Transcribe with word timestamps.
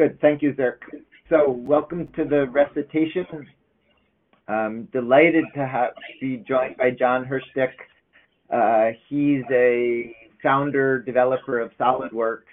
Good. 0.00 0.18
Thank 0.22 0.40
you, 0.40 0.54
Zirk. 0.54 0.78
So 1.28 1.50
welcome 1.50 2.08
to 2.16 2.24
the 2.24 2.46
recitation. 2.46 3.46
I'm 4.48 4.84
delighted 4.94 5.44
to 5.54 5.66
have 5.66 5.90
be 6.22 6.38
joined 6.48 6.78
by 6.78 6.92
Jon 6.92 7.26
Hirschtick. 7.26 7.72
Uh, 8.50 8.96
he's 9.10 9.42
a 9.52 10.16
founder, 10.42 11.00
developer 11.02 11.60
of 11.60 11.70
SolidWorks, 11.78 12.44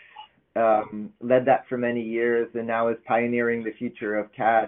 um, 0.58 1.14
led 1.22 1.46
that 1.46 1.64
for 1.70 1.78
many 1.78 2.02
years, 2.02 2.50
and 2.54 2.68
now 2.68 2.90
is 2.90 2.98
pioneering 3.08 3.64
the 3.64 3.72
future 3.80 4.18
of 4.18 4.30
CAD 4.34 4.68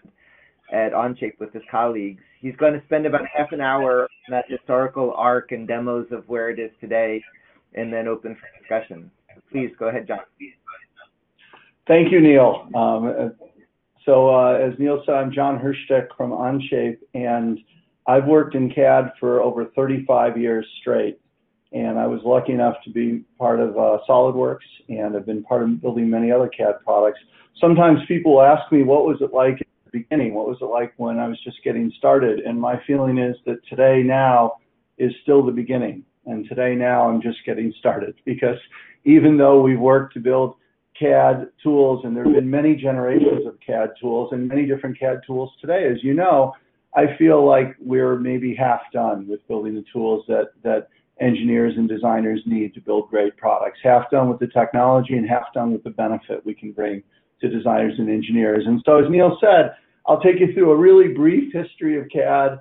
at 0.72 0.94
Onshape 0.94 1.38
with 1.38 1.52
his 1.52 1.64
colleagues. 1.70 2.24
He's 2.40 2.56
going 2.56 2.80
to 2.80 2.86
spend 2.86 3.06
about 3.06 3.24
half 3.36 3.52
an 3.52 3.60
hour 3.60 4.04
on 4.04 4.32
that 4.32 4.46
historical 4.48 5.14
arc 5.18 5.52
and 5.52 5.68
demos 5.68 6.08
of 6.14 6.24
where 6.30 6.50
it 6.50 6.60
is 6.60 6.72
today, 6.80 7.22
and 7.74 7.92
then 7.92 8.08
open 8.08 8.38
for 8.38 8.48
discussion. 8.58 9.12
Please 9.52 9.70
go 9.78 9.90
ahead, 9.90 10.08
Jon. 10.08 10.20
Thank 11.90 12.12
you, 12.12 12.22
Neil. 12.22 12.70
Um, 12.76 13.34
so 14.06 14.30
uh, 14.30 14.52
as 14.52 14.78
Neil 14.78 15.02
said, 15.08 15.16
I'm 15.16 15.32
Jon 15.32 15.58
Hirschtick 15.58 16.10
from 16.16 16.30
Onshape, 16.30 17.00
and 17.16 17.58
I've 18.06 18.26
worked 18.26 18.54
in 18.54 18.72
CAD 18.72 19.14
for 19.20 19.42
over 19.42 19.66
35 19.76 20.38
years 20.38 20.68
straight. 20.82 21.20
And 21.72 21.98
I 21.98 22.06
was 22.06 22.22
lucky 22.24 22.54
enough 22.54 22.76
to 22.84 22.92
be 22.92 23.24
part 23.40 23.60
of 23.60 23.76
uh, 23.76 23.98
SolidWorks, 24.08 24.68
and 24.88 25.18
I've 25.18 25.26
been 25.26 25.44
part 25.44 25.64
of 25.64 25.82
building 25.82 26.08
many 26.08 26.32
other 26.32 26.48
CAD 26.48 26.76
products. 26.86 27.22
Sometimes 27.60 28.02
people 28.08 28.40
ask 28.40 28.72
me, 28.72 28.84
what 28.84 29.06
was 29.06 29.18
it 29.22 29.34
like 29.34 29.56
at 29.56 29.68
the 29.86 30.00
beginning? 30.00 30.36
What 30.36 30.48
was 30.48 30.58
it 30.62 30.66
like 30.66 30.94
when 30.98 31.18
I 31.18 31.28
was 31.28 31.40
just 31.44 31.58
getting 31.64 31.92
started? 31.98 32.42
And 32.42 32.62
my 32.62 32.80
feeling 32.86 33.18
is 33.18 33.36
that 33.48 33.66
today 33.68 34.04
now 34.04 34.58
is 35.00 35.12
still 35.24 35.44
the 35.44 35.52
beginning. 35.52 36.04
And 36.28 36.48
today 36.48 36.76
now 36.76 37.10
I'm 37.10 37.20
just 37.20 37.40
getting 37.48 37.74
started 37.80 38.14
because 38.26 38.58
even 39.06 39.38
though 39.38 39.60
we've 39.64 39.80
worked 39.80 40.14
to 40.14 40.20
build 40.20 40.54
CAD 41.00 41.48
tools 41.64 42.02
and 42.04 42.16
there 42.16 42.26
have 42.26 42.34
been 42.34 42.50
many 42.50 42.76
generations 42.76 43.46
of 43.48 43.58
CAD 43.66 43.92
tools 44.00 44.30
and 44.34 44.48
many 44.48 44.66
different 44.66 45.00
CAD 45.00 45.22
tools 45.26 45.52
today, 45.62 45.88
as 45.90 46.04
you 46.04 46.14
know, 46.14 46.54
I 46.96 47.16
feel 47.18 47.46
like 47.46 47.76
we're 47.80 48.18
maybe 48.18 48.56
half 48.56 48.82
done 48.92 49.28
with 49.28 49.48
building 49.48 49.76
the 49.76 49.86
tools 49.94 50.26
that, 50.28 50.48
that 50.64 50.88
engineers 51.22 51.74
and 51.78 51.88
designers 51.88 52.42
need 52.46 52.74
to 52.74 52.82
build 52.82 53.10
great 53.10 53.38
products. 53.38 53.80
Half 53.84 54.10
done 54.10 54.30
with 54.30 54.40
the 54.40 54.48
technology 54.48 55.16
and 55.16 55.28
half 55.30 55.54
done 55.54 55.72
with 55.72 55.84
the 55.84 55.92
benefit 55.92 56.46
we 56.46 56.54
can 56.54 56.72
bring 56.72 57.04
to 57.42 57.50
designers 57.50 57.94
and 57.98 58.10
engineers. 58.10 58.64
And 58.66 58.82
so, 58.86 59.04
as 59.04 59.10
Neil 59.10 59.38
said, 59.40 59.76
I'll 60.08 60.20
take 60.20 60.40
you 60.40 60.54
through 60.54 60.72
a 60.72 60.76
really 60.76 61.14
brief 61.14 61.54
history 61.54 62.00
of 62.00 62.10
CAD, 62.10 62.60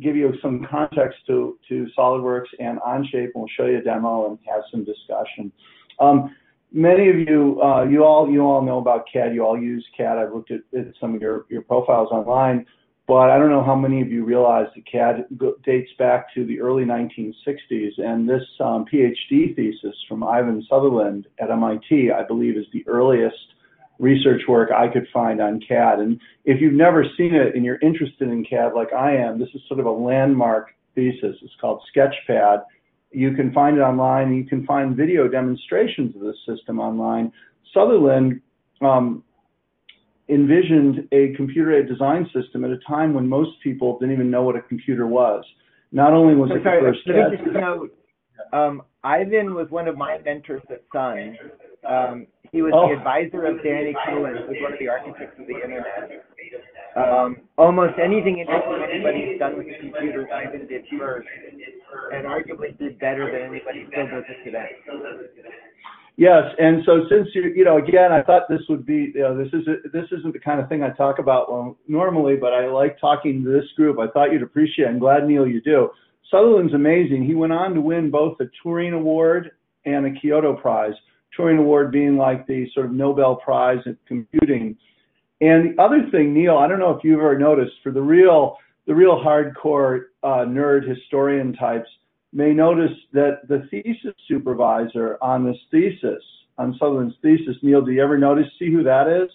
give 0.00 0.16
you 0.16 0.32
some 0.40 0.66
context 0.70 1.18
to, 1.26 1.58
to 1.68 1.86
SolidWorks 1.96 2.48
and 2.58 2.78
Onshape, 2.80 3.24
and 3.24 3.32
we'll 3.34 3.48
show 3.56 3.66
you 3.66 3.78
a 3.78 3.82
demo 3.82 4.30
and 4.30 4.38
have 4.48 4.62
some 4.70 4.84
discussion. 4.84 5.52
Um, 6.00 6.34
many 6.72 7.08
of 7.08 7.18
you, 7.18 7.60
uh, 7.62 7.84
you 7.84 8.04
all, 8.04 8.30
you 8.30 8.40
all 8.42 8.62
know 8.62 8.78
about 8.78 9.06
CAD. 9.12 9.34
You 9.34 9.44
all 9.44 9.58
use 9.58 9.86
CAD. 9.96 10.18
I've 10.18 10.32
looked 10.32 10.50
at, 10.50 10.60
at, 10.76 10.94
some 11.00 11.14
of 11.14 11.22
your, 11.22 11.46
your 11.48 11.62
profiles 11.62 12.10
online, 12.10 12.66
but 13.06 13.30
I 13.30 13.38
don't 13.38 13.50
know 13.50 13.64
how 13.64 13.74
many 13.74 14.02
of 14.02 14.08
you 14.08 14.24
realize 14.24 14.66
that 14.74 14.90
CAD 14.90 15.26
dates 15.64 15.90
back 15.98 16.32
to 16.34 16.44
the 16.44 16.60
early 16.60 16.84
1960s. 16.84 17.98
And 17.98 18.28
this 18.28 18.42
um, 18.60 18.84
PhD 18.92 19.56
thesis 19.56 19.94
from 20.08 20.22
Ivan 20.22 20.64
Sutherland 20.68 21.26
at 21.40 21.50
MIT, 21.50 22.10
I 22.10 22.24
believe, 22.24 22.56
is 22.56 22.66
the 22.72 22.86
earliest 22.86 23.36
research 23.98 24.42
work 24.46 24.70
I 24.70 24.88
could 24.88 25.06
find 25.12 25.40
on 25.40 25.60
CAD. 25.66 26.00
And 26.00 26.20
if 26.44 26.60
you've 26.60 26.74
never 26.74 27.04
seen 27.16 27.34
it 27.34 27.54
and 27.54 27.64
you're 27.64 27.80
interested 27.80 28.28
in 28.28 28.44
CAD 28.44 28.72
like 28.74 28.92
I 28.92 29.16
am, 29.16 29.38
this 29.38 29.48
is 29.54 29.62
sort 29.66 29.80
of 29.80 29.86
a 29.86 29.90
landmark 29.90 30.68
thesis. 30.94 31.36
It's 31.42 31.54
called 31.60 31.82
Sketchpad. 31.94 32.62
You 33.10 33.34
can 33.34 33.52
find 33.52 33.76
it 33.76 33.80
online. 33.80 34.34
You 34.34 34.44
can 34.44 34.66
find 34.66 34.96
video 34.96 35.28
demonstrations 35.28 36.14
of 36.14 36.22
this 36.22 36.36
system 36.46 36.78
online. 36.78 37.32
Sutherland 37.72 38.40
um, 38.80 39.22
envisioned 40.28 41.08
a 41.12 41.32
computer-aided 41.36 41.88
design 41.88 42.28
system 42.34 42.64
at 42.64 42.70
a 42.70 42.78
time 42.86 43.14
when 43.14 43.26
most 43.26 43.50
people 43.62 43.98
didn't 43.98 44.14
even 44.14 44.30
know 44.30 44.42
what 44.42 44.56
a 44.56 44.62
computer 44.62 45.06
was. 45.06 45.44
Not 45.90 46.12
only 46.12 46.34
was 46.34 46.50
it 46.50 46.62
sorry, 46.62 46.82
the 46.82 46.92
first 46.92 47.00
let 47.06 47.30
me 47.30 47.36
just 47.38 47.50
note, 47.54 47.96
um, 48.52 48.82
Ivan 49.02 49.54
was 49.54 49.70
one 49.70 49.88
of 49.88 49.96
my 49.96 50.18
mentors 50.24 50.62
at 50.70 50.82
Sun. 50.92 51.38
Um, 51.88 52.26
he 52.52 52.60
was 52.62 52.72
Oh. 52.74 52.88
the 52.88 52.96
advisor 52.98 53.46
of 53.46 53.62
Danny 53.62 53.94
Cohen, 54.06 54.36
who's 54.46 54.60
one 54.60 54.72
of 54.72 54.78
the 54.78 54.88
architects 54.88 55.38
of 55.40 55.46
the 55.46 55.54
internet. 55.54 56.24
Um, 56.96 57.36
almost 57.56 57.94
anything 58.02 58.38
interesting 58.38 58.82
anybody's 58.90 59.38
done 59.38 59.56
with 59.56 59.66
the 59.66 59.78
computer, 59.78 60.28
Ivan 60.32 60.66
did 60.66 60.84
first, 60.98 61.28
and 62.12 62.26
arguably 62.26 62.76
did 62.78 62.98
better 62.98 63.30
than 63.30 63.54
anybody 63.54 63.86
still 63.90 64.06
does 64.06 64.24
it 64.28 64.44
today. 64.44 64.68
Yes, 66.16 66.42
and 66.58 66.82
so 66.84 67.06
since 67.08 67.28
you, 67.32 67.52
you 67.54 67.64
know, 67.64 67.78
again, 67.78 68.10
I 68.10 68.22
thought 68.22 68.48
this 68.48 68.62
would 68.68 68.84
be, 68.84 69.12
you 69.14 69.20
know, 69.20 69.38
this 69.38 69.52
is 69.52 69.64
this 69.92 70.06
isn't 70.10 70.32
the 70.32 70.40
kind 70.40 70.60
of 70.60 70.68
thing 70.68 70.82
I 70.82 70.90
talk 70.90 71.20
about 71.20 71.50
well, 71.50 71.76
normally, 71.86 72.34
but 72.34 72.52
I 72.52 72.66
like 72.66 73.00
talking 73.00 73.44
to 73.44 73.50
this 73.50 73.70
group. 73.76 73.98
I 74.00 74.08
thought 74.08 74.32
you'd 74.32 74.42
appreciate. 74.42 74.86
it. 74.86 74.88
I'm 74.88 74.98
glad 74.98 75.28
Neil 75.28 75.46
you 75.46 75.60
do. 75.60 75.90
Sutherland's 76.28 76.74
amazing. 76.74 77.24
He 77.24 77.34
went 77.34 77.52
on 77.52 77.72
to 77.74 77.80
win 77.80 78.10
both 78.10 78.36
the 78.38 78.50
Turing 78.64 78.94
Award 78.94 79.52
and 79.84 80.06
a 80.06 80.20
Kyoto 80.20 80.54
Prize. 80.54 80.94
Turing 81.38 81.60
Award 81.60 81.92
being 81.92 82.16
like 82.16 82.46
the 82.48 82.66
sort 82.74 82.86
of 82.86 82.92
Nobel 82.92 83.36
Prize 83.36 83.78
in 83.86 83.96
computing. 84.06 84.76
And 85.40 85.76
the 85.76 85.82
other 85.82 86.08
thing, 86.10 86.34
Neil, 86.34 86.56
I 86.58 86.66
don't 86.66 86.78
know 86.80 86.90
if 86.90 87.04
you've 87.04 87.20
ever 87.20 87.38
noticed, 87.38 87.74
for 87.82 87.92
the 87.92 88.02
real 88.02 88.56
the 88.86 88.94
real 88.94 89.22
hardcore 89.22 90.04
uh, 90.22 90.46
nerd 90.46 90.88
historian 90.88 91.52
types 91.52 91.88
may 92.32 92.54
notice 92.54 92.96
that 93.12 93.46
the 93.46 93.68
thesis 93.70 94.14
supervisor 94.26 95.18
on 95.20 95.44
this 95.44 95.58
thesis, 95.70 96.22
on 96.56 96.72
Sutherland's 96.78 97.14
thesis, 97.20 97.56
Neil, 97.62 97.82
do 97.82 97.92
you 97.92 98.02
ever 98.02 98.16
notice, 98.16 98.46
see 98.58 98.72
who 98.72 98.82
that 98.84 99.06
is? 99.08 99.28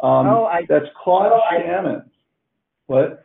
Um, 0.00 0.26
Oh, 0.26 0.44
I- 0.44 0.66
that's 0.68 0.84
Claude 1.02 1.32
Shannon. 1.50 2.10
What? 2.86 3.24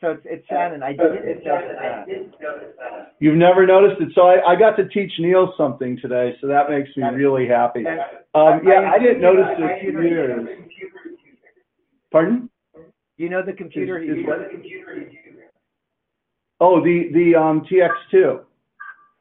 So 0.00 0.12
it's, 0.12 0.22
it's 0.24 0.46
Shannon. 0.48 0.82
I 0.82 0.92
didn't 0.92 1.14
notice 1.14 1.42
that. 1.44 3.14
You've 3.18 3.36
never 3.36 3.66
noticed 3.66 4.00
it? 4.00 4.08
So 4.14 4.22
I, 4.22 4.52
I 4.52 4.56
got 4.56 4.76
to 4.76 4.88
teach 4.88 5.12
Neil 5.18 5.52
something 5.58 5.98
today, 6.00 6.34
so 6.40 6.46
that 6.46 6.70
makes 6.70 6.88
me 6.96 7.04
really 7.04 7.46
happy. 7.46 7.84
Um, 8.34 8.60
yeah, 8.64 8.90
I 8.94 8.98
didn't 8.98 9.20
notice 9.20 9.44
it 9.58 9.92
for 9.92 10.02
years. 10.02 10.48
Pardon? 12.10 12.48
You 13.18 13.28
know 13.28 13.42
the 13.44 13.52
computer 13.52 13.98
Is- 13.98 14.08
he 14.14 14.20
is 14.20 14.26
what? 14.26 14.38
Oh, 16.62 16.82
the, 16.82 17.10
the 17.12 17.38
um, 17.38 17.66
TX2 17.70 18.40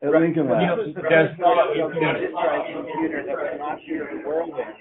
at 0.02 0.12
Lincoln 0.12 0.50
Lab. 0.50 0.78
This 0.78 0.88
was 0.88 0.96
the 0.96 1.02
first 1.02 1.36
disk-drive 1.36 2.66
computer 2.74 3.24
that 3.26 3.36
was 3.36 3.56
not 3.60 3.80
here 3.80 4.08
in 4.10 4.22
the 4.22 4.28
world 4.28 4.54
then. 4.56 4.74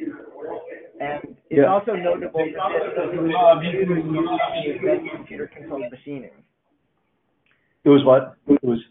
And 1.01 1.37
it's 1.51 1.59
Yeah. 1.59 1.73
also 1.73 1.95
notable 1.95 2.39
that 2.39 2.95
this 2.95 3.19
was 3.19 3.33
computer 3.63 3.99
used 3.99 4.85
as 4.85 5.11
computer 5.11 5.47
controlled 5.49 5.91
machining. 5.91 6.45
It 7.85 7.91
was 7.91 8.05
what? 8.05 8.37
It 8.47 8.63
was, 8.63 8.85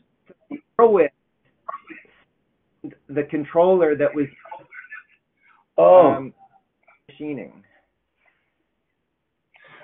Whirlwind, 0.77 1.11
the 3.09 3.23
controller 3.23 3.95
that 3.95 4.13
was 4.13 4.27
oh. 5.77 6.11
um, 6.11 6.33
machining. 7.07 7.63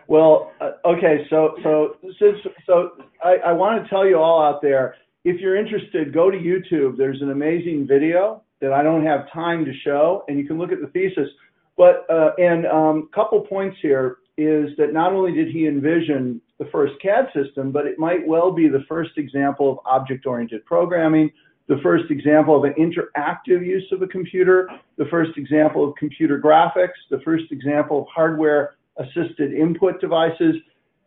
Well, 0.07 0.51
uh, 0.59 0.71
okay, 0.85 1.25
so 1.29 1.55
so 1.63 1.97
since 2.19 2.37
so 2.65 2.91
I, 3.23 3.37
I 3.47 3.51
want 3.53 3.83
to 3.83 3.89
tell 3.89 4.05
you 4.05 4.17
all 4.19 4.41
out 4.41 4.61
there, 4.61 4.95
if 5.23 5.39
you're 5.39 5.55
interested, 5.55 6.13
go 6.13 6.29
to 6.29 6.37
YouTube. 6.37 6.97
There's 6.97 7.21
an 7.21 7.31
amazing 7.31 7.87
video 7.87 8.43
that 8.61 8.73
I 8.73 8.83
don't 8.83 9.05
have 9.05 9.31
time 9.31 9.65
to 9.65 9.73
show, 9.83 10.23
and 10.27 10.37
you 10.37 10.45
can 10.45 10.57
look 10.57 10.71
at 10.71 10.81
the 10.81 10.87
thesis. 10.87 11.29
But 11.77 12.05
uh, 12.09 12.31
and 12.37 12.65
um, 12.67 13.09
a 13.11 13.15
couple 13.15 13.41
points 13.41 13.77
here 13.81 14.17
is 14.37 14.69
that 14.77 14.93
not 14.93 15.13
only 15.13 15.31
did 15.31 15.49
he 15.49 15.67
envision 15.67 16.41
the 16.59 16.65
first 16.71 16.93
CAD 17.01 17.27
system, 17.33 17.71
but 17.71 17.85
it 17.85 17.99
might 17.99 18.25
well 18.27 18.51
be 18.51 18.67
the 18.67 18.83
first 18.87 19.11
example 19.17 19.71
of 19.71 19.79
object-oriented 19.85 20.65
programming, 20.65 21.31
the 21.67 21.79
first 21.81 22.11
example 22.11 22.57
of 22.57 22.63
an 22.63 22.73
interactive 22.73 23.65
use 23.65 23.87
of 23.91 24.01
a 24.01 24.07
computer, 24.07 24.69
the 24.97 25.05
first 25.05 25.37
example 25.37 25.87
of 25.87 25.95
computer 25.95 26.39
graphics, 26.39 26.99
the 27.09 27.21
first 27.23 27.45
example 27.51 28.01
of 28.01 28.07
hardware 28.13 28.75
assisted 28.97 29.53
input 29.53 30.01
devices. 30.01 30.55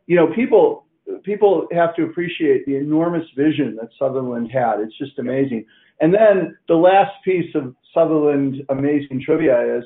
You 0.07 0.17
know, 0.17 0.33
people 0.35 0.86
people 1.25 1.67
have 1.73 1.95
to 1.97 2.05
appreciate 2.05 2.67
the 2.67 2.77
enormous 2.77 3.27
vision 3.37 3.77
that 3.81 3.91
Sutherland 3.99 4.51
had. 4.53 4.81
It's 4.81 4.97
just 4.99 5.19
amazing. 5.19 5.65
And 6.01 6.13
then 6.13 6.57
the 6.69 6.75
last 6.75 7.13
piece 7.25 7.55
of 7.55 7.75
Sutherland 7.95 8.63
amazing 8.69 9.23
trivia 9.25 9.79
is 9.79 9.85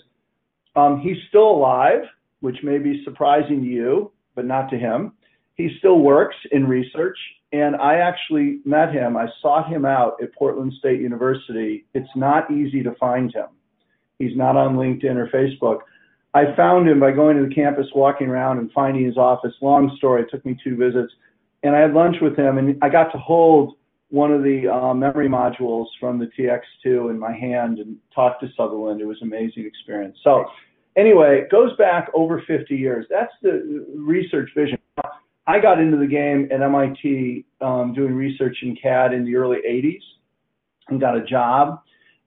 um, 0.77 1.01
he's 1.01 1.17
still 1.29 1.51
alive, 1.51 2.03
which 2.41 2.57
may 2.63 2.79
be 2.79 3.03
surprising 3.05 3.63
to 3.63 3.69
you, 3.69 4.13
but 4.35 4.45
not 4.45 4.71
to 4.71 4.79
him. 4.79 5.13
He 5.55 5.71
still 5.79 5.99
works 5.99 6.37
in 6.53 6.67
research, 6.67 7.19
and 7.53 7.77
I 7.77 7.97
actually 7.97 8.61
met 8.65 8.93
him. 8.93 9.17
I 9.17 9.27
sought 9.43 9.69
him 9.69 9.85
out 9.85 10.23
at 10.23 10.35
Portland 10.35 10.73
State 10.79 11.01
University. 11.01 11.85
It's 11.93 12.09
not 12.17 12.51
easy 12.51 12.83
to 12.83 12.95
find 12.95 13.33
him. 13.33 13.47
He's 14.19 14.37
not 14.37 14.57
on 14.57 14.77
LinkedIn 14.77 15.17
or 15.17 15.29
Facebook. 15.29 15.81
I 16.33 16.55
found 16.57 16.89
him 16.89 17.01
by 17.01 17.11
going 17.11 17.37
to 17.37 17.49
the 17.49 17.55
campus, 17.55 17.87
walking 17.95 18.29
around, 18.29 18.59
and 18.59 18.71
finding 18.73 19.05
his 19.05 19.17
office. 19.17 19.53
Long 19.61 19.95
story. 19.97 20.23
It 20.23 20.29
took 20.31 20.45
me 20.47 20.57
two 20.63 20.77
visits, 20.77 21.13
and 21.63 21.75
I 21.75 21.81
had 21.81 21.93
lunch 21.93 22.17
with 22.23 22.37
him, 22.37 22.59
and 22.59 22.79
I 22.83 22.89
got 22.89 23.11
to 23.13 23.19
hold 23.19 23.75
one 24.11 24.33
of 24.33 24.43
the 24.43 24.69
uh, 24.69 24.95
memory 24.95 25.29
modules 25.29 25.87
from 25.99 26.19
the 26.19 26.27
TX2 26.39 27.11
in 27.11 27.19
my 27.19 27.33
hand 27.33 27.79
and 27.79 27.97
talk 28.15 28.41
to 28.41 28.49
Sutherland. 28.57 29.01
It 29.01 29.07
was 29.07 29.19
an 29.21 29.29
amazing 29.29 29.67
experience. 29.67 30.19
So, 30.23 30.47
Anyway, 30.97 31.41
it 31.43 31.51
goes 31.51 31.77
back 31.77 32.11
over 32.15 32.43
50 32.47 32.75
years. 32.75 33.07
That's 33.09 33.33
the 33.43 33.87
research 33.97 34.51
vision. 34.57 34.79
I 35.47 35.61
got 35.61 35.81
into 35.81 35.97
the 35.97 36.07
game 36.07 36.49
at 36.53 36.61
MIT 36.61 37.47
um, 37.61 37.93
doing 37.95 38.15
research 38.15 38.57
in 38.63 38.77
CAD 38.77 39.13
in 39.13 39.25
the 39.25 39.37
early 39.37 39.59
80s 39.69 40.03
and 40.89 41.01
got 41.01 41.17
a 41.17 41.25
job. 41.25 41.81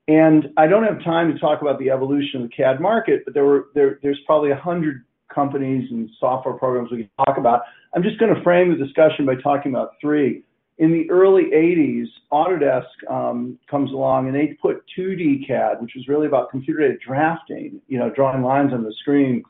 And 0.07 0.49
I 0.57 0.67
don't 0.67 0.83
have 0.83 1.03
time 1.03 1.31
to 1.31 1.39
talk 1.39 1.61
about 1.61 1.79
the 1.79 1.89
evolution 1.89 2.43
of 2.43 2.49
the 2.49 2.55
CAD 2.55 2.81
market, 2.81 3.23
but 3.23 3.33
there 3.33 3.45
were 3.45 3.67
there, 3.73 3.99
there's 4.03 4.19
probably 4.25 4.51
a 4.51 4.55
hundred 4.55 5.03
companies 5.33 5.89
and 5.91 6.09
software 6.19 6.55
programs 6.55 6.91
we 6.91 6.97
can 6.97 7.25
talk 7.25 7.37
about. 7.37 7.61
I'm 7.95 8.03
just 8.03 8.19
going 8.19 8.33
to 8.33 8.41
frame 8.43 8.69
the 8.69 8.83
discussion 8.83 9.25
by 9.25 9.35
talking 9.35 9.73
about 9.73 9.91
three. 10.01 10.43
In 10.79 10.91
the 10.91 11.09
early 11.09 11.45
80s, 11.53 12.05
Autodesk 12.31 12.83
um, 13.09 13.59
comes 13.69 13.91
along 13.91 14.27
and 14.27 14.35
they 14.35 14.57
put 14.61 14.83
2D 14.97 15.47
CAD, 15.47 15.81
which 15.81 15.91
was 15.95 16.07
really 16.07 16.25
about 16.25 16.49
computer-aided 16.49 16.99
drafting, 16.99 17.79
you 17.87 17.99
know, 17.99 18.09
drawing 18.09 18.41
lines 18.41 18.73
on 18.73 18.83
the 18.83 18.93
screen 18.99 19.43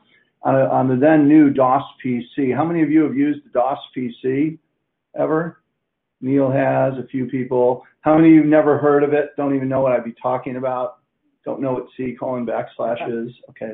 on, 0.44 0.56
a, 0.56 0.66
on 0.66 0.90
the 0.90 0.98
then 0.98 1.28
new 1.28 1.50
DOS 1.50 1.84
PC. 2.06 2.54
How 2.54 2.66
many 2.66 2.84
of 2.84 2.92
you 2.92 3.04
have 3.04 3.16
used 3.16 3.46
the 3.46 3.50
DOS 3.50 3.80
PC 3.96 4.60
ever? 5.18 5.63
Neil 6.24 6.50
has, 6.50 6.94
a 6.98 7.06
few 7.08 7.28
people. 7.28 7.84
How 8.02 8.16
many 8.16 8.30
of 8.30 8.34
you 8.34 8.40
have 8.40 8.50
never 8.50 8.78
heard 8.78 9.04
of 9.04 9.14
it? 9.14 9.32
Don't 9.38 9.56
even 9.56 9.70
know 9.70 9.82
what 9.82 9.92
I'd 9.92 10.06
be 10.06 10.16
talking 10.22 10.56
about? 10.56 11.00
Don't 11.46 11.62
know 11.62 11.74
what 11.74 11.88
C 11.98 12.16
colon 12.18 12.46
backslash 12.46 13.28
is? 13.28 13.32
Okay. 13.50 13.74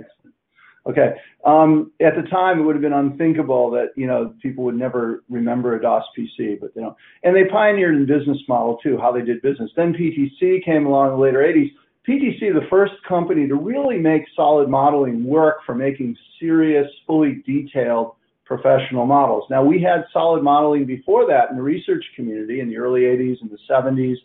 Okay. 0.88 1.14
Um, 1.46 1.92
at 2.02 2.16
the 2.16 2.28
time, 2.30 2.60
it 2.60 2.64
would 2.64 2.76
have 2.76 2.82
been 2.82 2.94
unthinkable 2.94 3.70
that 3.72 3.90
you 3.96 4.08
know 4.08 4.34
people 4.42 4.64
would 4.64 4.76
never 4.78 5.24
remember 5.30 5.76
a 5.76 5.82
DOS 5.82 6.04
PC, 6.18 6.60
but 6.60 6.74
they 6.74 6.82
don't. 6.82 6.96
and 7.24 7.36
they 7.36 7.46
pioneered 7.46 7.96
in 7.96 8.08
business 8.08 8.40
model 8.48 8.78
too, 8.82 8.98
how 8.98 9.12
they 9.12 9.22
did 9.22 9.42
business. 9.44 9.70
Then 9.76 9.94
PTC 9.94 10.64
came 10.66 10.88
along 10.88 11.08
in 11.08 11.14
the 11.14 11.20
later 11.20 11.40
80s. 11.40 11.72
PTC, 12.08 12.54
the 12.54 12.66
first 12.72 12.94
company 13.08 13.48
to 13.48 13.56
really 13.56 14.00
make 14.00 14.24
solid 14.36 14.68
modeling 14.68 15.24
work 15.24 15.58
for 15.66 15.76
making 15.76 16.18
serious, 16.40 16.88
fully 17.06 17.44
detailed 17.46 18.14
professional 18.50 19.06
models. 19.06 19.46
Now, 19.50 19.64
we 19.64 19.82
had 19.82 20.04
solid 20.12 20.44
modeling 20.44 20.86
before 20.86 21.26
that 21.28 21.52
in 21.52 21.56
the 21.56 21.62
research 21.62 22.04
community 22.16 22.60
in 22.60 22.68
the 22.68 22.78
early 22.78 23.02
80s 23.02 23.38
and 23.42 23.50
the 23.50 23.60
70s 23.70 24.18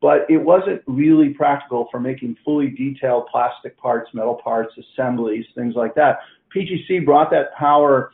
but 0.00 0.26
it 0.28 0.36
wasn't 0.36 0.82
really 0.86 1.30
practical 1.30 1.88
for 1.90 1.98
making 1.98 2.36
fully 2.44 2.68
detailed 2.68 3.26
plastic 3.30 3.76
parts, 3.78 4.10
metal 4.12 4.34
parts, 4.34 4.72
assemblies, 4.78 5.44
things 5.54 5.74
like 5.74 5.94
that. 5.94 6.18
PTC 6.54 7.04
brought 7.04 7.30
that 7.30 7.54
power 7.58 8.12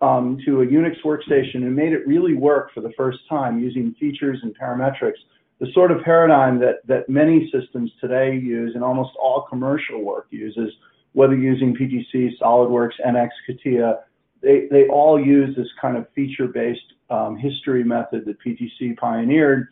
um, 0.00 0.38
to 0.44 0.62
a 0.62 0.66
Unix 0.66 0.96
workstation 1.04 1.56
and 1.56 1.74
made 1.74 1.92
it 1.92 2.06
really 2.06 2.34
work 2.34 2.72
for 2.74 2.80
the 2.80 2.92
first 2.96 3.18
time 3.28 3.58
using 3.58 3.94
features 4.00 4.38
and 4.42 4.58
parametrics, 4.58 5.18
the 5.60 5.66
sort 5.72 5.90
of 5.90 6.02
paradigm 6.02 6.58
that, 6.58 6.86
that 6.86 7.08
many 7.08 7.50
systems 7.52 7.90
today 8.00 8.34
use 8.34 8.72
and 8.74 8.82
almost 8.82 9.10
all 9.20 9.46
commercial 9.48 10.02
work 10.02 10.26
uses, 10.30 10.72
whether 11.12 11.36
using 11.36 11.76
PTC, 11.76 12.30
SolidWorks, 12.40 13.00
NX, 13.06 13.28
CATIA, 13.46 14.00
they, 14.42 14.66
they 14.70 14.86
all 14.88 15.20
use 15.20 15.54
this 15.56 15.68
kind 15.80 15.96
of 15.96 16.06
feature-based 16.14 16.80
um, 17.10 17.36
history 17.36 17.84
method 17.84 18.24
that 18.26 18.36
PTC 18.40 18.96
pioneered 18.96 19.68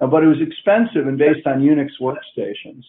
uh, 0.00 0.06
but 0.06 0.22
it 0.22 0.26
was 0.26 0.38
expensive 0.40 1.06
and 1.08 1.18
based 1.18 1.46
on 1.46 1.60
Unix 1.60 1.88
workstations. 2.00 2.82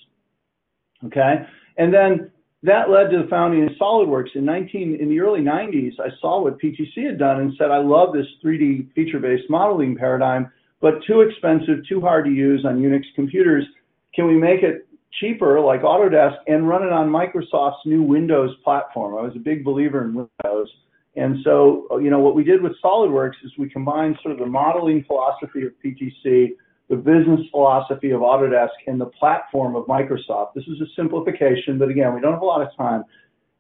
Okay, 1.05 1.45
and 1.77 1.93
then 1.93 2.29
that 2.63 2.89
led 2.89 3.09
to 3.11 3.23
the 3.23 3.27
founding 3.29 3.63
of 3.63 3.69
SolidWorks 3.79 4.35
in 4.35 4.43
19 4.43 4.97
in 4.99 5.09
the 5.09 5.19
early 5.19 5.39
90s. 5.39 5.93
I 5.99 6.09
saw 6.19 6.43
what 6.43 6.59
PTC 6.59 7.05
had 7.05 7.17
done 7.17 7.39
and 7.39 7.53
said, 7.57 7.71
I 7.71 7.77
love 7.77 8.13
this 8.13 8.25
3D 8.43 8.93
feature-based 8.93 9.49
modeling 9.49 9.95
paradigm, 9.95 10.51
but 10.81 10.95
too 11.07 11.21
expensive, 11.21 11.87
too 11.87 12.01
hard 12.01 12.25
to 12.25 12.31
use 12.31 12.65
on 12.65 12.81
Unix 12.81 13.03
computers. 13.15 13.65
Can 14.13 14.27
we 14.27 14.33
make 14.35 14.61
it 14.61 14.87
cheaper, 15.21 15.61
like 15.61 15.83
Autodesk, 15.83 16.35
and 16.47 16.67
run 16.67 16.83
it 16.83 16.91
on 16.91 17.09
Microsoft's 17.09 17.85
new 17.85 18.03
Windows 18.03 18.53
platform? 18.63 19.17
I 19.17 19.21
was 19.21 19.35
a 19.37 19.39
big 19.39 19.63
believer 19.63 20.03
in 20.03 20.13
Windows. 20.13 20.69
And 21.15 21.37
so, 21.43 21.87
you 21.99 22.09
know, 22.09 22.19
what 22.19 22.35
we 22.35 22.43
did 22.43 22.61
with 22.61 22.73
SolidWorks 22.83 23.43
is 23.43 23.51
we 23.57 23.69
combined 23.69 24.17
sort 24.21 24.33
of 24.33 24.39
the 24.39 24.45
modeling 24.45 25.03
philosophy 25.05 25.65
of 25.65 25.73
PTC 25.83 26.55
the 26.89 26.95
business 26.95 27.41
philosophy 27.51 28.09
of 28.09 28.21
Autodesk 28.21 28.69
and 28.87 28.99
the 28.99 29.05
platform 29.05 29.75
of 29.75 29.85
Microsoft. 29.85 30.55
This 30.55 30.65
is 30.65 30.81
a 30.81 30.87
simplification, 30.95 31.77
but 31.77 31.89
again, 31.89 32.15
we 32.15 32.19
don't 32.21 32.33
have 32.33 32.41
a 32.41 32.45
lot 32.45 32.63
of 32.63 32.75
time. 32.75 33.03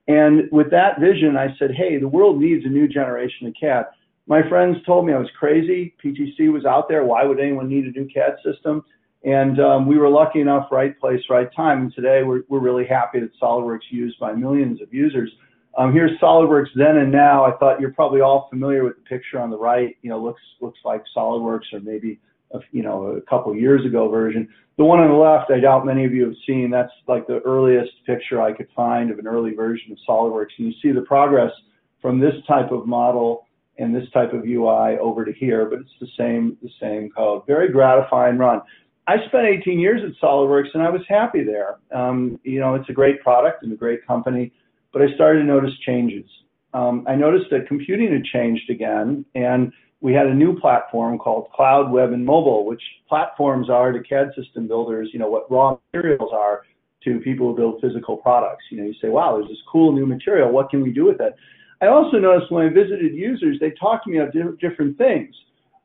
And 0.07 0.51
with 0.51 0.71
that 0.71 0.99
vision, 0.99 1.37
I 1.37 1.55
said, 1.59 1.69
hey, 1.71 1.99
the 1.99 2.07
world 2.07 2.41
needs 2.41 2.65
a 2.65 2.69
new 2.69 2.87
generation 2.87 3.45
of 3.45 3.53
CAD. 3.59 3.85
My 4.25 4.47
friends 4.49 4.77
told 4.85 5.05
me 5.05 5.13
I 5.13 5.19
was 5.19 5.29
crazy. 5.37 5.93
PTC 6.03 6.51
was 6.51 6.65
out 6.65 6.89
there. 6.89 7.05
Why 7.05 7.23
would 7.23 7.39
anyone 7.39 7.69
need 7.69 7.85
a 7.85 7.91
new 7.91 8.07
CAD 8.11 8.37
system? 8.43 8.83
And 9.23 9.59
um, 9.59 9.85
we 9.85 9.99
were 9.99 10.09
lucky 10.09 10.41
enough, 10.41 10.67
right 10.71 10.99
place, 10.99 11.21
right 11.29 11.49
time. 11.55 11.81
And 11.81 11.93
today 11.93 12.23
we're, 12.23 12.41
we're 12.47 12.59
really 12.59 12.85
happy 12.85 13.19
that 13.19 13.31
SOLIDWORKS 13.39 13.91
used 13.91 14.19
by 14.19 14.33
millions 14.33 14.81
of 14.81 14.91
users. 14.91 15.31
Um, 15.79 15.93
here's 15.93 16.11
SOLIDWORKS 16.19 16.71
then 16.75 16.97
and 16.97 17.09
now. 17.09 17.45
I 17.45 17.55
thought 17.55 17.79
you're 17.79 17.93
probably 17.93 18.19
all 18.19 18.49
familiar 18.49 18.83
with 18.83 18.97
the 18.97 19.01
picture 19.03 19.39
on 19.39 19.49
the 19.49 19.57
right. 19.57 19.95
You 20.01 20.09
know, 20.09 20.21
looks 20.21 20.41
looks 20.59 20.79
like 20.83 21.03
SOLIDWORKS 21.15 21.71
or 21.71 21.79
maybe 21.79 22.19
a, 22.53 22.59
you 22.73 22.83
know, 22.83 23.05
a 23.05 23.21
couple 23.21 23.55
years 23.55 23.85
ago 23.85 24.09
version. 24.09 24.49
The 24.77 24.83
one 24.83 24.99
on 24.99 25.07
the 25.07 25.15
left, 25.15 25.51
I 25.51 25.61
doubt 25.61 25.85
many 25.85 26.03
of 26.03 26.13
you 26.13 26.25
have 26.25 26.35
seen. 26.45 26.69
That's 26.69 26.91
like 27.07 27.27
the 27.27 27.39
earliest 27.45 27.91
picture 28.05 28.41
I 28.41 28.51
could 28.51 28.67
find 28.75 29.09
of 29.09 29.19
an 29.19 29.27
early 29.27 29.53
version 29.53 29.93
of 29.93 29.97
SOLIDWORKS. 30.05 30.49
And 30.57 30.67
you 30.67 30.73
see 30.81 30.91
the 30.91 31.05
progress 31.05 31.51
from 32.01 32.19
this 32.19 32.35
type 32.45 32.71
of 32.73 32.85
model 32.85 33.47
and 33.77 33.95
this 33.95 34.09
type 34.13 34.33
of 34.33 34.43
UI 34.45 34.97
over 34.99 35.23
to 35.23 35.31
here, 35.31 35.65
but 35.65 35.79
it's 35.79 35.89
the 36.01 36.07
same, 36.17 36.57
the 36.61 36.69
same 36.81 37.09
code. 37.15 37.43
Very 37.47 37.71
gratifying 37.71 38.37
run. 38.37 38.61
I 39.07 39.15
spent 39.27 39.47
18 39.47 39.79
years 39.79 40.01
at 40.03 40.21
SolidWorks 40.21 40.73
and 40.73 40.83
I 40.83 40.89
was 40.89 41.01
happy 41.07 41.43
there. 41.43 41.77
Um, 41.95 42.37
you 42.43 42.59
know, 42.59 42.75
it's 42.75 42.89
a 42.89 42.93
great 42.93 43.21
product 43.21 43.63
and 43.63 43.71
a 43.71 43.77
great 43.77 44.05
company, 44.05 44.51
but 44.91 45.01
I 45.01 45.13
started 45.15 45.39
to 45.39 45.45
notice 45.45 45.71
changes. 45.85 46.25
Um, 46.73 47.05
I 47.07 47.15
noticed 47.15 47.49
that 47.51 47.67
computing 47.67 48.11
had 48.11 48.23
changed 48.25 48.69
again, 48.69 49.25
and 49.35 49.71
we 50.01 50.13
had 50.13 50.27
a 50.27 50.33
new 50.33 50.57
platform 50.59 51.17
called 51.17 51.49
Cloud, 51.53 51.91
Web, 51.91 52.13
and 52.13 52.25
Mobile, 52.25 52.65
which 52.65 52.81
platforms 53.07 53.69
are 53.69 53.91
to 53.91 54.01
CAD 54.01 54.31
system 54.35 54.67
builders, 54.67 55.09
you 55.11 55.19
know, 55.19 55.29
what 55.29 55.51
raw 55.51 55.77
materials 55.93 56.31
are 56.33 56.63
to 57.03 57.19
people 57.19 57.49
who 57.49 57.55
build 57.55 57.81
physical 57.81 58.17
products. 58.17 58.65
You 58.71 58.77
know, 58.77 58.83
you 58.85 58.93
say, 59.01 59.09
wow, 59.09 59.35
there's 59.35 59.49
this 59.49 59.57
cool 59.71 59.91
new 59.91 60.05
material. 60.05 60.51
What 60.51 60.69
can 60.69 60.81
we 60.81 60.91
do 60.91 61.05
with 61.05 61.19
it? 61.21 61.35
I 61.81 61.87
also 61.87 62.17
noticed 62.17 62.51
when 62.51 62.65
I 62.65 62.69
visited 62.69 63.13
users, 63.13 63.57
they 63.59 63.71
talked 63.71 64.05
to 64.05 64.11
me 64.11 64.19
about 64.19 64.33
different 64.59 64.97
things. 64.97 65.33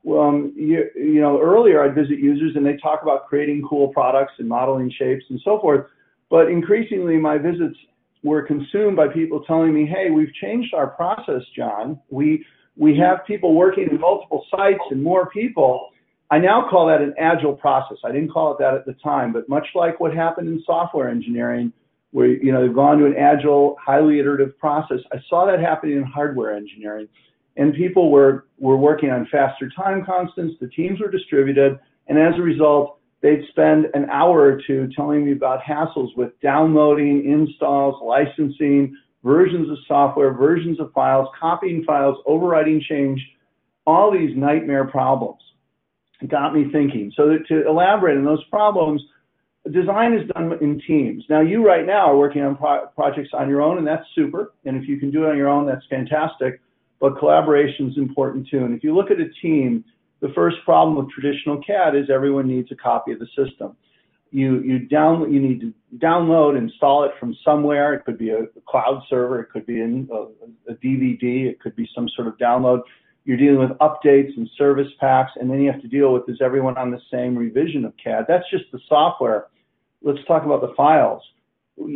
Um, 0.07 0.53
you, 0.55 0.89
you 0.95 1.21
know, 1.21 1.41
earlier 1.41 1.83
I'd 1.83 1.95
visit 1.95 2.19
users 2.19 2.55
and 2.55 2.65
they 2.65 2.77
talk 2.77 3.01
about 3.01 3.27
creating 3.27 3.65
cool 3.67 3.87
products 3.87 4.33
and 4.37 4.47
modeling 4.47 4.91
shapes 4.97 5.25
and 5.29 5.41
so 5.43 5.59
forth. 5.59 5.87
But 6.29 6.49
increasingly, 6.49 7.17
my 7.17 7.37
visits 7.37 7.77
were 8.25 8.41
consumed 8.41 8.97
by 8.97 9.07
people 9.07 9.43
telling 9.45 9.71
me, 9.71 9.85
hey, 9.85 10.09
we've 10.09 10.33
changed 10.41 10.73
our 10.73 10.87
process, 10.87 11.43
Jon. 11.55 11.99
We 12.09 12.43
we 12.75 12.97
have 12.97 13.25
people 13.25 13.53
working 13.53 13.87
in 13.89 13.99
multiple 14.01 14.45
sites 14.51 14.81
and 14.89 15.01
more 15.01 15.29
people. 15.29 15.91
I 16.29 16.39
now 16.39 16.67
call 16.69 16.87
that 16.87 17.01
an 17.01 17.13
agile 17.19 17.53
process. 17.53 17.97
I 18.03 18.11
didn't 18.11 18.31
call 18.31 18.51
it 18.51 18.57
that 18.59 18.73
at 18.73 18.85
the 18.85 18.93
time, 18.93 19.31
but 19.31 19.47
much 19.47 19.67
like 19.75 19.99
what 19.99 20.13
happened 20.13 20.49
in 20.49 20.61
software 20.65 21.07
engineering, 21.07 21.71
where 22.11 22.27
you 22.27 22.51
know 22.51 22.65
they've 22.65 22.75
gone 22.75 22.97
to 22.97 23.05
an 23.05 23.15
agile, 23.15 23.77
highly 23.79 24.19
iterative 24.19 24.57
process, 24.57 24.97
I 25.13 25.17
saw 25.29 25.45
that 25.45 25.59
happening 25.59 25.97
in 25.97 26.03
hardware 26.03 26.53
engineering. 26.53 27.07
And 27.57 27.73
people 27.73 28.11
were, 28.11 28.47
were 28.57 28.75
working 28.75 29.11
on 29.11 29.29
faster 29.31 29.69
time 29.73 30.03
constants, 30.03 30.55
the 30.59 30.67
teams 30.67 30.99
were 30.99 31.09
distributed, 31.09 31.79
and 32.07 32.17
as 32.17 32.33
a 32.37 32.41
result, 32.41 32.99
they'd 33.25 33.47
spend 33.49 33.87
an 33.95 34.07
hour 34.11 34.39
or 34.39 34.61
two 34.67 34.87
telling 34.95 35.25
me 35.25 35.31
about 35.31 35.59
hassles 35.59 36.15
with 36.15 36.39
downloading, 36.41 37.25
installs, 37.25 37.95
licensing, 38.03 38.95
versions 39.23 39.67
of 39.67 39.77
software, 39.87 40.31
versions 40.31 40.79
of 40.79 40.91
files, 40.93 41.27
copying 41.39 41.83
files, 41.85 42.17
overwriting 42.27 42.79
change, 42.83 43.19
all 43.87 44.11
these 44.11 44.37
nightmare 44.37 44.85
problems. 44.85 45.41
It 46.21 46.29
got 46.29 46.53
me 46.53 46.65
thinking. 46.71 47.11
So 47.15 47.39
to 47.47 47.67
elaborate 47.67 48.15
on 48.15 48.25
those 48.25 48.43
problems, 48.51 49.01
design 49.71 50.13
is 50.13 50.29
done 50.29 50.53
in 50.61 50.79
teams. 50.85 51.23
Now 51.27 51.41
you 51.41 51.65
right 51.65 51.87
now 51.87 52.11
are 52.11 52.17
working 52.17 52.43
on 52.43 52.55
pro 52.55 52.85
projects 52.95 53.29
on 53.33 53.49
your 53.49 53.63
own 53.63 53.79
and 53.79 53.87
that's 53.87 54.05
super. 54.13 54.53
And 54.65 54.77
if 54.77 54.87
you 54.87 54.99
can 54.99 55.09
do 55.09 55.23
it 55.23 55.31
on 55.31 55.37
your 55.37 55.49
own, 55.49 55.65
that's 55.65 55.85
fantastic. 55.89 56.61
But 56.99 57.17
collaboration 57.17 57.89
is 57.89 57.97
important 57.97 58.47
too. 58.49 58.65
And 58.65 58.77
if 58.77 58.83
you 58.83 58.95
look 58.95 59.09
at 59.09 59.19
a 59.19 59.29
team, 59.41 59.83
the 60.21 60.29
first 60.33 60.57
problem 60.63 60.97
with 60.97 61.13
traditional 61.13 61.61
CAD 61.61 61.95
is 61.95 62.09
everyone 62.09 62.47
needs 62.47 62.71
a 62.71 62.75
copy 62.75 63.11
of 63.11 63.19
the 63.19 63.27
system. 63.35 63.75
You 64.31 64.59
you 64.61 64.79
down 64.79 65.31
you 65.31 65.39
need 65.39 65.61
to 65.61 65.73
download 65.97 66.57
install 66.57 67.03
it 67.03 67.11
from 67.19 67.35
somewhere. 67.45 67.93
It 67.93 68.05
could 68.05 68.17
be 68.17 68.31
a, 68.31 68.47
cloud 68.67 69.01
server 69.09 69.39
it 69.39 69.49
could 69.51 69.65
be 69.65 69.79
in 69.79 70.09
uh, 70.11 70.23
a, 70.67 70.73
a, 70.73 70.75
dvd 70.75 71.45
it 71.45 71.61
could 71.61 71.75
be 71.75 71.87
some 71.95 72.09
sort 72.15 72.27
of 72.27 72.37
download. 72.37 72.81
You're 73.23 73.37
dealing 73.37 73.59
with 73.59 73.77
updates 73.79 74.35
and 74.35 74.49
service 74.57 74.91
packs 74.99 75.31
and 75.35 75.49
then 75.49 75.61
you 75.61 75.71
have 75.71 75.81
to 75.81 75.87
deal 75.87 76.11
with 76.11 76.23
is 76.27 76.39
everyone 76.43 76.77
on 76.77 76.91
the 76.91 76.99
same 77.11 77.37
revision 77.37 77.85
of 77.85 77.93
cad? 78.03 78.25
That's 78.27 78.49
just 78.51 78.65
the 78.71 78.79
software. 78.89 79.47
Let's 80.01 80.23
talk 80.27 80.43
about 80.43 80.61
the 80.61 80.73
files. 80.75 81.23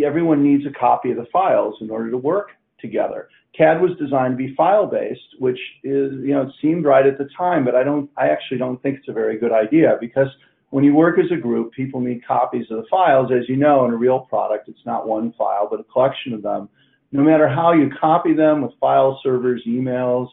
Everyone 0.06 0.44
needs 0.44 0.66
a 0.66 0.80
copy 0.80 1.12
of 1.12 1.18
the 1.18 1.28
files 1.32 1.76
in 1.82 1.90
order 1.90 2.10
to 2.10 2.18
work 2.18 2.52
together 2.80 3.30
cad 3.58 3.82
was 3.82 3.92
designed 3.98 4.38
to 4.38 4.48
be 4.48 4.56
file 4.56 4.88
based 4.88 5.36
which 5.40 5.60
is 5.84 6.12
you 6.24 6.34
know 6.34 6.44
it 6.44 6.54
seemed 6.62 6.86
right 6.86 7.06
at 7.06 7.18
the 7.18 7.28
time 7.38 7.64
but 7.66 7.76
i 7.76 7.84
don't 7.84 8.10
i 8.18 8.28
actually 8.28 8.58
don't 8.58 8.82
think 8.82 8.98
it's 8.98 9.10
a 9.10 9.14
very 9.14 9.38
good 9.38 9.52
idea 9.52 9.98
because 10.00 10.28
when 10.72 10.84
you 10.84 10.94
work 10.94 11.18
as 11.18 11.32
a 11.32 11.40
group, 11.40 11.74
people 11.74 12.00
need 12.00 12.26
copies 12.26 12.68
of 12.70 12.78
the 12.78 12.88
files. 12.90 13.32
As 13.32 13.50
you 13.50 13.56
know, 13.56 13.86
in 13.86 13.92
a 13.92 13.98
real 13.98 14.20
product, 14.20 14.70
it's 14.70 14.86
not 14.86 15.08
one 15.08 15.34
file, 15.38 15.68
but 15.70 15.80
a 15.80 15.84
collection 15.84 16.34
of 16.34 16.42
them. 16.42 16.70
no 17.12 17.24
matter 17.24 17.48
how 17.50 17.74
you 17.74 17.90
copy 18.00 18.36
them 18.36 18.62
with 18.62 18.72
file 18.80 19.20
servers, 19.24 19.64
emails, 19.68 20.28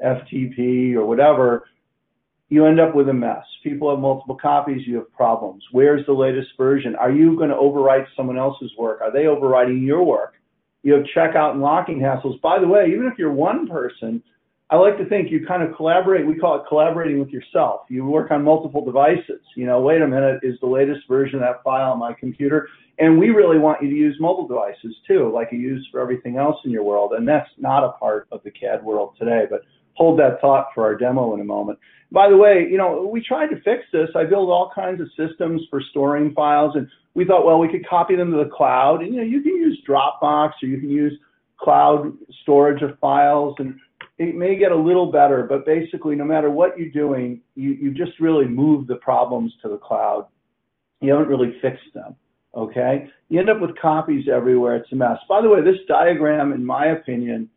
FTP, 0.00 0.94
or 0.94 1.04
whatever, 1.04 1.66
you 2.48 2.66
end 2.66 2.78
up 2.78 2.94
with 2.94 3.08
a 3.08 3.12
mess. 3.12 3.44
People 3.64 3.90
have 3.90 3.98
multiple 3.98 4.36
copies, 4.40 4.86
you 4.86 4.94
have 4.94 5.12
problems. 5.12 5.64
Where's 5.72 6.06
the 6.06 6.12
latest 6.12 6.50
version? 6.56 6.94
Are 6.94 7.10
you 7.10 7.36
going 7.36 7.50
to 7.50 7.56
overwrite 7.56 8.06
someone 8.16 8.38
else's 8.38 8.70
work? 8.78 9.00
Are 9.00 9.12
they 9.12 9.24
overwriting 9.24 9.84
your 9.84 10.04
work? 10.04 10.34
You 10.82 10.94
have 10.94 11.04
checkout 11.16 11.52
and 11.52 11.60
locking 11.60 12.00
hassles. 12.00 12.40
By 12.40 12.58
the 12.58 12.68
way, 12.68 12.86
even 12.92 13.06
if 13.06 13.18
you're 13.18 13.32
one 13.32 13.68
person, 13.68 14.22
I 14.70 14.76
like 14.76 14.96
to 14.98 15.04
think 15.08 15.30
you 15.30 15.44
kind 15.46 15.62
of 15.62 15.74
collaborate. 15.74 16.26
We 16.26 16.36
call 16.36 16.56
it 16.56 16.62
collaborating 16.68 17.18
with 17.18 17.30
yourself. 17.30 17.82
You 17.88 18.04
work 18.04 18.30
on 18.30 18.44
multiple 18.44 18.84
devices. 18.84 19.40
You 19.56 19.66
know, 19.66 19.80
wait 19.80 20.00
a 20.00 20.06
minute, 20.06 20.40
is 20.42 20.58
the 20.60 20.68
latest 20.68 21.00
version 21.08 21.36
of 21.36 21.40
that 21.40 21.64
file 21.64 21.92
on 21.92 21.98
my 21.98 22.12
computer? 22.12 22.68
And 22.98 23.18
we 23.18 23.30
really 23.30 23.58
want 23.58 23.82
you 23.82 23.90
to 23.90 23.96
use 23.96 24.16
mobile 24.20 24.46
devices 24.46 24.94
too, 25.08 25.32
like 25.34 25.48
you 25.50 25.58
use 25.58 25.86
for 25.90 26.00
everything 26.00 26.36
else 26.36 26.56
in 26.64 26.70
your 26.70 26.84
world. 26.84 27.12
And 27.14 27.26
that's 27.26 27.48
not 27.58 27.82
a 27.82 27.92
part 27.92 28.28
of 28.30 28.42
the 28.44 28.50
CAD 28.50 28.84
world 28.84 29.14
today, 29.18 29.44
but 29.50 29.62
hold 29.94 30.18
that 30.20 30.40
thought 30.40 30.68
for 30.74 30.84
our 30.84 30.94
demo 30.94 31.34
in 31.34 31.40
a 31.40 31.44
moment. 31.44 31.78
By 32.12 32.28
the 32.28 32.36
way, 32.36 32.66
you 32.70 32.78
know, 32.78 33.08
we 33.12 33.22
tried 33.22 33.48
to 33.48 33.60
fix 33.62 33.84
this. 33.92 34.08
I 34.14 34.24
built 34.24 34.50
all 34.50 34.70
kinds 34.74 35.00
of 35.00 35.08
systems 35.16 35.62
for 35.68 35.82
storing 35.90 36.32
files 36.32 36.76
and 36.76 36.88
we 37.14 37.24
thought, 37.24 37.44
well, 37.44 37.58
we 37.58 37.68
could 37.68 37.86
copy 37.88 38.16
them 38.16 38.30
to 38.30 38.38
the 38.38 38.50
cloud. 38.50 39.02
And, 39.02 39.14
you 39.14 39.20
know, 39.20 39.26
you 39.26 39.42
can 39.42 39.54
use 39.56 39.82
Dropbox 39.88 40.52
or 40.62 40.66
you 40.66 40.78
can 40.78 40.90
use 40.90 41.18
cloud 41.58 42.12
storage 42.42 42.82
of 42.82 42.98
files 42.98 43.54
and 43.58 43.78
it 44.18 44.34
may 44.34 44.56
get 44.56 44.70
a 44.70 44.76
little 44.76 45.10
better, 45.10 45.44
but 45.48 45.64
basically 45.64 46.14
no 46.14 46.24
matter 46.24 46.50
what 46.50 46.78
you're 46.78 46.90
doing, 46.90 47.40
you, 47.54 47.70
you 47.70 47.90
just 47.92 48.20
really 48.20 48.44
move 48.44 48.86
the 48.86 48.96
problems 48.96 49.52
to 49.62 49.68
the 49.68 49.78
cloud. 49.78 50.26
You 51.00 51.12
haven't 51.12 51.28
really 51.28 51.58
fixed 51.62 51.94
them, 51.94 52.14
okay? 52.54 53.08
You 53.30 53.40
end 53.40 53.48
up 53.48 53.60
with 53.60 53.78
copies 53.78 54.26
everywhere. 54.28 54.76
It's 54.76 54.92
a 54.92 54.96
mess. 54.96 55.16
By 55.26 55.40
the 55.40 55.48
way, 55.48 55.62
this 55.62 55.80
diagram, 55.88 56.52
in 56.52 56.64
my 56.64 56.88
opinion, 56.88 57.48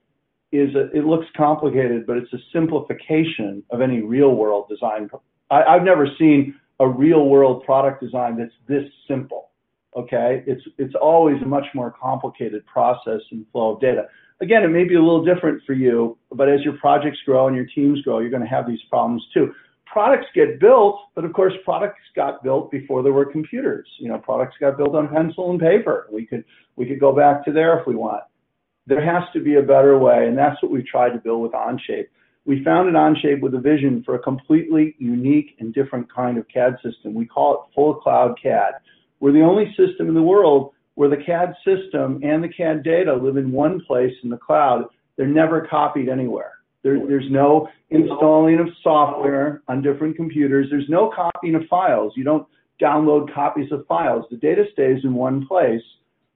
is 0.53 0.73
a, 0.75 0.89
it 0.97 1.03
looks 1.03 1.25
complicated, 1.35 2.07
but 2.07 2.15
it's 2.15 2.31
a 2.31 2.37
simplification 2.53 3.61
of 3.69 3.81
any 3.81 4.01
real 4.01 4.35
world 4.35 4.69
design. 4.69 5.09
I, 5.51 5.63
I've 5.63 5.83
never 5.83 6.07
seen 6.17 6.55
a 6.79 6.87
real 6.87 7.25
world 7.25 7.63
product 7.63 8.01
design 8.01 8.37
that's 8.37 8.53
this 8.67 8.89
simple, 9.07 9.49
okay? 9.95 10.43
It's, 10.47 10.63
it's 10.77 10.95
always 10.95 11.41
a 11.41 11.45
much 11.45 11.65
more 11.73 11.93
complicated 12.01 12.65
process 12.65 13.21
and 13.31 13.45
flow 13.51 13.75
of 13.75 13.81
data 13.81 14.07
again, 14.43 14.63
it 14.63 14.67
may 14.67 14.83
be 14.83 14.95
a 14.95 15.01
little 15.01 15.23
different 15.23 15.63
for 15.65 15.73
you, 15.73 16.17
but 16.31 16.49
as 16.49 16.61
your 16.63 16.77
projects 16.77 17.19
grow 17.25 17.47
and 17.47 17.55
your 17.55 17.65
teams 17.65 18.01
grow, 18.01 18.19
you're 18.19 18.29
going 18.29 18.43
to 18.43 18.47
have 18.47 18.67
these 18.67 18.81
problems 18.89 19.23
too. 19.33 19.53
Products 19.85 20.27
get 20.33 20.59
built, 20.59 20.99
but 21.15 21.23
of 21.23 21.33
course, 21.33 21.53
products 21.63 22.01
got 22.15 22.43
built 22.43 22.71
before 22.71 23.03
there 23.03 23.13
were 23.13 23.25
computers. 23.25 23.87
You 23.99 24.09
know, 24.09 24.17
products 24.17 24.55
got 24.59 24.77
built 24.77 24.95
on 24.95 25.07
pencil 25.07 25.51
and 25.51 25.59
paper. 25.59 26.07
We 26.11 26.25
could 26.25 26.43
we 26.75 26.87
could 26.87 26.99
go 26.99 27.15
back 27.15 27.45
to 27.45 27.51
there 27.51 27.79
if 27.79 27.85
we 27.85 27.95
want. 27.95 28.23
There 28.87 29.03
has 29.03 29.23
to 29.33 29.39
be 29.39 29.55
a 29.55 29.61
better 29.61 29.97
way, 29.97 30.27
and 30.27 30.37
that's 30.37 30.61
what 30.63 30.71
we 30.71 30.81
tried 30.81 31.11
to 31.11 31.19
build 31.19 31.43
with 31.43 31.51
Onshape. 31.51 32.07
We 32.45 32.63
founded 32.63 32.95
Onshape 32.95 33.41
with 33.41 33.53
a 33.53 33.59
vision 33.59 34.03
for 34.05 34.15
a 34.15 34.19
completely 34.19 34.95
unique 34.99 35.55
and 35.59 35.73
different 35.73 36.13
kind 36.13 36.37
of 36.37 36.47
CAD 36.49 36.75
system. 36.83 37.13
We 37.13 37.25
call 37.25 37.53
it 37.53 37.73
full 37.73 37.95
cloud 37.95 38.37
CAD. 38.41 38.73
We're 39.19 39.31
the 39.31 39.43
only 39.43 39.73
system 39.77 40.09
in 40.09 40.13
the 40.13 40.21
world 40.21 40.71
where 40.95 41.09
the 41.09 41.23
CAD 41.25 41.55
system 41.65 42.19
and 42.23 42.43
the 42.43 42.49
CAD 42.49 42.83
data 42.83 43.13
live 43.15 43.37
in 43.37 43.51
one 43.51 43.81
place 43.85 44.13
in 44.23 44.29
the 44.29 44.37
cloud. 44.37 44.85
They're 45.15 45.25
never 45.27 45.65
copied 45.69 46.09
anywhere. 46.09 46.51
There, 46.83 46.99
there's 47.07 47.31
no 47.31 47.69
installing 47.89 48.59
of 48.59 48.67
software 48.83 49.61
on 49.69 49.81
different 49.81 50.17
computers. 50.17 50.67
There's 50.69 50.89
no 50.89 51.11
copying 51.15 51.55
of 51.55 51.63
files. 51.69 52.13
You 52.17 52.25
don't 52.25 52.45
download 52.81 53.33
copies 53.33 53.71
of 53.71 53.85
files. 53.87 54.25
The 54.29 54.37
data 54.37 54.65
stays 54.73 54.99
in 55.03 55.13
one 55.13 55.47
place. 55.47 55.81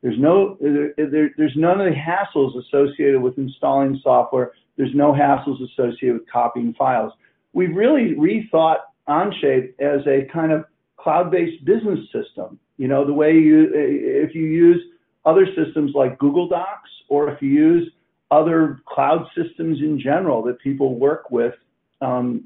There's 0.02 0.18
no, 0.18 0.58
there, 0.62 0.94
there, 0.98 1.32
there's 1.38 1.56
none 1.58 1.82
of 1.82 1.88
the 1.88 2.00
hassles 2.00 2.54
associated 2.58 3.22
with 3.22 3.38
installing 3.38 4.00
software. 4.02 4.54
There's 4.78 4.94
no 4.94 5.12
hassles 5.12 5.58
associated 5.72 6.14
with 6.14 6.30
copying 6.32 6.74
files. 6.76 7.12
We've 7.54 7.76
really 7.76 8.16
rethought 8.16 8.78
Onshape 9.10 9.74
as 9.80 10.06
a 10.08 10.28
kind 10.32 10.52
of 10.52 10.66
cloud-based 10.98 11.66
business 11.66 12.00
system. 12.14 12.60
You 12.78 12.88
know, 12.88 13.06
the 13.06 13.14
way 13.14 13.34
you, 13.34 13.70
if 13.74 14.36
you 14.36 14.44
use 14.44 14.82
other 15.26 15.48
systems 15.56 15.92
like 15.96 16.18
Google 16.20 16.48
Docs, 16.48 16.90
or 17.10 17.30
if 17.30 17.42
you 17.42 17.50
use 17.50 17.92
other 18.30 18.82
cloud 18.86 19.26
systems 19.36 19.80
in 19.80 20.00
general 20.00 20.44
that 20.44 20.60
people 20.60 21.00
work 21.00 21.32
with 21.32 21.54
um, 22.02 22.46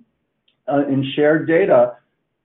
uh, 0.71 0.85
in 0.87 1.11
shared 1.15 1.47
data, 1.47 1.97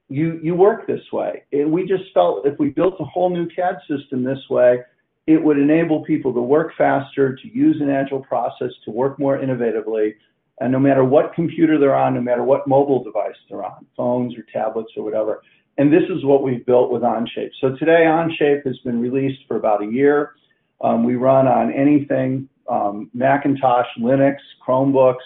you, 0.08 0.40
you 0.42 0.54
work 0.54 0.86
this 0.86 1.02
way. 1.12 1.42
And 1.52 1.70
we 1.70 1.86
just 1.86 2.04
felt 2.14 2.46
if 2.46 2.58
we 2.58 2.70
built 2.70 2.94
a 3.00 3.04
whole 3.04 3.30
new 3.30 3.48
CAD 3.48 3.76
system 3.88 4.24
this 4.24 4.38
way, 4.48 4.78
it 5.26 5.42
would 5.42 5.58
enable 5.58 6.04
people 6.04 6.32
to 6.32 6.40
work 6.40 6.72
faster, 6.78 7.34
to 7.34 7.48
use 7.48 7.80
an 7.80 7.90
agile 7.90 8.20
process, 8.20 8.70
to 8.84 8.90
work 8.90 9.18
more 9.18 9.38
innovatively. 9.38 10.14
And 10.60 10.72
no 10.72 10.78
matter 10.78 11.04
what 11.04 11.34
computer 11.34 11.78
they're 11.78 11.96
on, 11.96 12.14
no 12.14 12.20
matter 12.20 12.42
what 12.42 12.66
mobile 12.66 13.02
device 13.02 13.34
they're 13.50 13.64
on, 13.64 13.86
phones 13.96 14.34
or 14.36 14.44
tablets 14.52 14.92
or 14.96 15.02
whatever, 15.02 15.42
and 15.78 15.92
this 15.92 16.04
is 16.08 16.24
what 16.24 16.42
we've 16.42 16.64
built 16.64 16.90
with 16.90 17.02
Onshape. 17.02 17.50
So 17.60 17.76
today 17.76 18.04
Onshape 18.06 18.64
has 18.66 18.78
been 18.78 19.00
released 19.00 19.40
for 19.46 19.56
about 19.56 19.82
a 19.82 19.86
year. 19.86 20.32
Um, 20.80 21.04
we 21.04 21.16
run 21.16 21.46
on 21.46 21.72
anything, 21.72 22.48
um, 22.68 23.10
Macintosh, 23.12 23.86
Linux, 23.98 24.36
Chromebooks, 24.66 25.16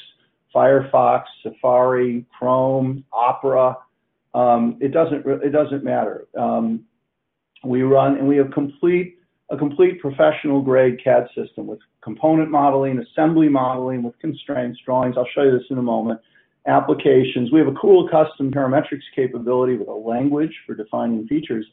Firefox, 0.55 1.25
Safari, 1.43 2.25
Chrome, 2.37 3.05
Opera. 3.13 3.77
Um, 4.35 4.77
it 4.81 4.89
doesn't 4.89 5.25
it 5.27 5.51
doesn't 5.51 5.85
matter. 5.85 6.27
Um, 6.37 6.85
we 7.65 7.83
run 7.83 8.17
and 8.17 8.27
we 8.27 8.37
have 8.37 8.51
complete 8.51 9.20
a 9.51 9.57
complete 9.57 10.01
professional 10.01 10.63
grade 10.63 11.03
CAD 11.03 11.27
system 11.35 11.67
with 11.67 11.81
component 12.03 12.51
modeling, 12.51 12.99
assembly 13.01 13.49
modeling, 13.49 14.03
with 14.03 14.19
constraints, 14.21 14.79
drawings. 14.85 15.17
I'll 15.19 15.27
show 15.35 15.43
you 15.43 15.53
this 15.53 15.67
in 15.71 15.79
a 15.79 15.83
moment 15.83 16.21
applications. 16.67 17.51
We 17.53 17.59
have 17.59 17.69
a 17.69 17.75
cool 17.81 18.09
custom 18.09 18.53
parametrics 18.53 19.03
capability 19.17 19.77
with 19.77 19.89
a 19.89 19.93
language 19.93 20.53
for 20.67 20.75
defining 20.75 21.27
features. 21.27 21.67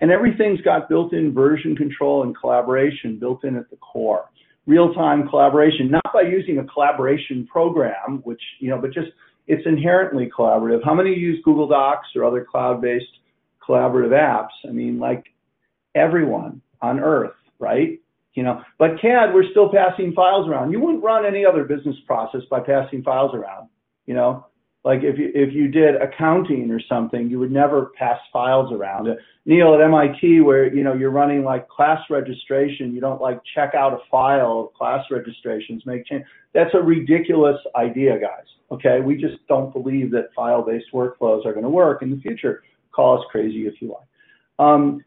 And 0.00 0.10
everything's 0.10 0.60
got 0.60 0.88
built-in 0.88 1.32
version 1.32 1.76
control 1.76 2.24
and 2.24 2.36
collaboration 2.36 3.18
built 3.18 3.44
in 3.44 3.56
at 3.56 3.70
the 3.70 3.76
core. 3.76 4.24
Real-time 4.66 5.28
collaboration, 5.28 5.90
not 5.90 6.12
by 6.12 6.22
using 6.22 6.58
a 6.58 6.64
collaboration 6.64 7.46
program, 7.50 8.20
which, 8.24 8.40
you 8.60 8.70
know, 8.70 8.78
but 8.78 8.92
just 8.92 9.08
it's 9.46 9.66
inherently 9.66 10.30
collaborative. 10.36 10.84
How 10.84 10.94
many 10.94 11.14
use 11.14 11.40
Google 11.44 11.68
Docs 11.68 12.08
or 12.16 12.24
other 12.24 12.44
cloud-based 12.50 13.04
collaborative 13.66 14.10
apps? 14.10 14.68
I 14.68 14.72
mean, 14.72 14.98
like 14.98 15.24
everyone 15.94 16.60
on 16.84 17.00
earth, 17.00 17.34
right? 17.58 18.00
You 18.34 18.42
know, 18.42 18.62
but 18.78 19.00
CAD, 19.00 19.32
we're 19.32 19.48
still 19.50 19.70
passing 19.70 20.12
files 20.12 20.48
around. 20.48 20.72
You 20.72 20.80
wouldn't 20.80 21.04
run 21.04 21.24
any 21.24 21.44
other 21.44 21.64
business 21.64 21.96
process 22.06 22.42
by 22.50 22.60
passing 22.60 23.02
files 23.02 23.32
around. 23.32 23.68
You 24.06 24.14
know, 24.14 24.46
like 24.84 25.00
if 25.02 25.18
you 25.18 25.30
if 25.34 25.54
you 25.54 25.68
did 25.68 25.94
accounting 25.96 26.70
or 26.70 26.80
something, 26.88 27.30
you 27.30 27.38
would 27.38 27.52
never 27.52 27.92
pass 27.96 28.18
files 28.32 28.72
around. 28.72 29.08
Neil 29.46 29.74
at 29.74 29.80
MIT, 29.80 30.40
where 30.40 30.72
you 30.74 30.82
know 30.82 30.94
you're 30.94 31.10
running 31.10 31.44
like 31.44 31.68
class 31.68 32.00
registration, 32.10 32.92
you 32.92 33.00
don't 33.00 33.20
like 33.20 33.40
check 33.54 33.74
out 33.74 33.94
a 33.94 33.98
file 34.10 34.66
of 34.66 34.74
class 34.74 35.04
registrations, 35.10 35.82
make 35.86 36.04
change. 36.06 36.24
That's 36.52 36.74
a 36.74 36.82
ridiculous 36.82 37.56
idea, 37.76 38.18
guys. 38.18 38.46
Okay, 38.72 39.00
we 39.00 39.16
just 39.16 39.36
don't 39.48 39.72
believe 39.72 40.10
that 40.10 40.34
file-based 40.34 40.86
workflows 40.92 41.46
are 41.46 41.52
going 41.52 41.64
to 41.64 41.70
work 41.70 42.02
in 42.02 42.10
the 42.10 42.20
future. 42.20 42.62
Call 42.92 43.18
us 43.18 43.24
crazy 43.30 43.66
if 43.66 43.74
you 43.80 43.88
like. 43.92 44.08
Um, 44.58 45.04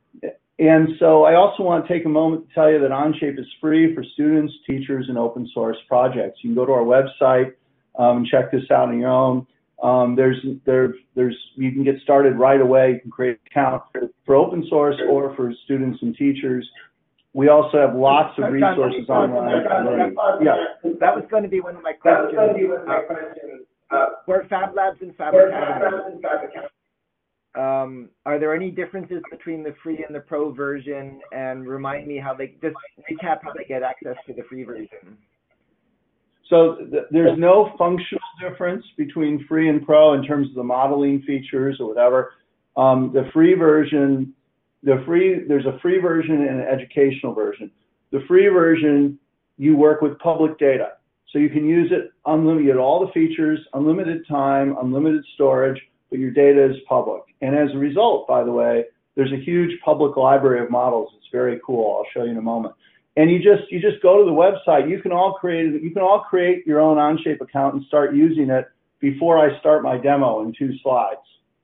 and 0.59 0.89
so 0.99 1.23
I 1.23 1.35
also 1.35 1.61
want 1.61 1.87
to 1.87 1.93
take 1.93 2.05
a 2.05 2.09
moment 2.09 2.47
to 2.47 2.53
tell 2.55 2.71
you 2.71 2.79
that 2.79 2.89
Onshape 2.89 3.39
is 3.39 3.45
free 3.61 3.93
for 3.93 4.03
students, 4.03 4.53
teachers, 4.65 5.05
and 5.07 5.17
open 5.17 5.47
source 5.53 5.77
projects. 5.87 6.39
You 6.41 6.49
can 6.49 6.55
go 6.55 6.65
to 6.65 6.71
our 6.71 6.83
website 6.83 7.53
um, 7.97 8.17
and 8.17 8.27
check 8.27 8.51
this 8.51 8.63
out 8.71 8.89
on 8.89 8.99
your 8.99 9.09
own. 9.09 9.45
Um, 9.83 10.15
there's 10.15 10.43
there 10.65 10.95
there's 11.15 11.37
you 11.55 11.71
can 11.71 11.83
get 11.83 12.01
started 12.01 12.37
right 12.37 12.59
away. 12.59 12.93
You 12.93 12.99
can 12.99 13.11
create 13.11 13.33
an 13.33 13.39
account 13.51 13.83
for, 13.91 14.01
for 14.25 14.35
open 14.35 14.65
source 14.67 14.95
or 15.07 15.35
for 15.35 15.53
students 15.65 15.99
and 16.01 16.15
teachers. 16.15 16.67
We 17.33 17.49
also 17.49 17.77
have 17.77 17.95
lots 17.95 18.35
of 18.39 18.51
resources 18.51 19.07
online. 19.09 19.63
Yeah, 20.41 20.55
that 20.99 21.15
was 21.15 21.25
going 21.29 21.43
to 21.43 21.49
be 21.49 21.61
one 21.61 21.75
of 21.75 21.83
my 21.83 21.93
questions. 21.93 22.33
Uh, 23.91 24.05
for 24.25 24.43
Fab 24.49 24.75
Labs 24.75 24.97
and 25.01 25.15
Fab 25.15 25.35
Academy, 25.35 26.19
um, 27.57 28.09
are 28.25 28.39
there 28.39 28.53
any 28.53 28.71
differences 28.71 29.21
between 29.31 29.63
the 29.63 29.73
free 29.83 30.03
and 30.05 30.15
the 30.15 30.19
pro 30.19 30.51
version? 30.51 31.19
And 31.31 31.67
remind 31.67 32.07
me 32.07 32.17
how 32.17 32.33
they 32.33 32.55
just 32.61 32.75
recap 33.09 33.39
how 33.43 33.53
they 33.57 33.65
get 33.65 33.83
access 33.83 34.15
to 34.27 34.33
the 34.33 34.43
free 34.49 34.63
version. 34.63 35.17
So 36.49 36.77
th 36.91 37.03
there's 37.11 37.37
no 37.37 37.73
functional 37.77 38.29
difference 38.41 38.85
between 38.97 39.45
free 39.47 39.67
and 39.69 39.85
pro 39.85 40.13
in 40.13 40.23
terms 40.23 40.47
of 40.49 40.55
the 40.55 40.63
modeling 40.63 41.21
features 41.23 41.77
or 41.79 41.87
whatever. 41.87 42.33
Um, 42.77 43.11
the 43.13 43.29
free 43.33 43.55
version, 43.55 44.33
the 44.83 45.03
free, 45.05 45.45
there's 45.47 45.65
a 45.65 45.77
free 45.81 45.99
version 45.99 46.35
and 46.47 46.61
an 46.61 46.67
educational 46.67 47.33
version. 47.33 47.71
The 48.11 48.21
free 48.27 48.47
version, 48.47 49.19
you 49.57 49.75
work 49.75 50.01
with 50.01 50.17
public 50.19 50.57
data. 50.59 50.93
So 51.31 51.39
you 51.39 51.49
can 51.49 51.65
use 51.65 51.91
it 51.91 52.11
unlimited, 52.25 52.77
all 52.77 53.05
the 53.05 53.11
features, 53.11 53.59
unlimited 53.73 54.25
time, 54.27 54.77
unlimited 54.79 55.25
storage, 55.33 55.81
but 56.09 56.19
your 56.19 56.31
data 56.31 56.69
is 56.69 56.77
public. 56.87 57.23
And 57.41 57.55
as 57.55 57.69
a 57.73 57.77
result, 57.77 58.27
by 58.27 58.43
the 58.43 58.51
way, 58.51 58.85
there's 59.15 59.31
a 59.31 59.43
huge 59.43 59.79
public 59.83 60.15
library 60.15 60.61
of 60.63 60.69
models. 60.69 61.11
It's 61.17 61.27
very 61.31 61.59
cool. 61.65 61.97
I'll 61.97 62.11
show 62.13 62.23
you 62.23 62.31
in 62.31 62.37
a 62.37 62.41
moment. 62.41 62.75
and 63.17 63.31
you 63.31 63.39
just 63.39 63.69
you 63.71 63.81
just 63.81 64.01
go 64.01 64.19
to 64.19 64.25
the 64.25 64.31
website. 64.31 64.89
You 64.89 65.01
can 65.01 65.11
all 65.11 65.33
create 65.33 65.81
you 65.81 65.91
can 65.91 66.03
all 66.03 66.21
create 66.21 66.65
your 66.65 66.79
own 66.79 66.97
Onshape 66.97 67.41
account 67.41 67.73
and 67.73 67.83
start 67.85 68.15
using 68.15 68.49
it 68.49 68.65
before 68.99 69.37
I 69.37 69.59
start 69.59 69.83
my 69.83 69.97
demo 69.97 70.43
in 70.43 70.53
two 70.57 70.71
slides. 70.83 71.19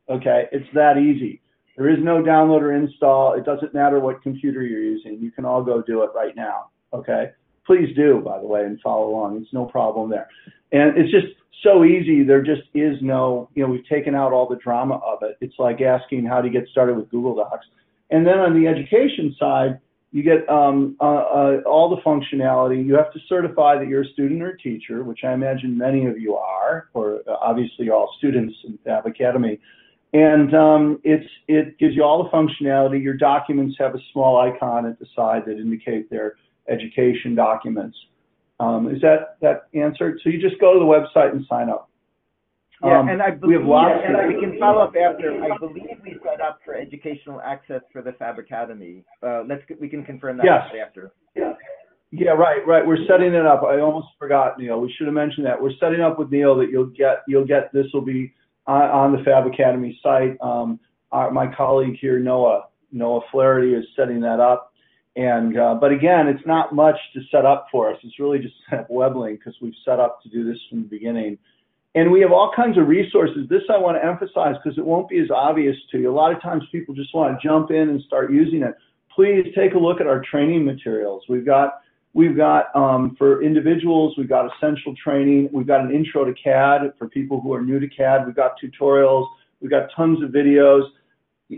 Okay, 0.09 0.47
it's 0.51 0.67
that 0.73 0.97
easy. 0.97 1.41
There 1.77 1.89
is 1.89 1.97
no 2.01 2.21
download 2.21 2.61
or 2.61 2.73
install. 2.73 3.33
It 3.33 3.45
doesn't 3.45 3.73
matter 3.73 3.99
what 3.99 4.21
computer 4.21 4.61
you're 4.63 4.81
using. 4.81 5.19
You 5.19 5.31
can 5.31 5.45
all 5.45 5.63
go 5.63 5.81
do 5.81 6.03
it 6.03 6.09
right 6.15 6.35
now. 6.35 6.69
Okay, 6.91 7.31
please 7.65 7.95
do 7.95 8.21
by 8.23 8.39
the 8.39 8.47
way 8.47 8.63
and 8.65 8.79
follow 8.81 9.09
along. 9.09 9.41
It's 9.41 9.53
no 9.53 9.65
problem 9.65 10.09
there, 10.09 10.27
and 10.71 10.97
it's 10.97 11.11
just 11.11 11.27
so 11.63 11.83
easy. 11.83 12.23
There 12.23 12.41
just 12.41 12.63
is 12.73 12.97
no 13.01 13.49
you 13.55 13.63
know 13.63 13.69
we've 13.69 13.87
taken 13.87 14.15
out 14.15 14.33
all 14.33 14.47
the 14.47 14.57
drama 14.57 14.95
of 14.95 15.19
it. 15.23 15.37
It's 15.41 15.55
like 15.57 15.81
asking 15.81 16.25
how 16.25 16.41
to 16.41 16.49
get 16.49 16.67
started 16.71 16.95
with 16.95 17.09
Google 17.09 17.35
Docs. 17.35 17.65
And 18.11 18.27
then 18.27 18.39
on 18.39 18.53
the 18.53 18.67
education 18.67 19.35
side, 19.39 19.79
you 20.13 20.21
get 20.21 20.47
um, 20.47 20.95
uh, 21.01 21.05
uh, 21.05 21.57
all 21.65 21.89
the 21.89 22.01
functionality. 22.03 22.85
You 22.85 22.93
have 22.93 23.11
to 23.13 23.19
certify 23.27 23.79
that 23.79 23.87
you're 23.87 24.03
a 24.03 24.07
student 24.09 24.43
or 24.43 24.49
a 24.49 24.57
teacher, 24.59 25.03
which 25.03 25.21
I 25.23 25.33
imagine 25.33 25.75
many 25.75 26.05
of 26.05 26.19
you 26.19 26.35
are, 26.35 26.89
or 26.93 27.21
uh, 27.27 27.33
obviously 27.41 27.89
all 27.89 28.13
students 28.19 28.53
in 28.63 28.77
Fab 28.85 29.07
Academy. 29.07 29.59
And 30.13 30.53
um, 30.53 30.99
it's, 31.03 31.27
it 31.47 31.79
gives 31.79 31.95
you 31.95 32.03
all 32.03 32.23
the 32.23 32.29
functionality. 32.29 33.01
Your 33.01 33.15
documents 33.15 33.75
have 33.79 33.95
a 33.95 33.99
small 34.11 34.37
icon 34.37 34.85
at 34.85 34.99
the 34.99 35.07
side 35.15 35.45
that 35.47 35.57
indicate 35.57 36.11
their 36.11 36.35
education 36.69 37.35
documents. 37.35 37.97
Um, 38.59 38.93
is 38.93 39.01
that, 39.01 39.37
that 39.41 39.67
answered? 39.73 40.19
So 40.23 40.29
you 40.29 40.39
just 40.39 40.59
go 40.61 40.73
to 40.73 40.79
the 40.79 40.85
website 40.85 41.31
and 41.31 41.45
sign 41.49 41.69
up. 41.69 41.89
Yeah, 42.83 42.99
Um, 42.99 43.09
and 43.09 43.21
I 43.21 43.31
we 43.41 43.53
have 43.53 43.63
lots 43.65 43.99
and 44.05 44.15
of- 44.15 44.27
we 44.27 44.39
can 44.39 44.59
follow 44.59 44.81
up 44.81 44.93
after, 44.95 45.41
I 45.43 45.57
believe 45.57 45.85
we 46.03 46.17
set 46.23 46.41
up 46.41 46.59
for 46.65 46.75
educational 46.75 47.41
access 47.41 47.81
for 47.91 48.01
the 48.01 48.11
Fab 48.13 48.39
Academy. 48.39 49.03
Uh, 49.21 49.43
let's, 49.47 49.63
we 49.79 49.87
can 49.87 50.03
confirm 50.03 50.37
that 50.37 50.45
Yes. 50.45 50.85
after. 50.85 51.11
Yeah, 52.15 52.31
right, 52.31 52.65
right. 52.67 52.85
We're 52.85 53.03
setting 53.07 53.33
it 53.33 53.45
up. 53.45 53.63
I 53.63 53.79
almost 53.79 54.07
forgot, 54.19 54.59
Neil. 54.59 54.79
We 54.79 54.93
should 54.97 55.07
have 55.07 55.15
mentioned 55.15 55.45
that. 55.47 55.59
We're 55.59 55.73
setting 55.79 55.99
up 56.01 56.19
with 56.19 56.29
Neil 56.29 56.55
that 56.57 56.69
you'll 56.69 56.85
get, 56.95 57.23
you'll 57.27 57.45
get, 57.45 57.73
this 57.73 57.87
will 57.91 58.01
be 58.05 58.31
on, 58.67 58.83
on 58.83 59.11
the 59.17 59.23
Fab 59.23 59.47
Academy 59.47 59.97
site. 60.03 60.37
Um, 60.39 60.79
our, 61.11 61.31
my 61.31 61.47
colleague 61.55 61.97
here, 61.99 62.19
Noah, 62.19 62.65
Noah 62.91 63.21
Flaherty 63.31 63.73
is 63.73 63.85
setting 63.95 64.19
that 64.21 64.39
up. 64.39 64.72
And, 65.15 65.57
uh, 65.57 65.75
but 65.75 65.91
again, 65.91 66.27
it's 66.27 66.45
not 66.45 66.73
much 66.73 66.95
to 67.13 67.21
set 67.31 67.45
up 67.45 67.67
for 67.71 67.91
us. 67.91 67.97
It's 68.03 68.19
really 68.19 68.39
just 68.39 68.55
set 68.69 68.79
up 68.79 68.89
WebLink 68.89 69.39
because 69.39 69.55
we've 69.61 69.75
set 69.85 69.99
up 69.99 70.21
to 70.23 70.29
do 70.29 70.43
this 70.43 70.59
from 70.69 70.83
the 70.83 70.87
beginning. 70.87 71.37
And 71.95 72.11
we 72.11 72.21
have 72.21 72.31
all 72.31 72.51
kinds 72.55 72.77
of 72.79 72.87
resources. 72.87 73.47
This 73.49 73.61
I 73.69 73.77
want 73.77 73.97
to 73.97 74.05
emphasize 74.05 74.55
because 74.63 74.79
it 74.79 74.85
won't 74.85 75.09
be 75.09 75.19
as 75.19 75.29
obvious 75.29 75.75
to 75.91 75.99
you. 75.99 76.11
A 76.11 76.15
lot 76.15 76.35
of 76.35 76.41
times 76.41 76.63
people 76.71 76.95
just 76.95 77.13
want 77.13 77.39
to 77.39 77.47
jump 77.47 77.69
in 77.69 77.89
and 77.89 78.01
start 78.01 78.31
using 78.31 78.63
it. 78.63 78.73
Please 79.15 79.45
take 79.55 79.75
a 79.75 79.77
look 79.77 80.01
at 80.01 80.07
our 80.07 80.23
training 80.31 80.65
materials. 80.65 81.23
We've 81.29 81.45
got 81.45 81.83
We've 82.15 82.37
got 82.37 82.65
um, 82.75 83.15
for 83.17 83.41
individuals, 83.41 84.13
we've 84.17 84.29
got 84.29 84.45
essential 84.55 84.93
training. 85.03 85.49
We've 85.51 85.65
got 85.65 85.81
an 85.81 85.91
intro 85.91 86.23
to 86.25 86.33
CAD 86.33 86.93
for 86.99 87.09
people 87.09 87.41
who 87.41 87.53
are 87.53 87.61
new 87.61 87.79
to 87.79 87.87
CAD. 87.87 88.27
We've 88.27 88.35
got 88.35 88.51
tutorials. 88.63 89.27
We've 89.61 89.71
got 89.71 89.89
tons 89.95 90.21
of 90.21 90.29
videos. 90.29 90.83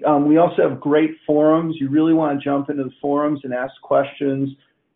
Um, 0.04 0.28
we 0.28 0.38
also 0.38 0.68
have 0.68 0.80
great 0.80 1.12
forums. 1.26 1.76
You 1.80 1.90
really 1.90 2.14
want 2.14 2.38
to 2.38 2.44
jump 2.44 2.70
into 2.70 2.84
the 2.84 2.94
forums 3.02 3.42
and 3.44 3.54
ask 3.54 3.74
questions. 3.82 4.50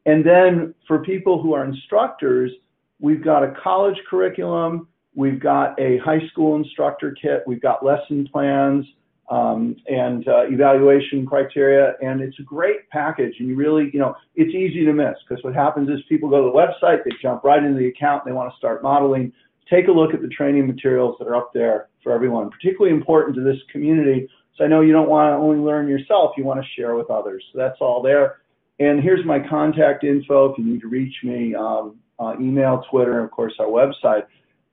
And 0.06 0.26
then 0.26 0.74
for 0.88 1.00
people 1.04 1.42
who 1.42 1.54
are 1.54 1.66
instructors, 1.66 2.52
we've 3.00 3.24
got 3.24 3.44
a 3.44 3.54
college 3.62 3.98
curriculum. 4.10 4.88
We've 5.16 5.40
got 5.40 5.80
a 5.80 5.98
high 6.00 6.26
school 6.32 6.56
instructor 6.56 7.16
kit. 7.22 7.44
We've 7.46 7.62
got 7.62 7.86
lesson 7.86 8.28
plans 8.32 8.86
um, 9.30 9.76
and 9.88 10.28
uh, 10.28 10.48
evaluation 10.48 11.26
criteria, 11.26 11.94
and 12.02 12.22
it's 12.22 12.40
a 12.40 12.44
great 12.44 12.90
package. 12.90 13.36
And 13.40 13.48
you 13.48 13.56
really, 13.56 13.90
you 13.94 14.00
know, 14.00 14.16
it's 14.36 14.54
easy 14.56 14.86
to 14.86 14.94
miss 14.94 15.16
because 15.28 15.44
what 15.44 15.54
happens 15.54 15.90
is 15.90 16.00
people 16.10 16.30
go 16.30 16.44
to 16.44 16.52
the 16.52 16.58
website, 16.58 17.04
they 17.04 17.12
jump 17.22 17.44
right 17.44 17.64
into 17.64 17.78
the 17.78 17.88
account, 17.88 18.26
they 18.26 18.32
want 18.32 18.52
to 18.52 18.58
start 18.58 18.82
modeling. 18.82 19.32
Take 19.70 19.88
a 19.88 19.92
look 19.92 20.16
at 20.16 20.22
the 20.22 20.28
training 20.30 20.66
materials 20.66 21.16
that 21.20 21.28
are 21.28 21.36
up 21.36 21.52
there 21.54 21.90
for 22.02 22.12
everyone, 22.12 22.50
particularly 22.50 22.96
important 22.96 23.36
to 23.36 23.44
this 23.44 23.58
community. 23.72 24.28
So 24.60 24.66
I 24.66 24.68
know 24.68 24.82
you 24.82 24.92
don't 24.92 25.08
want 25.10 25.32
to 25.32 25.38
only 25.38 25.60
learn 25.60 25.88
yourself, 25.88 26.32
you 26.36 26.44
want 26.44 26.62
to 26.62 26.68
share 26.76 26.96
with 26.96 27.10
others. 27.10 27.44
So 27.52 27.58
that's 27.58 27.78
all 27.80 28.02
there. 28.02 28.42
And 28.80 29.02
here's 29.02 29.26
my 29.26 29.40
contact 29.50 30.04
info 30.04 30.52
if 30.52 30.58
you 30.58 30.66
need 30.66 30.82
to 30.82 30.90
reach 30.90 31.16
me, 31.24 31.56
um, 31.56 31.98
uh, 32.20 32.34
email, 32.40 32.84
Twitter, 32.92 33.20
and 33.20 33.26
of 33.26 33.32
course 33.32 33.54
our 33.58 33.68
website. 33.68 34.24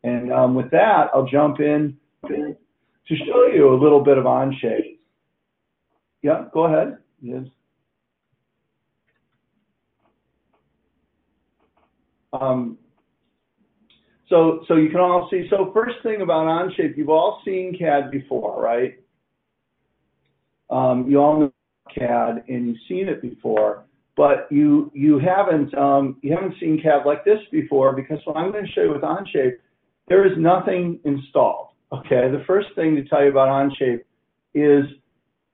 And 0.02 0.32
um, 0.32 0.54
with 0.56 0.70
that, 0.72 1.10
I'll 1.14 1.26
jump 1.26 1.60
in 1.60 1.96
to 2.26 2.56
show 3.08 3.46
you 3.46 3.72
a 3.72 3.78
little 3.80 4.02
bit 4.02 4.18
of 4.18 4.24
Onshape. 4.24 4.98
Yeah, 6.22 6.46
go 6.52 6.64
ahead. 6.64 6.98
Yes. 7.22 7.44
Um, 12.32 12.76
so, 14.28 14.64
so 14.66 14.74
you 14.74 14.88
can 14.88 14.98
all 14.98 15.28
see, 15.30 15.46
so 15.48 15.70
first 15.72 15.96
thing 16.02 16.22
about 16.22 16.46
Onshape, 16.46 16.96
you've 16.96 17.08
all 17.08 17.40
seen 17.44 17.76
CAD 17.78 18.10
before, 18.10 18.60
right? 18.60 18.98
Um, 20.70 21.08
you 21.08 21.18
all 21.18 21.40
know 21.40 21.52
CAD 21.96 22.44
and 22.48 22.66
you've 22.68 22.76
seen 22.88 23.08
it 23.08 23.22
before, 23.22 23.84
but 24.16 24.46
you, 24.50 24.90
you 24.94 25.18
haven't, 25.18 25.74
um, 25.74 26.16
you 26.22 26.34
haven't 26.34 26.54
seen 26.60 26.80
CAD 26.82 27.06
like 27.06 27.24
this 27.24 27.38
before 27.52 27.94
because 27.94 28.18
what 28.24 28.36
I'm 28.36 28.50
going 28.52 28.66
to 28.66 28.72
show 28.72 28.82
you 28.82 28.92
with 28.92 29.02
Onshape, 29.02 29.56
there 30.08 30.26
is 30.26 30.32
nothing 30.38 30.98
installed. 31.04 31.68
Okay, 31.92 32.28
the 32.30 32.42
first 32.46 32.68
thing 32.74 32.96
to 32.96 33.04
tell 33.04 33.22
you 33.22 33.30
about 33.30 33.48
Onshape 33.48 34.00
is 34.54 34.84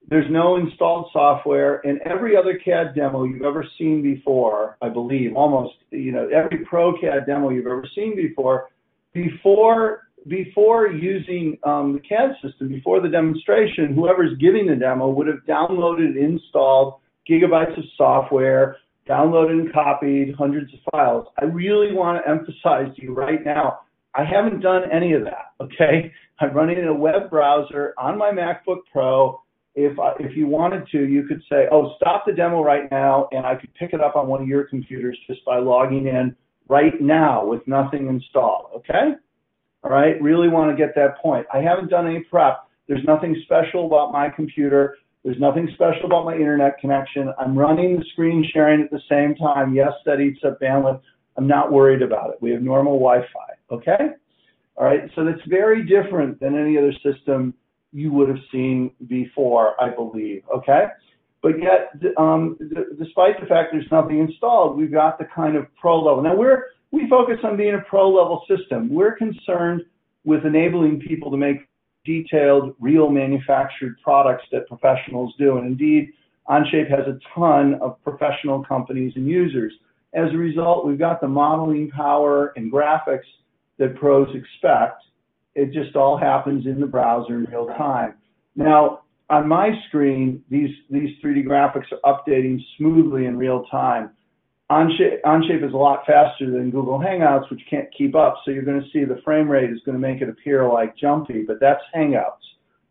there's 0.09 0.29
no 0.29 0.57
installed 0.57 1.09
software, 1.13 1.81
and 1.85 1.99
every 2.01 2.35
other 2.35 2.59
CAD 2.63 2.93
demo 2.95 3.23
you've 3.23 3.43
ever 3.43 3.65
seen 3.77 4.01
before, 4.01 4.77
I 4.81 4.89
believe, 4.89 5.35
almost, 5.35 5.75
you 5.91 6.11
know, 6.11 6.27
every 6.27 6.65
pro 6.65 6.99
CAD 6.99 7.25
demo 7.25 7.49
you've 7.49 7.67
ever 7.67 7.87
seen 7.95 8.15
before, 8.15 8.69
before 9.13 10.07
before 10.27 10.87
using 10.87 11.57
um, 11.63 11.93
the 11.93 11.99
CAD 11.99 12.35
system, 12.41 12.69
before 12.69 13.01
the 13.01 13.09
demonstration, 13.09 13.93
whoever's 13.93 14.37
giving 14.39 14.67
the 14.67 14.75
demo 14.75 15.09
would 15.09 15.27
have 15.27 15.39
downloaded, 15.47 16.17
installed 16.17 16.95
gigabytes 17.29 17.77
of 17.77 17.83
software, 17.97 18.77
downloaded 19.07 19.61
and 19.61 19.73
copied 19.73 20.33
hundreds 20.37 20.73
of 20.73 20.79
files. 20.91 21.27
I 21.39 21.45
really 21.45 21.93
want 21.93 22.23
to 22.23 22.29
emphasize 22.29 22.95
to 22.95 23.01
you 23.01 23.13
right 23.13 23.43
now, 23.45 23.79
I 24.15 24.23
haven't 24.23 24.61
done 24.61 24.83
any 24.91 25.13
of 25.13 25.23
that, 25.23 25.53
okay? 25.61 26.11
I'm 26.39 26.53
running 26.53 26.77
in 26.77 26.87
a 26.87 26.93
web 26.93 27.29
browser 27.29 27.93
on 27.97 28.17
my 28.17 28.31
MacBook 28.31 28.81
Pro. 28.91 29.41
If, 29.75 29.97
I, 29.97 30.13
if 30.19 30.37
you 30.37 30.47
wanted 30.47 30.87
to, 30.91 31.05
you 31.07 31.23
could 31.23 31.41
say, 31.49 31.65
oh, 31.71 31.93
stop 31.97 32.25
the 32.25 32.33
demo 32.33 32.63
right 32.63 32.89
now, 32.91 33.27
and 33.31 33.45
I 33.45 33.55
could 33.55 33.73
pick 33.73 33.93
it 33.93 34.01
up 34.01 34.15
on 34.15 34.27
one 34.27 34.41
of 34.41 34.47
your 34.47 34.65
computers 34.65 35.17
just 35.27 35.43
by 35.45 35.57
logging 35.57 36.07
in 36.07 36.35
right 36.69 36.99
now 37.01 37.45
with 37.45 37.67
nothing 37.67 38.07
installed, 38.07 38.67
okay? 38.75 39.13
All 39.83 39.91
right, 39.91 40.21
really 40.21 40.47
want 40.47 40.71
to 40.71 40.77
get 40.77 40.95
that 40.95 41.17
point. 41.21 41.45
I 41.53 41.59
haven't 41.59 41.89
done 41.89 42.07
any 42.07 42.21
prep. 42.21 42.67
There's 42.87 43.03
nothing 43.05 43.35
special 43.43 43.85
about 43.85 44.11
my 44.11 44.29
computer. 44.29 44.95
There's 45.23 45.39
nothing 45.39 45.69
special 45.73 46.05
about 46.05 46.25
my 46.25 46.35
internet 46.35 46.79
connection. 46.79 47.33
I'm 47.39 47.57
running 47.57 47.97
the 47.97 48.05
screen 48.11 48.45
sharing 48.53 48.81
at 48.81 48.91
the 48.91 49.01
same 49.09 49.35
time. 49.35 49.73
Yes, 49.73 49.91
that 50.05 50.19
eats 50.19 50.39
up 50.45 50.59
bandwidth. 50.59 51.01
I'm 51.37 51.47
not 51.47 51.71
worried 51.71 52.01
about 52.01 52.29
it. 52.29 52.37
We 52.41 52.51
have 52.51 52.61
normal 52.61 52.99
Wi-Fi, 52.99 53.75
okay? 53.75 54.13
All 54.75 54.85
right, 54.85 55.09
so 55.15 55.23
that's 55.23 55.41
very 55.47 55.85
different 55.85 56.39
than 56.39 56.57
any 56.57 56.77
other 56.77 56.93
system 57.03 57.53
you 57.91 58.11
would 58.11 58.27
have 58.27 58.39
seen 58.51 58.91
before, 59.07 59.81
I 59.81 59.89
believe, 59.93 60.43
okay? 60.55 60.85
But 61.41 61.53
yet, 61.61 61.91
um, 62.17 62.57
despite 62.97 63.39
the 63.39 63.45
fact 63.47 63.69
there's 63.71 63.91
nothing 63.91 64.19
installed, 64.19 64.77
we've 64.77 64.91
got 64.91 65.19
the 65.19 65.25
kind 65.25 65.55
of 65.55 65.67
pro 65.75 66.01
level. 66.01 66.23
Now, 66.23 66.35
we're, 66.35 66.63
we 66.93 67.09
focus 67.09 67.39
on 67.43 67.57
being 67.57 67.73
a 67.73 67.81
pro 67.89 68.07
level 68.07 68.45
system. 68.47 68.87
We're 68.93 69.15
concerned 69.15 69.81
with 70.23 70.45
enabling 70.45 70.99
people 70.99 71.31
to 71.31 71.37
make 71.37 71.67
detailed, 72.05 72.75
real 72.79 73.09
manufactured 73.09 73.97
products 74.03 74.43
that 74.51 74.67
professionals 74.67 75.33
do. 75.39 75.57
And 75.57 75.65
indeed, 75.65 76.09
Onshape 76.47 76.89
has 76.89 77.07
a 77.07 77.17
ton 77.33 77.79
of 77.81 78.01
professional 78.03 78.63
companies 78.63 79.13
and 79.15 79.25
users. 79.25 79.73
As 80.13 80.31
a 80.33 80.37
result, 80.37 80.85
we've 80.85 80.99
got 80.99 81.19
the 81.19 81.27
modeling 81.27 81.89
power 81.89 82.53
and 82.55 82.71
graphics 82.71 83.25
that 83.79 83.95
pros 83.95 84.27
expect. 84.35 85.01
It 85.55 85.73
just 85.73 85.95
all 85.95 86.15
happens 86.15 86.67
in 86.67 86.79
the 86.79 86.85
browser 86.85 87.39
in 87.39 87.45
real 87.45 87.67
time. 87.75 88.13
Now, 88.55 89.01
on 89.31 89.47
my 89.47 89.71
screen, 89.87 90.43
these, 90.51 90.69
these 90.91 91.09
3D 91.23 91.43
graphics 91.43 91.85
are 91.91 92.13
updating 92.13 92.59
smoothly 92.77 93.25
in 93.25 93.35
real 93.35 93.65
time. 93.71 94.11
Onshape, 94.71 95.21
Onshape 95.25 95.65
is 95.67 95.73
a 95.73 95.77
lot 95.77 96.05
faster 96.07 96.49
than 96.49 96.71
Google 96.71 96.97
Hangouts, 96.97 97.49
which 97.51 97.61
can't 97.69 97.87
keep 97.95 98.15
up. 98.15 98.37
So 98.43 98.51
you're 98.51 98.63
going 98.63 98.81
to 98.81 98.89
see 98.91 99.03
the 99.03 99.21
frame 99.23 99.49
rate 99.49 99.69
is 99.69 99.79
going 99.85 99.99
to 99.99 100.07
make 100.07 100.21
it 100.21 100.29
appear 100.29 100.67
like 100.67 100.97
jumpy, 100.97 101.43
but 101.43 101.59
that's 101.59 101.81
Hangouts. 101.95 102.41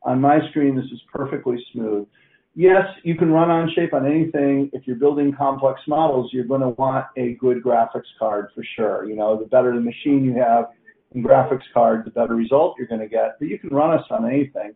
On 0.02 0.20
my 0.20 0.38
screen, 0.50 0.76
this 0.76 0.84
is 0.86 1.00
perfectly 1.12 1.64
smooth. 1.72 2.06
Yes, 2.54 2.84
you 3.02 3.16
can 3.16 3.30
run 3.30 3.48
Onshape 3.48 3.94
on 3.94 4.06
anything. 4.06 4.68
If 4.74 4.86
you're 4.86 4.96
building 4.96 5.32
complex 5.32 5.80
models, 5.88 6.30
you're 6.32 6.44
going 6.44 6.60
to 6.60 6.68
want 6.70 7.06
a 7.16 7.34
good 7.34 7.62
graphics 7.62 8.10
card 8.18 8.48
for 8.54 8.62
sure. 8.76 9.08
You 9.08 9.16
know, 9.16 9.38
the 9.38 9.46
better 9.46 9.74
the 9.74 9.80
machine 9.80 10.22
you 10.22 10.34
have 10.34 10.66
and 11.14 11.24
graphics 11.24 11.62
card, 11.72 12.04
the 12.04 12.10
better 12.10 12.34
result 12.34 12.74
you're 12.78 12.88
going 12.88 13.00
to 13.00 13.08
get. 13.08 13.38
But 13.38 13.48
you 13.48 13.58
can 13.58 13.70
run 13.70 13.98
us 13.98 14.04
on 14.10 14.28
anything. 14.28 14.74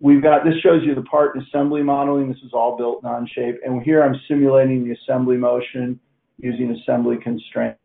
We've 0.00 0.22
got, 0.22 0.44
this 0.44 0.54
shows 0.62 0.82
you 0.82 0.94
the 0.94 1.02
part 1.02 1.34
and 1.34 1.46
assembly 1.46 1.82
modeling. 1.82 2.28
This 2.28 2.42
is 2.42 2.52
all 2.54 2.78
built 2.78 3.02
in 3.02 3.10
Onshape. 3.10 3.56
And 3.64 3.82
here 3.82 4.02
I'm 4.02 4.18
simulating 4.26 4.84
the 4.84 4.94
assembly 4.94 5.36
motion 5.36 6.00
using 6.42 6.70
assembly 6.70 7.16
constraints. 7.22 7.78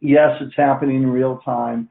Yes, 0.00 0.36
it's 0.40 0.56
happening 0.56 1.02
in 1.02 1.10
real 1.10 1.38
time, 1.44 1.88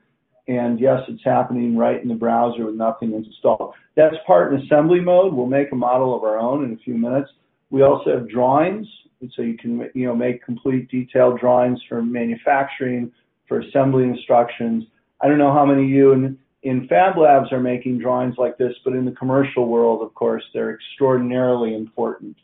and 0.47 0.79
yes, 0.79 1.01
it's 1.07 1.23
happening 1.23 1.77
right 1.77 2.01
in 2.01 2.09
the 2.09 2.15
browser 2.15 2.65
with 2.65 2.75
nothing 2.75 3.13
installed. 3.13 3.73
That's 3.95 4.15
part 4.27 4.53
in 4.53 4.61
assembly 4.61 4.99
mode. 4.99 5.33
We'll 5.33 5.45
make 5.45 5.71
a 5.71 5.75
model 5.75 6.15
of 6.15 6.23
our 6.23 6.37
own 6.37 6.65
in 6.65 6.73
a 6.73 6.77
few 6.77 6.95
minutes. 6.95 7.29
We 7.69 7.83
also 7.83 8.17
have 8.17 8.29
drawings, 8.29 8.87
so 9.35 9.41
you 9.41 9.57
can 9.57 9.89
you 9.93 10.07
know 10.07 10.15
make 10.15 10.43
complete 10.43 10.89
detailed 10.89 11.39
drawings 11.39 11.79
for 11.87 12.01
manufacturing, 12.01 13.11
for 13.47 13.61
assembly 13.61 14.03
instructions. 14.03 14.83
I 15.21 15.27
don't 15.27 15.37
know 15.37 15.53
how 15.53 15.65
many 15.65 15.83
of 15.83 15.89
you 15.89 16.11
in, 16.13 16.37
in 16.63 16.87
Fab 16.87 17.17
Labs 17.17 17.51
are 17.51 17.59
making 17.59 17.99
drawings 17.99 18.35
like 18.37 18.57
this, 18.57 18.73
but 18.83 18.93
in 18.93 19.05
the 19.05 19.11
commercial 19.11 19.67
world, 19.67 20.01
of 20.01 20.13
course, 20.15 20.43
they're 20.53 20.73
extraordinarily 20.73 21.75
important 21.75 22.35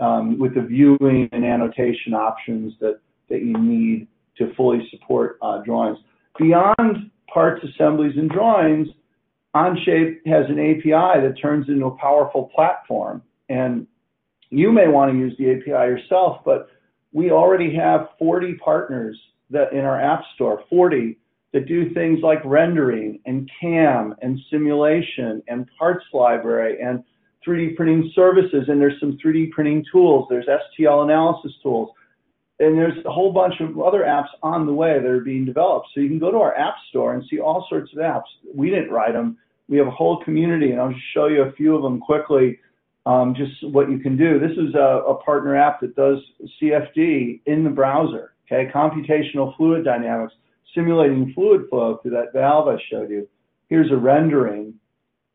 um, 0.00 0.38
with 0.38 0.54
the 0.54 0.62
viewing 0.62 1.28
and 1.32 1.44
annotation 1.44 2.14
options 2.14 2.72
that, 2.80 3.00
that 3.28 3.42
you 3.42 3.56
need 3.58 4.06
to 4.36 4.54
fully 4.54 4.86
support 4.90 5.38
uh, 5.42 5.58
drawings. 5.62 5.98
Beyond 6.38 7.10
parts, 7.32 7.64
assemblies, 7.64 8.16
and 8.16 8.30
drawings, 8.30 8.88
Onshape 9.54 10.26
has 10.26 10.46
an 10.48 10.58
API 10.58 11.20
that 11.20 11.34
turns 11.40 11.68
into 11.68 11.86
a 11.86 11.96
powerful 11.96 12.50
platform. 12.54 13.22
And 13.48 13.86
you 14.50 14.70
may 14.72 14.88
want 14.88 15.12
to 15.12 15.18
use 15.18 15.34
the 15.38 15.50
API 15.50 15.90
yourself, 15.90 16.42
but 16.44 16.68
we 17.12 17.30
already 17.30 17.74
have 17.74 18.08
40 18.18 18.54
partners 18.54 19.18
that 19.50 19.72
in 19.72 19.80
our 19.80 20.00
app 20.00 20.22
store, 20.34 20.62
40 20.70 21.18
that 21.52 21.66
do 21.66 21.92
things 21.94 22.20
like 22.22 22.40
rendering 22.44 23.20
and 23.24 23.50
CAM 23.60 24.14
and 24.20 24.38
simulation 24.50 25.42
and 25.48 25.66
parts 25.78 26.04
library 26.12 26.80
and 26.82 27.02
3D 27.48 27.76
printing 27.76 28.10
services. 28.14 28.64
And 28.68 28.80
there's 28.80 28.98
some 29.00 29.18
3D 29.24 29.50
printing 29.50 29.84
tools. 29.90 30.26
There's 30.28 30.46
STL 30.46 31.04
analysis 31.04 31.52
tools. 31.62 31.90
And 32.60 32.76
there's 32.76 33.04
a 33.04 33.10
whole 33.10 33.32
bunch 33.32 33.54
of 33.60 33.80
other 33.80 34.02
apps 34.02 34.28
on 34.42 34.66
the 34.66 34.72
way 34.72 34.98
that 34.98 35.08
are 35.08 35.20
being 35.20 35.44
developed. 35.44 35.88
So 35.94 36.00
you 36.00 36.08
can 36.08 36.18
go 36.18 36.30
to 36.30 36.38
our 36.38 36.56
app 36.56 36.74
store 36.90 37.14
and 37.14 37.22
see 37.30 37.38
all 37.38 37.66
sorts 37.68 37.92
of 37.92 38.00
apps. 38.00 38.24
We 38.52 38.70
didn't 38.70 38.90
write 38.90 39.12
them. 39.12 39.38
We 39.68 39.78
have 39.78 39.86
a 39.86 39.92
whole 39.92 40.22
community, 40.24 40.72
and 40.72 40.80
I'll 40.80 40.90
just 40.90 41.02
show 41.14 41.26
you 41.26 41.42
a 41.42 41.52
few 41.52 41.76
of 41.76 41.82
them 41.82 42.00
quickly, 42.00 42.58
um, 43.06 43.34
just 43.36 43.52
what 43.72 43.90
you 43.90 43.98
can 43.98 44.16
do. 44.16 44.40
This 44.40 44.52
is 44.52 44.74
a, 44.74 45.02
a 45.06 45.22
partner 45.22 45.56
app 45.56 45.80
that 45.82 45.94
does 45.94 46.18
CFD 46.60 47.42
in 47.46 47.64
the 47.64 47.70
browser, 47.70 48.32
okay? 48.50 48.70
Computational 48.72 49.56
fluid 49.56 49.84
dynamics 49.84 50.32
simulating 50.74 51.32
fluid 51.34 51.68
flow 51.68 51.98
through 51.98 52.12
that 52.12 52.32
valve 52.32 52.68
I 52.68 52.76
showed 52.90 53.10
you. 53.10 53.28
Here's 53.68 53.90
a 53.90 53.96
rendering. 53.96 54.74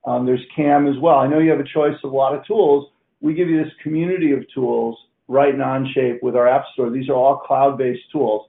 Um, 0.05 0.25
there's 0.25 0.45
CAM 0.55 0.87
as 0.87 0.99
well. 0.99 1.15
I 1.15 1.27
know 1.27 1.39
you 1.39 1.49
have 1.51 1.59
a 1.59 1.67
choice 1.67 1.97
of 2.03 2.11
a 2.11 2.15
lot 2.15 2.35
of 2.35 2.45
tools. 2.45 2.89
We 3.21 3.33
give 3.33 3.49
you 3.49 3.63
this 3.63 3.71
community 3.81 4.31
of 4.33 4.43
tools 4.53 4.97
right 5.27 5.53
in 5.53 5.61
Onshape 5.61 6.21
with 6.21 6.35
our 6.35 6.47
App 6.47 6.65
Store. 6.73 6.89
These 6.89 7.09
are 7.09 7.15
all 7.15 7.37
cloud-based 7.37 8.11
tools. 8.11 8.47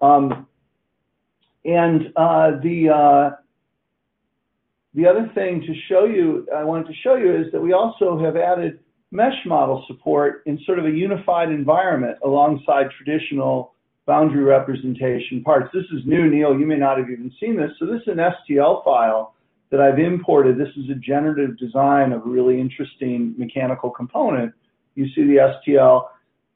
Um, 0.00 0.46
and 1.64 2.12
uh, 2.16 2.52
the 2.62 2.88
uh, 2.88 3.36
the 4.94 5.06
other 5.06 5.30
thing 5.34 5.60
to 5.60 5.74
show 5.88 6.04
you, 6.04 6.48
I 6.54 6.64
wanted 6.64 6.88
to 6.88 6.94
show 7.04 7.14
you, 7.14 7.36
is 7.36 7.52
that 7.52 7.60
we 7.60 7.72
also 7.72 8.18
have 8.18 8.36
added 8.36 8.80
mesh 9.12 9.36
model 9.46 9.84
support 9.86 10.42
in 10.46 10.58
sort 10.64 10.78
of 10.78 10.86
a 10.86 10.90
unified 10.90 11.50
environment 11.50 12.16
alongside 12.24 12.86
traditional 12.96 13.74
boundary 14.06 14.42
representation 14.42 15.42
parts. 15.44 15.70
This 15.72 15.84
is 15.92 16.04
new, 16.04 16.28
Neil. 16.28 16.58
You 16.58 16.66
may 16.66 16.76
not 16.76 16.98
have 16.98 17.10
even 17.10 17.30
seen 17.38 17.56
this. 17.56 17.70
So 17.78 17.86
this 17.86 18.02
is 18.02 18.08
an 18.08 18.18
STL 18.18 18.84
file 18.84 19.34
that 19.70 19.80
I've 19.80 19.98
imported. 19.98 20.58
This 20.58 20.74
is 20.76 20.90
a 20.90 20.94
generative 20.94 21.58
design 21.58 22.12
of 22.12 22.26
a 22.26 22.28
really 22.28 22.60
interesting 22.60 23.34
mechanical 23.36 23.90
component. 23.90 24.52
You 24.94 25.06
see 25.14 25.22
the 25.22 25.54
STL. 25.68 26.08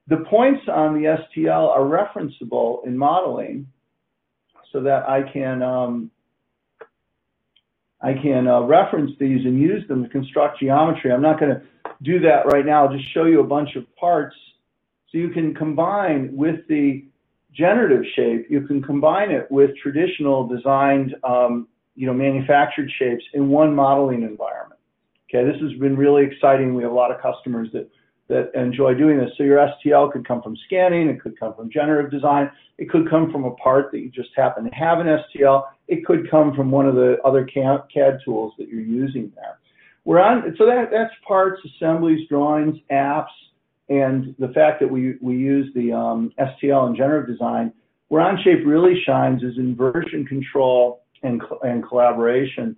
The 0.08 0.24
points 0.28 0.62
on 0.68 0.94
the 0.94 1.16
STL 1.36 1.68
are 1.68 1.80
referenceable 1.80 2.86
in 2.86 2.96
modeling 2.98 3.66
so 4.72 4.80
that 4.82 5.08
I 5.08 5.22
can 5.32 5.62
um, 5.62 6.10
I 8.02 8.12
can 8.12 8.46
uh, 8.46 8.60
reference 8.62 9.12
these 9.18 9.46
and 9.46 9.58
use 9.58 9.86
them 9.88 10.02
to 10.02 10.08
construct 10.10 10.60
geometry. 10.60 11.10
I'm 11.10 11.22
not 11.22 11.40
going 11.40 11.54
to 11.54 11.62
do 12.02 12.20
that 12.20 12.44
right 12.52 12.66
now. 12.66 12.86
I'll 12.86 12.92
just 12.92 13.10
show 13.14 13.24
you 13.24 13.40
a 13.40 13.46
bunch 13.46 13.76
of 13.76 13.84
parts 13.96 14.36
so 15.10 15.18
you 15.18 15.30
can 15.30 15.54
combine 15.54 16.36
with 16.36 16.66
the 16.68 17.04
generative 17.54 18.02
shape, 18.16 18.46
you 18.50 18.66
can 18.66 18.82
combine 18.82 19.30
it 19.30 19.50
with 19.50 19.70
traditional 19.80 20.46
designed, 20.46 21.14
um, 21.22 21.68
you 21.94 22.06
know, 22.06 22.14
manufactured 22.14 22.90
shapes 22.98 23.24
in 23.34 23.48
one 23.48 23.74
modeling 23.74 24.22
environment. 24.22 24.80
Okay, 25.28 25.44
this 25.44 25.60
has 25.60 25.72
been 25.78 25.96
really 25.96 26.24
exciting. 26.24 26.74
We 26.74 26.82
have 26.82 26.92
a 26.92 26.94
lot 26.94 27.10
of 27.10 27.20
customers 27.20 27.68
that 27.72 27.88
that 28.28 28.50
enjoy 28.54 28.94
doing 28.94 29.18
this. 29.18 29.30
So 29.36 29.44
your 29.44 29.58
STL 29.58 30.10
could 30.10 30.26
come 30.26 30.40
from 30.40 30.56
scanning, 30.66 31.08
it 31.08 31.20
could 31.20 31.38
come 31.38 31.54
from 31.54 31.70
generative 31.70 32.10
design, 32.10 32.50
it 32.78 32.88
could 32.88 33.08
come 33.10 33.30
from 33.30 33.44
a 33.44 33.50
part 33.56 33.92
that 33.92 33.98
you 33.98 34.08
just 34.08 34.30
happen 34.34 34.64
to 34.64 34.70
have 34.70 34.98
an 35.00 35.06
STL, 35.06 35.64
it 35.88 36.04
could 36.06 36.30
come 36.30 36.54
from 36.54 36.70
one 36.70 36.86
of 36.86 36.94
the 36.94 37.16
other 37.24 37.44
CAD 37.44 38.18
tools 38.24 38.54
that 38.58 38.68
you're 38.68 38.80
using 38.80 39.30
there. 39.34 39.58
We're 40.04 40.20
on, 40.20 40.54
so 40.58 40.66
that, 40.66 40.86
that's 40.90 41.12
parts, 41.26 41.60
assemblies, 41.64 42.26
drawings, 42.28 42.76
apps, 42.90 43.26
and 43.88 44.34
the 44.38 44.48
fact 44.48 44.80
that 44.80 44.90
we, 44.90 45.16
we 45.20 45.36
use 45.36 45.72
the 45.74 45.92
um, 45.92 46.32
STL 46.38 46.86
and 46.86 46.96
generative 46.96 47.28
design, 47.28 47.72
where 48.08 48.22
Onshape 48.22 48.66
really 48.66 49.02
shines 49.06 49.42
is 49.42 49.56
in 49.58 49.76
version 49.76 50.24
control 50.26 51.03
and, 51.22 51.42
and 51.62 51.86
collaboration. 51.86 52.76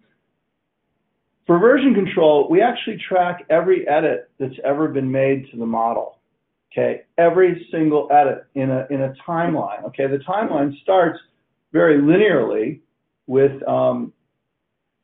For 1.47 1.59
version 1.59 1.95
control, 1.95 2.49
we 2.51 2.61
actually 2.61 2.99
track 3.09 3.47
every 3.51 3.87
edit 3.89 4.31
that's 4.39 4.59
ever 4.65 4.89
been 4.89 5.11
made 5.11 5.51
to 5.53 5.57
the 5.57 5.67
model. 5.67 6.19
Okay, 6.73 7.03
every 7.17 7.67
single 7.71 8.09
edit 8.11 8.47
in 8.55 8.71
a 8.71 8.87
in 8.91 9.01
a 9.01 9.15
timeline. 9.27 9.85
Okay, 9.87 10.07
the 10.09 10.19
timeline 10.19 10.79
starts 10.83 11.19
very 11.73 11.99
linearly 11.99 12.81
with, 13.27 13.67
um, 13.67 14.13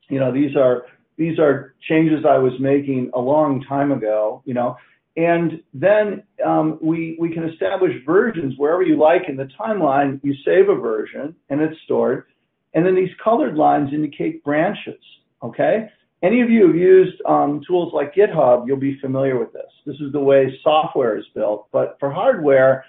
you 0.08 0.18
know, 0.18 0.32
these 0.32 0.54
are 0.56 0.84
these 1.16 1.38
are 1.38 1.74
changes 1.88 2.24
I 2.28 2.38
was 2.38 2.52
making 2.60 3.10
a 3.14 3.20
long 3.20 3.62
time 3.62 3.92
ago. 3.92 4.42
You 4.44 4.54
know, 4.54 4.76
and 5.16 5.62
then 5.74 6.22
um, 6.44 6.78
we, 6.80 7.16
we 7.20 7.32
can 7.32 7.48
establish 7.48 7.92
versions 8.06 8.54
wherever 8.56 8.82
you 8.82 8.96
like 8.98 9.28
in 9.28 9.36
the 9.36 9.48
timeline. 9.60 10.20
You 10.22 10.34
save 10.44 10.68
a 10.68 10.74
version 10.74 11.34
and 11.50 11.60
it's 11.60 11.78
stored. 11.84 12.24
And 12.74 12.84
then 12.86 12.94
these 12.94 13.10
colored 13.22 13.56
lines 13.56 13.92
indicate 13.92 14.42
branches, 14.44 15.00
okay? 15.42 15.88
Any 16.22 16.40
of 16.40 16.50
you 16.50 16.66
have 16.66 16.76
used 16.76 17.20
um, 17.26 17.62
tools 17.66 17.92
like 17.92 18.14
GitHub, 18.14 18.66
you'll 18.66 18.76
be 18.76 18.98
familiar 19.00 19.38
with 19.38 19.52
this. 19.52 19.70
This 19.84 19.96
is 19.96 20.12
the 20.12 20.20
way 20.20 20.58
software 20.62 21.18
is 21.18 21.24
built. 21.34 21.66
But 21.72 21.96
for 21.98 22.10
hardware, 22.10 22.84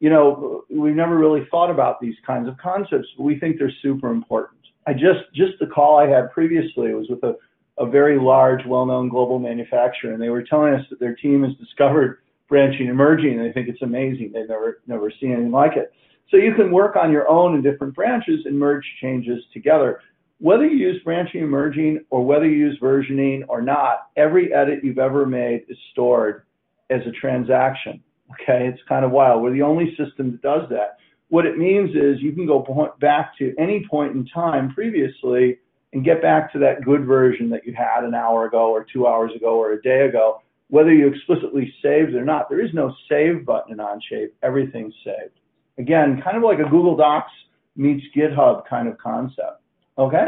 you 0.00 0.10
know, 0.10 0.64
we've 0.70 0.94
never 0.94 1.18
really 1.18 1.46
thought 1.50 1.70
about 1.70 2.00
these 2.00 2.14
kinds 2.26 2.48
of 2.48 2.56
concepts, 2.56 3.08
but 3.16 3.24
we 3.24 3.38
think 3.38 3.58
they're 3.58 3.72
super 3.82 4.10
important. 4.10 4.58
I 4.86 4.94
just, 4.94 5.32
just 5.34 5.52
the 5.60 5.66
call 5.66 5.98
I 5.98 6.08
had 6.08 6.30
previously 6.32 6.94
was 6.94 7.08
with 7.08 7.22
a 7.24 7.36
a 7.78 7.86
very 7.86 8.18
large, 8.20 8.64
well-known 8.66 9.08
global 9.08 9.38
manufacturer, 9.38 10.12
and 10.12 10.20
they 10.20 10.30
were 10.30 10.42
telling 10.42 10.74
us 10.74 10.84
that 10.90 11.00
their 11.00 11.14
team 11.14 11.44
has 11.44 11.54
discovered 11.54 12.18
branching 12.48 12.88
and 12.88 12.96
merging, 12.96 13.38
and 13.38 13.46
they 13.46 13.52
think 13.52 13.68
it's 13.68 13.82
amazing. 13.82 14.32
They've 14.32 14.48
never 14.48 14.80
never 14.86 15.12
seen 15.20 15.32
anything 15.32 15.52
like 15.52 15.76
it. 15.76 15.92
So 16.30 16.36
you 16.36 16.54
can 16.54 16.70
work 16.70 16.96
on 16.96 17.10
your 17.10 17.28
own 17.28 17.54
in 17.54 17.62
different 17.62 17.94
branches 17.94 18.40
and 18.44 18.58
merge 18.58 18.84
changes 19.00 19.42
together. 19.52 20.00
Whether 20.40 20.66
you 20.66 20.76
use 20.76 21.02
branching 21.02 21.42
and 21.42 21.50
merging 21.50 22.04
or 22.10 22.24
whether 22.24 22.46
you 22.46 22.56
use 22.56 22.78
versioning 22.80 23.44
or 23.48 23.62
not, 23.62 24.08
every 24.16 24.52
edit 24.52 24.84
you've 24.84 24.98
ever 24.98 25.26
made 25.26 25.64
is 25.68 25.78
stored 25.92 26.42
as 26.90 27.00
a 27.06 27.10
transaction. 27.12 28.02
Okay, 28.32 28.68
it's 28.68 28.80
kind 28.88 29.04
of 29.04 29.10
wild. 29.10 29.42
We're 29.42 29.52
the 29.52 29.62
only 29.62 29.96
system 29.96 30.32
that 30.32 30.42
does 30.42 30.68
that. 30.68 30.98
What 31.28 31.46
it 31.46 31.58
means 31.58 31.90
is 31.90 32.22
you 32.22 32.32
can 32.32 32.46
go 32.46 32.94
back 33.00 33.36
to 33.38 33.54
any 33.58 33.86
point 33.90 34.14
in 34.14 34.26
time 34.26 34.72
previously 34.74 35.58
and 35.92 36.04
get 36.04 36.20
back 36.20 36.52
to 36.52 36.58
that 36.58 36.84
good 36.84 37.06
version 37.06 37.48
that 37.50 37.66
you 37.66 37.74
had 37.74 38.04
an 38.04 38.14
hour 38.14 38.46
ago 38.46 38.70
or 38.70 38.84
two 38.84 39.06
hours 39.06 39.32
ago 39.34 39.58
or 39.58 39.72
a 39.72 39.82
day 39.82 40.02
ago, 40.02 40.42
whether 40.68 40.92
you 40.92 41.08
explicitly 41.08 41.72
saved 41.82 42.14
or 42.14 42.24
not. 42.24 42.50
There 42.50 42.64
is 42.64 42.72
no 42.74 42.94
save 43.08 43.46
button 43.46 43.72
in 43.72 43.78
Onshape. 43.78 44.32
Everything's 44.42 44.94
saved. 45.02 45.37
Again, 45.78 46.20
kind 46.22 46.36
of 46.36 46.42
like 46.42 46.58
a 46.58 46.68
Google 46.68 46.96
Docs 46.96 47.30
meets 47.76 48.04
GitHub 48.16 48.66
kind 48.68 48.88
of 48.88 48.98
concept. 48.98 49.62
Okay? 49.96 50.26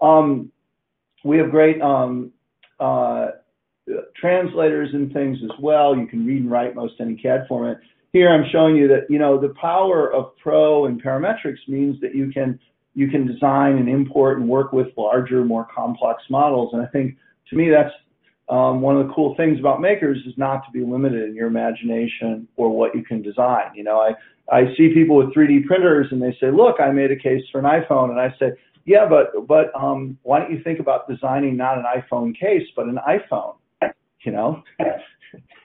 Um, 0.00 0.52
we 1.24 1.38
have 1.38 1.50
great 1.50 1.80
um, 1.82 2.32
uh, 2.78 3.28
translators 4.16 4.90
and 4.92 5.12
things 5.12 5.38
as 5.42 5.50
well. 5.60 5.96
You 5.96 6.06
can 6.06 6.24
read 6.24 6.42
and 6.42 6.50
write 6.50 6.74
most 6.74 6.94
any 7.00 7.16
CAD 7.16 7.46
format. 7.48 7.80
Here 8.12 8.28
I'm 8.30 8.48
showing 8.50 8.76
you 8.76 8.88
that, 8.88 9.06
you 9.10 9.18
know, 9.18 9.38
the 9.40 9.54
power 9.60 10.12
of 10.12 10.36
Pro 10.38 10.86
and 10.86 11.02
parametrics 11.02 11.58
means 11.66 12.00
that 12.00 12.14
you 12.14 12.30
can 12.30 12.58
you 12.94 13.06
can 13.08 13.26
design 13.26 13.76
and 13.78 13.88
import 13.88 14.38
and 14.38 14.48
work 14.48 14.72
with 14.72 14.88
larger, 14.96 15.44
more 15.44 15.68
complex 15.72 16.22
models. 16.30 16.70
And 16.72 16.82
I 16.82 16.86
think 16.86 17.16
to 17.50 17.56
me, 17.56 17.70
that's 17.70 17.94
um, 18.50 18.80
one 18.80 18.96
of 18.96 19.06
the 19.06 19.12
cool 19.12 19.34
things 19.36 19.58
about 19.58 19.80
makers 19.80 20.18
is 20.26 20.34
not 20.36 20.64
to 20.64 20.70
be 20.70 20.80
limited 20.80 21.28
in 21.28 21.34
your 21.34 21.48
imagination 21.48 22.48
or 22.56 22.74
what 22.74 22.94
you 22.94 23.02
can 23.04 23.22
design. 23.22 23.72
You 23.74 23.84
know, 23.84 24.00
I, 24.00 24.14
I 24.54 24.74
see 24.76 24.94
people 24.94 25.16
with 25.16 25.34
3D 25.34 25.66
printers 25.66 26.08
and 26.10 26.22
they 26.22 26.36
say, 26.40 26.50
look, 26.50 26.80
I 26.80 26.90
made 26.90 27.10
a 27.10 27.16
case 27.16 27.42
for 27.52 27.58
an 27.58 27.64
iPhone. 27.64 28.10
And 28.10 28.20
I 28.20 28.34
say, 28.38 28.52
yeah, 28.86 29.06
but, 29.06 29.46
but 29.46 29.70
um, 29.74 30.16
why 30.22 30.40
don't 30.40 30.50
you 30.50 30.62
think 30.62 30.80
about 30.80 31.08
designing 31.08 31.56
not 31.56 31.76
an 31.76 31.84
iPhone 31.84 32.38
case, 32.38 32.66
but 32.74 32.86
an 32.86 32.98
iPhone? 33.06 33.56
You 34.24 34.32
know, 34.32 34.64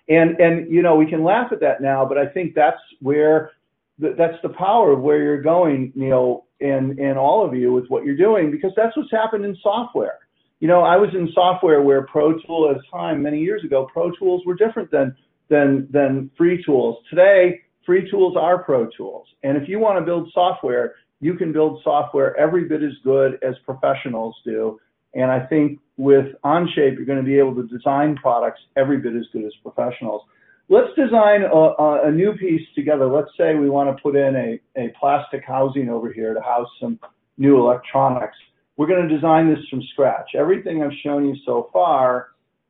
And, 0.09 0.39
and, 0.39 0.71
you 0.71 0.81
know, 0.81 0.95
we 0.95 1.05
can 1.05 1.23
laugh 1.23 1.51
at 1.51 1.59
that 1.61 1.81
now, 1.81 2.05
but 2.05 2.17
I 2.17 2.27
think 2.27 2.55
that's 2.55 2.79
where, 2.99 3.51
that's 3.97 4.37
the 4.41 4.49
power 4.49 4.91
of 4.91 4.99
where 4.99 5.21
you're 5.23 5.41
going, 5.41 5.93
Neil, 5.95 6.45
and, 6.59 6.99
and 6.99 7.17
all 7.17 7.45
of 7.45 7.55
you 7.55 7.71
with 7.71 7.87
what 7.87 8.03
you're 8.03 8.17
doing, 8.17 8.51
because 8.51 8.71
that's 8.75 8.95
what's 8.97 9.11
happened 9.11 9.45
in 9.45 9.55
software. 9.61 10.19
You 10.63 10.69
know, 10.69 10.81
I 10.81 10.95
was 10.95 11.09
in 11.13 11.29
software 11.33 11.81
where 11.81 12.03
Pro 12.03 12.39
Tool 12.39 12.71
at 12.71 12.77
a 12.77 12.81
time, 12.89 13.21
many 13.21 13.41
years 13.41 13.65
ago, 13.65 13.85
Pro 13.91 14.11
Tools 14.11 14.43
were 14.45 14.55
different 14.55 14.89
than, 14.91 15.13
than, 15.49 15.89
than 15.91 16.31
free 16.37 16.63
tools. 16.63 17.03
Today, 17.09 17.59
free 17.85 18.09
tools 18.09 18.37
are 18.39 18.63
Pro 18.63 18.87
Tools. 18.95 19.27
And 19.43 19.57
if 19.57 19.67
you 19.67 19.79
want 19.79 19.99
to 19.99 20.05
build 20.05 20.31
software, 20.33 20.93
you 21.19 21.33
can 21.33 21.51
build 21.51 21.81
software 21.83 22.33
every 22.39 22.63
bit 22.63 22.81
as 22.81 22.93
good 23.03 23.39
as 23.43 23.55
professionals 23.65 24.37
do. 24.45 24.79
And 25.13 25.29
I 25.29 25.41
think 25.47 25.81
with 25.97 26.27
Onshape, 26.45 26.95
you're 26.95 27.03
going 27.03 27.19
to 27.19 27.25
be 27.25 27.37
able 27.37 27.55
to 27.55 27.67
design 27.67 28.15
products 28.15 28.61
every 28.77 28.99
bit 28.99 29.17
as 29.17 29.25
good 29.33 29.43
as 29.43 29.51
professionals. 29.63 30.21
Let's 30.69 30.95
design 30.95 31.41
a, 31.41 32.07
a, 32.07 32.09
new 32.09 32.37
piece 32.37 32.65
together. 32.73 33.05
Let's 33.07 33.31
say 33.37 33.55
we 33.55 33.69
want 33.69 33.93
to 33.93 34.01
put 34.01 34.15
in 34.15 34.33
a, 34.37 34.61
a 34.81 34.93
plastic 34.97 35.43
housing 35.45 35.89
over 35.89 36.13
here 36.13 36.33
to 36.33 36.39
house 36.39 36.69
some 36.79 37.01
new 37.37 37.59
electronics. 37.59 38.37
We're 38.77 38.87
going 38.87 39.07
to 39.07 39.13
design 39.13 39.49
this 39.49 39.63
from 39.69 39.81
scratch. 39.93 40.31
Everything 40.35 40.81
I've 40.81 40.97
shown 41.03 41.27
you 41.27 41.35
so 41.45 41.69
far 41.71 42.29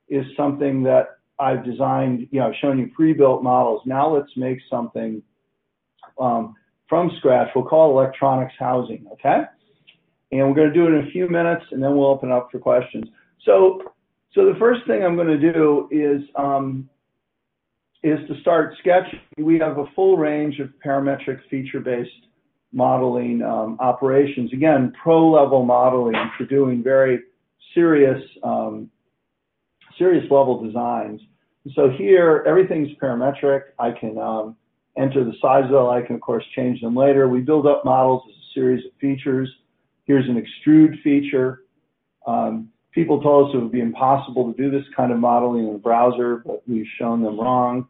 is 0.10 0.26
something 0.36 0.84
that 0.84 1.18
I've 1.40 1.64
designed, 1.64 2.28
you 2.32 2.40
know, 2.40 2.48
I've 2.48 2.56
shown 2.62 2.78
you 2.78 2.92
pre-built 2.96 3.42
models. 3.42 3.82
Now 3.86 4.14
let's 4.14 4.32
make 4.36 4.60
something 4.70 5.22
um, 6.20 6.56
from 6.88 7.12
scratch. 7.18 7.50
We'll 7.56 7.66
call 7.66 7.90
it 7.90 7.94
electronics 8.02 8.54
housing, 8.60 9.08
okay? 9.14 9.44
And 10.32 10.48
we're 10.48 10.56
going 10.56 10.70
to 10.70 10.74
do 10.74 10.86
it 10.88 11.00
in 11.00 11.08
a 11.08 11.12
few 11.12 11.30
minutes, 11.30 11.66
and 11.72 11.82
then 11.82 11.96
we'll 11.96 12.08
open 12.08 12.32
up 12.32 12.50
for 12.52 12.60
questions. 12.60 13.06
So, 13.46 13.82
so 14.34 14.46
the 14.46 14.60
first 14.60 14.82
thing 14.88 15.04
I'm 15.04 15.16
going 15.16 15.40
to 15.40 15.54
do 15.54 15.88
is 15.92 16.22
um, 16.36 16.90
is 18.04 18.20
to 18.28 18.40
start 18.42 18.76
sketching. 18.80 19.20
We 19.38 19.58
have 19.60 19.78
a 19.78 19.86
full 19.96 20.18
range 20.18 20.60
of 20.60 20.70
parametric 20.86 21.40
feature-based 21.50 22.10
modeling 22.74 23.42
um, 23.42 23.78
operations. 23.80 24.52
Again, 24.52 24.92
pro-level 25.02 25.64
modeling 25.64 26.16
for 26.38 26.46
doing 26.46 26.84
very 26.84 27.20
serious 27.74 28.22
um, 28.44 28.90
serious 29.98 30.24
level 30.32 30.64
designs. 30.64 31.22
So 31.76 31.90
here, 31.90 32.44
everything's 32.48 32.90
parametric. 33.02 33.62
I 33.80 33.92
can 33.92 34.18
um, 34.18 34.58
enter 34.98 35.24
the 35.24 35.34
size 35.42 35.66
of 35.72 35.88
I 35.88 36.02
can, 36.02 36.16
of 36.16 36.22
course, 36.22 36.44
change 36.56 36.82
them 36.82 36.96
later. 36.96 37.28
We 37.28 37.42
build 37.42 37.68
up 37.68 37.86
models 37.86 38.24
as 38.28 38.36
a 38.36 38.54
series 38.54 38.86
of 38.86 38.92
features. 39.00 39.50
Here's 40.06 40.28
an 40.28 40.44
extrude 40.44 41.02
feature. 41.04 41.64
Um, 42.28 42.70
people 42.92 43.22
told 43.22 43.50
us 43.50 43.56
it 43.56 43.60
would 43.60 43.72
be 43.72 43.82
impossible 43.82 44.52
to 44.52 44.62
do 44.62 44.70
this 44.70 44.86
kind 44.96 45.12
of 45.12 45.20
modeling 45.20 45.68
in 45.68 45.76
a 45.76 45.78
browser, 45.78 46.38
but 46.46 46.68
we've 46.68 46.88
shown 47.00 47.24
them 47.24 47.40
wrong. 47.40 47.88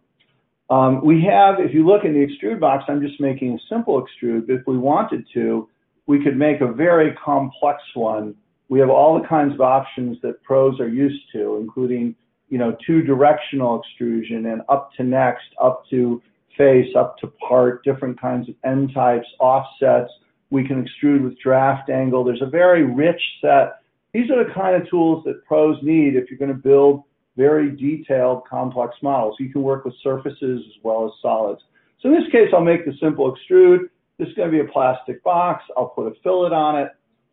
Um, 0.74 1.06
we 1.06 1.24
have, 1.30 1.60
if 1.60 1.72
you 1.72 1.86
look 1.86 2.04
in 2.04 2.14
the 2.14 2.26
extrude 2.26 2.60
box, 2.60 2.86
I'm 2.88 3.00
just 3.00 3.22
making 3.22 3.54
a 3.54 3.60
simple 3.70 4.02
extrude, 4.02 4.48
but 4.48 4.56
if 4.56 4.62
we 4.66 4.76
wanted 4.76 5.24
to, 5.36 5.70
we 6.08 6.24
could 6.24 6.36
make 6.36 6.62
a 6.62 6.72
very 6.72 7.14
complex 7.24 7.80
one. 7.94 8.34
We 8.70 8.80
have 8.80 8.90
all 8.90 9.22
the 9.22 9.28
kinds 9.28 9.54
of 9.54 9.62
options 9.62 10.18
that 10.24 10.42
pros 10.42 10.80
are 10.80 10.88
used 10.88 11.22
to, 11.34 11.58
including, 11.62 12.16
you 12.50 12.58
know, 12.58 12.76
two 12.88 13.04
directional 13.04 13.80
extrusion 13.82 14.48
and 14.48 14.64
up 14.68 14.90
to 14.98 15.04
next, 15.04 15.46
up 15.62 15.84
to 15.92 16.20
face, 16.58 16.90
up 16.96 17.20
to 17.20 17.28
part, 17.48 17.84
different 17.84 18.20
kinds 18.20 18.50
of 18.50 18.56
end 18.66 18.96
types, 18.96 19.28
offsets, 19.40 20.12
we 20.50 20.68
can 20.68 20.84
extrude 20.84 21.24
with 21.24 21.38
draft 21.38 21.92
angle. 21.92 22.24
There's 22.24 22.42
a 22.42 22.50
very 22.50 22.84
rich 22.84 23.22
set. 23.42 23.82
These 24.12 24.32
are 24.32 24.44
the 24.44 24.52
kind 24.54 24.76
of 24.76 24.90
tools 24.90 25.24
that 25.26 25.46
pros 25.46 25.78
need 25.84 26.16
if 26.16 26.32
you're 26.32 26.40
going 26.40 26.56
to 26.56 26.58
build 26.58 27.04
very 27.36 27.76
detailed, 27.76 28.44
complex 28.48 28.96
models. 29.02 29.36
You 29.40 29.52
can 29.52 29.64
work 29.64 29.86
with 29.86 29.96
surfaces 30.04 30.62
as 30.66 30.84
well 30.84 31.06
as 31.06 31.12
solids. 31.22 31.62
So 32.02 32.10
in 32.10 32.16
this 32.16 32.32
case, 32.32 32.50
I'll 32.54 32.64
make 32.64 32.86
the 32.86 32.94
simple 33.02 33.34
extrude. 33.34 33.90
This 34.20 34.28
is 34.28 34.34
going 34.36 34.52
to 34.52 34.64
be 34.64 34.68
a 34.68 34.72
plastic 34.72 35.24
box. 35.24 35.64
I'll 35.76 35.88
put 35.88 36.08
a 36.08 36.14
fillet 36.22 36.54
on 36.54 36.80
it. 36.80 36.90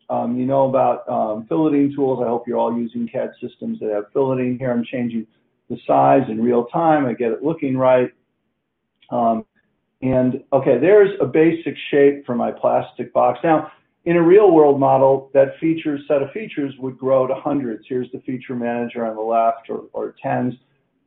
Um, 0.09 0.37
you 0.37 0.47
know 0.47 0.69
about 0.69 1.09
um, 1.09 1.47
filleting 1.49 1.95
tools. 1.95 2.21
I 2.25 2.29
hope 2.29 2.49
you're 2.49 2.59
all 2.59 2.77
using 2.77 3.09
CAD 3.09 3.31
systems 3.41 3.79
that 3.81 3.91
have 3.91 4.13
filleting. 4.15 4.59
Here 4.59 4.73
I'm 4.73 4.85
changing 4.85 5.27
the 5.69 5.77
size 5.87 6.23
in 6.29 6.43
real 6.43 6.65
time. 6.67 7.07
I 7.07 7.13
get 7.13 7.31
it 7.31 7.45
looking 7.45 7.77
right. 7.77 8.11
Um, 9.11 9.45
and 10.03 10.43
okay, 10.53 10.79
there's 10.81 11.11
a 11.21 11.27
basic 11.27 11.75
shape 11.91 12.25
for 12.27 12.35
my 12.35 12.51
plastic 12.51 13.13
box. 13.13 13.39
Now, 13.45 13.71
in 14.05 14.17
a 14.17 14.23
real 14.23 14.51
world 14.51 14.81
model, 14.81 15.31
that 15.35 15.59
feature 15.61 15.99
set 16.09 16.23
of 16.23 16.31
features 16.33 16.73
would 16.79 16.99
grow 16.99 17.27
to 17.27 17.35
hundreds. 17.35 17.85
Here's 17.89 18.11
the 18.13 18.21
feature 18.21 18.55
manager 18.55 19.05
on 19.05 19.15
the 19.15 19.23
left 19.23 19.69
or, 19.69 19.85
or 19.93 20.15
tens. 20.23 20.55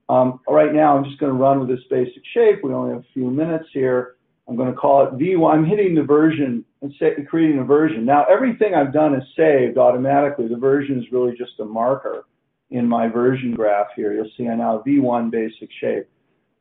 Um, 0.10 0.39
right 0.47 0.73
now, 0.73 0.95
I'm 0.95 1.03
just 1.03 1.19
going 1.19 1.32
to 1.32 1.38
run 1.38 1.60
with 1.60 1.69
this 1.69 1.86
basic 1.89 2.21
shape. 2.34 2.60
We 2.63 2.73
only 2.73 2.93
have 2.93 3.01
a 3.01 3.13
few 3.13 3.29
minutes 3.29 3.65
here. 3.73 4.15
I'm 4.47 4.56
going 4.56 4.69
to 4.69 4.77
call 4.77 5.08
it 5.08 5.13
V1. 5.13 5.53
I'm 5.53 5.65
hitting 5.65 5.95
the 5.95 6.03
version 6.03 6.65
and 6.82 6.93
say, 6.99 7.13
creating 7.27 7.60
a 7.60 7.63
version. 7.63 8.06
Now, 8.06 8.25
everything 8.25 8.75
I've 8.75 8.93
done 8.93 9.15
is 9.15 9.23
saved 9.36 9.77
automatically. 9.77 10.47
The 10.47 10.58
version 10.58 10.99
is 10.99 11.06
really 11.12 11.36
just 11.38 11.60
a 11.60 11.65
marker 11.65 12.25
in 12.69 12.88
my 12.88 13.08
version 13.08 13.53
graph 13.53 13.88
here. 13.95 14.13
You'll 14.13 14.29
see 14.38 14.47
I 14.47 14.56
now 14.56 14.77
have 14.77 14.86
V1 14.86 15.32
basic 15.32 15.69
shape. 15.79 16.08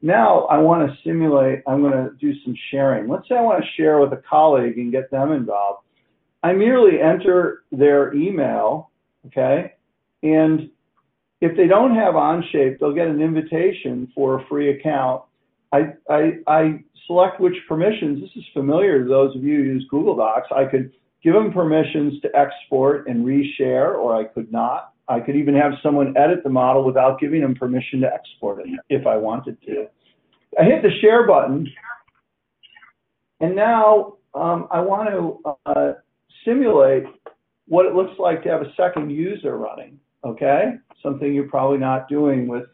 Now 0.03 0.47
I 0.47 0.59
want 0.59 0.89
to 0.89 0.97
simulate, 1.05 1.61
I'm 1.67 1.81
going 1.81 1.93
to 1.93 2.11
do 2.21 2.33
some 2.45 2.55
sharing. 2.71 3.09
Let's 3.09 3.29
say 3.29 3.37
I 3.37 3.41
want 3.41 3.63
to 3.63 3.71
share 3.77 4.01
with 4.01 4.13
a 4.13 4.23
colleague 4.29 4.77
and 4.77 4.91
get 4.93 5.11
them 5.11 5.33
involved. 5.33 5.85
I 6.43 6.53
merely 6.53 7.01
enter 7.01 7.63
their 7.71 8.15
email, 8.15 8.91
okay? 9.27 9.75
And 10.23 10.71
if 11.41 11.57
they 11.57 11.67
don't 11.67 11.95
have 11.95 12.15
Onshape, 12.15 12.79
they'll 12.79 12.95
get 12.95 13.09
an 13.09 13.21
invitation 13.21 14.11
for 14.15 14.41
a 14.41 14.47
free 14.47 14.71
account. 14.71 15.23
I, 15.73 15.95
I, 16.09 16.39
I 16.47 16.85
select 17.07 17.41
which 17.41 17.55
permissions. 17.69 18.21
This 18.21 18.31
is 18.37 18.45
familiar 18.53 19.03
to 19.03 19.09
those 19.09 19.35
of 19.37 19.43
you 19.43 19.57
who 19.57 19.63
use 19.63 19.87
Google 19.91 20.17
Docs. 20.17 20.49
I 20.55 20.65
could 20.65 20.93
give 21.23 21.35
them 21.35 21.53
permissions 21.53 22.21
to 22.23 22.29
export 22.37 23.09
and 23.09 23.25
reshare, 23.25 23.95
or 23.95 24.15
I 24.17 24.25
could 24.25 24.53
not. 24.53 24.93
I 25.09 25.21
could 25.21 25.37
even 25.37 25.55
have 25.55 25.73
someone 25.83 26.15
edit 26.17 26.43
the 26.45 26.51
model 26.51 26.85
without 26.85 27.21
giving 27.21 27.41
them 27.41 27.55
permission 27.55 28.01
to 28.01 28.13
export 28.13 28.61
it 28.61 28.67
if 28.89 29.07
I 29.07 29.17
wanted 29.17 29.61
to. 29.63 29.87
I 30.59 30.65
hit 30.65 30.83
the 30.83 30.91
share 31.01 31.27
button, 31.27 31.67
and 33.41 33.57
now 33.57 34.15
um, 34.35 34.69
I 34.71 34.81
want 34.81 35.09
to 35.11 35.57
uh, 35.67 35.93
simulate 36.45 37.05
what 37.67 37.87
it 37.87 37.95
looks 37.95 38.19
like 38.19 38.43
to 38.43 38.49
have 38.49 38.63
a 38.63 38.73
second 38.77 39.11
user 39.11 39.57
running, 39.57 39.99
okay? 40.25 40.75
Something 41.03 41.35
you're 41.35 41.49
probably 41.49 41.79
not 41.79 42.09
doing 42.09 42.49
with 42.49 42.65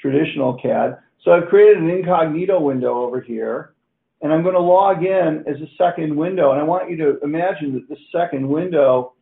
traditional 0.00 0.58
CAD. 0.60 0.98
So 1.24 1.32
I've 1.32 1.48
created 1.48 1.78
an 1.82 1.90
incognito 1.90 2.60
window 2.60 3.02
over 3.02 3.20
here, 3.20 3.74
and 4.22 4.32
I'm 4.32 4.42
going 4.42 4.54
to 4.54 4.60
log 4.60 5.04
in 5.04 5.44
as 5.46 5.56
a 5.60 5.68
second 5.76 6.14
window. 6.16 6.52
And 6.52 6.60
I 6.60 6.64
want 6.64 6.90
you 6.90 6.96
to 6.98 7.20
imagine 7.22 7.74
that 7.74 7.88
this 7.88 7.98
second 8.12 8.48
window 8.48 9.14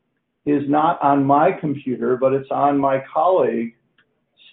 is 0.44 0.62
not 0.68 1.02
on 1.02 1.24
my 1.24 1.50
computer, 1.52 2.16
but 2.16 2.32
it's 2.32 2.50
on 2.50 2.78
my 2.78 3.02
colleague, 3.12 3.74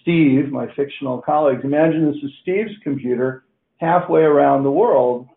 Steve, 0.02 0.50
my 0.50 0.66
fictional 0.74 1.20
colleague. 1.20 1.60
Imagine 1.64 2.06
this 2.06 2.22
is 2.22 2.30
Steve's 2.42 2.72
computer 2.82 3.44
halfway 3.76 4.22
around 4.22 4.64
the 4.64 4.70
world. 4.70 5.28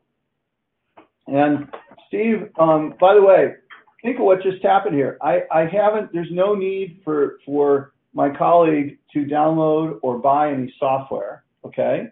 And 1.27 1.67
Steve, 2.07 2.49
um, 2.59 2.93
by 2.99 3.13
the 3.13 3.21
way, 3.21 3.55
think 4.01 4.19
of 4.19 4.25
what 4.25 4.41
just 4.41 4.63
happened 4.63 4.95
here. 4.95 5.17
I, 5.21 5.41
I 5.51 5.65
haven't, 5.65 6.13
there's 6.13 6.31
no 6.31 6.55
need 6.55 7.01
for, 7.03 7.39
for 7.45 7.93
my 8.13 8.29
colleague 8.29 8.97
to 9.13 9.25
download 9.25 9.99
or 10.01 10.17
buy 10.17 10.51
any 10.51 10.73
software, 10.79 11.43
okay? 11.65 12.09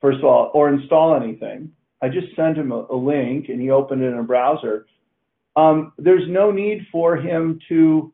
First 0.00 0.18
of 0.18 0.24
all, 0.24 0.50
or 0.54 0.68
install 0.68 1.14
anything. 1.14 1.72
I 2.02 2.08
just 2.08 2.34
sent 2.36 2.58
him 2.58 2.72
a, 2.72 2.86
a 2.90 2.96
link 2.96 3.48
and 3.48 3.60
he 3.60 3.70
opened 3.70 4.02
it 4.02 4.08
in 4.08 4.18
a 4.18 4.22
browser 4.22 4.86
um, 5.56 5.92
there's 5.96 6.28
no 6.28 6.50
need 6.50 6.86
for 6.92 7.16
him 7.16 7.58
to, 7.70 8.12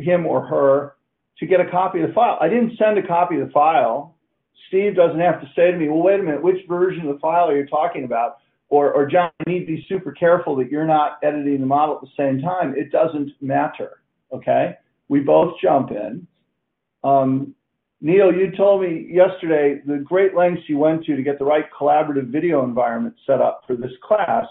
him 0.00 0.26
or 0.26 0.44
her, 0.46 0.96
to 1.38 1.46
get 1.46 1.60
a 1.60 1.70
copy 1.70 2.00
of 2.00 2.08
the 2.08 2.14
file. 2.14 2.36
I 2.40 2.48
didn't 2.48 2.76
send 2.76 2.98
a 2.98 3.06
copy 3.06 3.40
of 3.40 3.46
the 3.46 3.52
file. 3.52 4.16
Steve 4.68 4.96
doesn't 4.96 5.20
have 5.20 5.40
to 5.40 5.46
say 5.54 5.70
to 5.70 5.78
me, 5.78 5.88
well, 5.88 6.02
wait 6.02 6.20
a 6.20 6.22
minute, 6.22 6.42
which 6.42 6.66
version 6.68 7.06
of 7.06 7.14
the 7.14 7.20
file 7.20 7.48
are 7.48 7.56
you 7.56 7.66
talking 7.66 8.04
about? 8.04 8.38
Or, 8.72 8.90
or 8.90 9.04
Jon, 9.04 9.30
you 9.46 9.52
need 9.52 9.60
to 9.60 9.66
be 9.66 9.84
super 9.86 10.12
careful 10.12 10.56
that 10.56 10.70
you're 10.70 10.86
not 10.86 11.18
editing 11.22 11.60
the 11.60 11.66
model 11.66 11.96
at 11.96 12.00
the 12.00 12.08
same 12.16 12.40
time. 12.40 12.74
It 12.74 12.90
doesn't 12.90 13.30
matter, 13.42 14.00
okay? 14.32 14.78
We 15.10 15.20
both 15.20 15.56
jump 15.62 15.90
in. 15.90 16.26
Um, 17.04 17.54
Neil, 18.00 18.32
you 18.32 18.50
told 18.56 18.80
me 18.80 19.10
yesterday 19.10 19.82
the 19.86 19.98
great 19.98 20.34
lengths 20.34 20.62
you 20.68 20.78
went 20.78 21.04
to 21.04 21.14
to 21.14 21.22
get 21.22 21.38
the 21.38 21.44
right 21.44 21.66
collaborative 21.78 22.28
video 22.28 22.64
environment 22.64 23.14
set 23.26 23.42
up 23.42 23.60
for 23.66 23.76
this 23.76 23.92
class. 24.02 24.46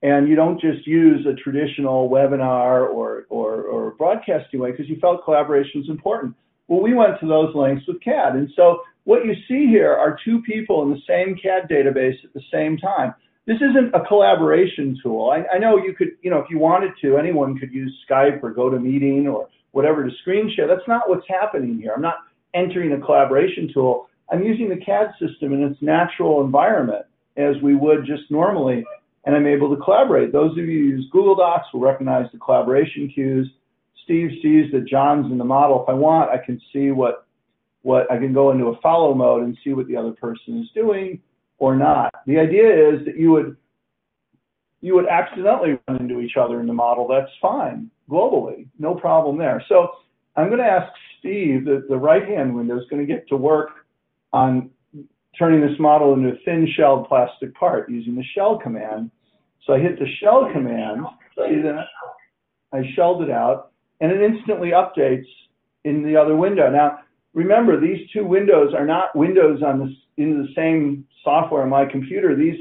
And 0.00 0.28
you 0.28 0.36
don't 0.36 0.60
just 0.60 0.86
use 0.86 1.26
a 1.26 1.34
traditional 1.34 2.08
webinar 2.08 2.88
or, 2.88 3.26
or, 3.30 3.62
or 3.62 3.90
broadcasting 3.96 4.60
way 4.60 4.70
because 4.70 4.88
you 4.88 5.00
felt 5.00 5.24
collaboration 5.24 5.82
is 5.82 5.88
important. 5.88 6.36
Well, 6.68 6.82
we 6.82 6.94
went 6.94 7.18
to 7.18 7.26
those 7.26 7.52
lengths 7.56 7.88
with 7.88 8.00
CAD. 8.00 8.36
And 8.36 8.48
so 8.54 8.82
what 9.02 9.26
you 9.26 9.34
see 9.48 9.66
here 9.66 9.92
are 9.92 10.16
two 10.24 10.40
people 10.42 10.84
in 10.84 10.90
the 10.90 11.02
same 11.08 11.36
CAD 11.36 11.68
database 11.68 12.22
at 12.22 12.32
the 12.32 12.42
same 12.52 12.76
time. 12.76 13.12
This 13.46 13.58
isn't 13.58 13.94
a 13.94 14.04
collaboration 14.04 14.98
tool. 15.00 15.30
I, 15.30 15.54
I 15.54 15.58
know 15.58 15.76
you 15.76 15.94
could, 15.94 16.12
you 16.20 16.30
know, 16.30 16.38
if 16.38 16.50
you 16.50 16.58
wanted 16.58 16.92
to, 17.02 17.16
anyone 17.16 17.56
could 17.56 17.72
use 17.72 17.96
Skype 18.08 18.42
or 18.42 18.52
GoToMeeting 18.52 19.32
or 19.32 19.48
whatever 19.70 20.04
to 20.04 20.10
screen 20.22 20.52
share. 20.54 20.66
That's 20.66 20.86
not 20.88 21.08
what's 21.08 21.26
happening 21.28 21.78
here. 21.80 21.92
I'm 21.94 22.02
not 22.02 22.16
entering 22.54 22.92
a 22.92 22.98
collaboration 22.98 23.70
tool. 23.72 24.08
I'm 24.32 24.42
using 24.42 24.68
the 24.68 24.84
CAD 24.84 25.12
system 25.20 25.52
in 25.52 25.62
its 25.62 25.80
natural 25.80 26.44
environment 26.44 27.06
as 27.36 27.54
we 27.62 27.76
would 27.76 28.04
just 28.04 28.28
normally, 28.30 28.84
and 29.24 29.36
I'm 29.36 29.46
able 29.46 29.74
to 29.76 29.80
collaborate. 29.80 30.32
Those 30.32 30.52
of 30.52 30.58
you 30.58 30.64
who 30.64 30.96
use 30.96 31.08
Google 31.12 31.36
Docs 31.36 31.68
will 31.72 31.80
recognize 31.80 32.26
the 32.32 32.38
collaboration 32.38 33.08
cues. 33.14 33.48
Steve 34.02 34.30
sees 34.42 34.72
that 34.72 34.88
Jon's 34.88 35.30
in 35.30 35.38
the 35.38 35.44
model. 35.44 35.84
If 35.84 35.88
I 35.88 35.92
want, 35.92 36.30
I 36.30 36.44
can 36.44 36.60
see 36.72 36.90
what, 36.90 37.26
what 37.82 38.10
I 38.10 38.18
can 38.18 38.32
go 38.32 38.50
into 38.50 38.66
a 38.66 38.80
follow 38.80 39.14
mode 39.14 39.44
and 39.44 39.56
see 39.62 39.72
what 39.72 39.86
the 39.86 39.96
other 39.96 40.12
person 40.12 40.60
is 40.60 40.68
doing 40.74 41.20
or 41.58 41.76
not. 41.76 42.12
The 42.26 42.38
idea 42.38 42.90
is 42.90 43.04
that 43.06 43.16
you 43.16 43.30
would 43.32 43.56
you 44.80 44.94
would 44.94 45.08
accidentally 45.08 45.78
run 45.88 46.00
into 46.00 46.20
each 46.20 46.36
other 46.36 46.60
in 46.60 46.66
the 46.66 46.72
model. 46.72 47.08
That's 47.08 47.30
fine 47.40 47.90
globally, 48.08 48.68
no 48.78 48.94
problem 48.94 49.36
there. 49.38 49.64
So 49.68 49.88
I'm 50.36 50.46
going 50.46 50.60
to 50.60 50.64
ask 50.64 50.92
Steve 51.18 51.64
that 51.64 51.86
the 51.88 51.96
right-hand 51.96 52.54
window 52.54 52.78
is 52.78 52.84
going 52.88 53.04
to 53.04 53.12
get 53.12 53.26
to 53.28 53.36
work 53.36 53.70
on 54.32 54.70
turning 55.38 55.60
this 55.60 55.78
model 55.78 56.14
into 56.14 56.28
a 56.28 56.38
thin 56.44 56.68
shelled 56.76 57.08
plastic 57.08 57.54
part 57.54 57.90
using 57.90 58.14
the 58.14 58.24
shell 58.34 58.58
command. 58.58 59.10
So 59.66 59.74
I 59.74 59.80
hit 59.80 59.98
the 59.98 60.06
shell 60.20 60.48
command, 60.52 61.04
see 61.36 61.60
that? 61.62 61.86
I 62.72 62.82
shelled 62.94 63.22
it 63.22 63.30
out, 63.30 63.72
and 64.00 64.12
it 64.12 64.22
instantly 64.22 64.70
updates 64.70 65.26
in 65.84 66.04
the 66.04 66.16
other 66.16 66.36
window. 66.36 66.70
Now, 66.70 67.00
remember, 67.36 67.78
these 67.78 68.10
two 68.12 68.24
windows 68.24 68.74
are 68.74 68.86
not 68.86 69.14
windows 69.14 69.62
on 69.62 69.78
this 69.78 69.94
in 70.16 70.42
the 70.42 70.48
same 70.56 71.06
software 71.22 71.62
on 71.62 71.68
my 71.68 71.84
computer. 71.84 72.34
These 72.34 72.58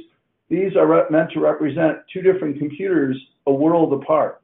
these 0.49 0.75
are 0.75 1.09
meant 1.09 1.31
to 1.31 1.39
represent 1.39 1.97
two 2.13 2.21
different 2.21 2.59
computers 2.59 3.17
a 3.47 3.51
world 3.51 3.93
apart. 3.93 4.41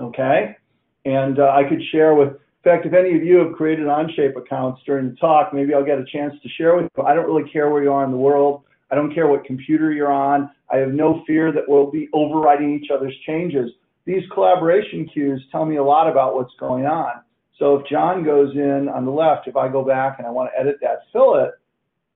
Okay, 0.00 0.56
and 1.04 1.38
uh, 1.38 1.50
I 1.50 1.68
could 1.68 1.82
share 1.92 2.14
with 2.14 2.28
in 2.62 2.70
fact, 2.70 2.84
if 2.84 2.92
any 2.92 3.16
of 3.16 3.22
you 3.22 3.38
have 3.38 3.54
created 3.54 3.86
Onshape 3.86 4.36
accounts 4.36 4.82
during 4.84 5.08
the 5.08 5.16
talk, 5.16 5.54
maybe 5.54 5.72
I'll 5.72 5.84
get 5.84 5.98
a 5.98 6.04
chance 6.04 6.34
to 6.42 6.48
share 6.58 6.76
with 6.76 6.90
you. 6.94 7.04
I 7.04 7.14
don't 7.14 7.24
really 7.24 7.50
care 7.50 7.70
where 7.70 7.82
you 7.82 7.90
are 7.90 8.04
in 8.04 8.10
the 8.10 8.18
world. 8.18 8.64
I 8.90 8.96
don't 8.96 9.14
care 9.14 9.28
what 9.28 9.46
computer 9.46 9.92
you're 9.92 10.12
on. 10.12 10.50
I 10.70 10.76
have 10.76 10.92
no 10.92 11.22
fear 11.26 11.52
that 11.52 11.62
we'll 11.66 11.90
be 11.90 12.10
overriding 12.12 12.78
each 12.78 12.90
other's 12.90 13.16
changes. 13.26 13.70
These 14.04 14.24
collaboration 14.34 15.08
cues 15.10 15.42
tell 15.50 15.64
me 15.64 15.76
a 15.76 15.82
lot 15.82 16.06
about 16.06 16.34
what's 16.34 16.52
going 16.60 16.84
on. 16.84 17.22
So 17.60 17.76
if 17.76 17.86
Jon 17.86 18.24
goes 18.24 18.54
in 18.54 18.88
on 18.88 19.04
the 19.04 19.10
left, 19.10 19.46
if 19.46 19.54
I 19.54 19.68
go 19.68 19.84
back 19.84 20.18
and 20.18 20.26
I 20.26 20.30
want 20.30 20.50
to 20.50 20.58
edit 20.58 20.76
that 20.80 21.00
fillet, 21.12 21.50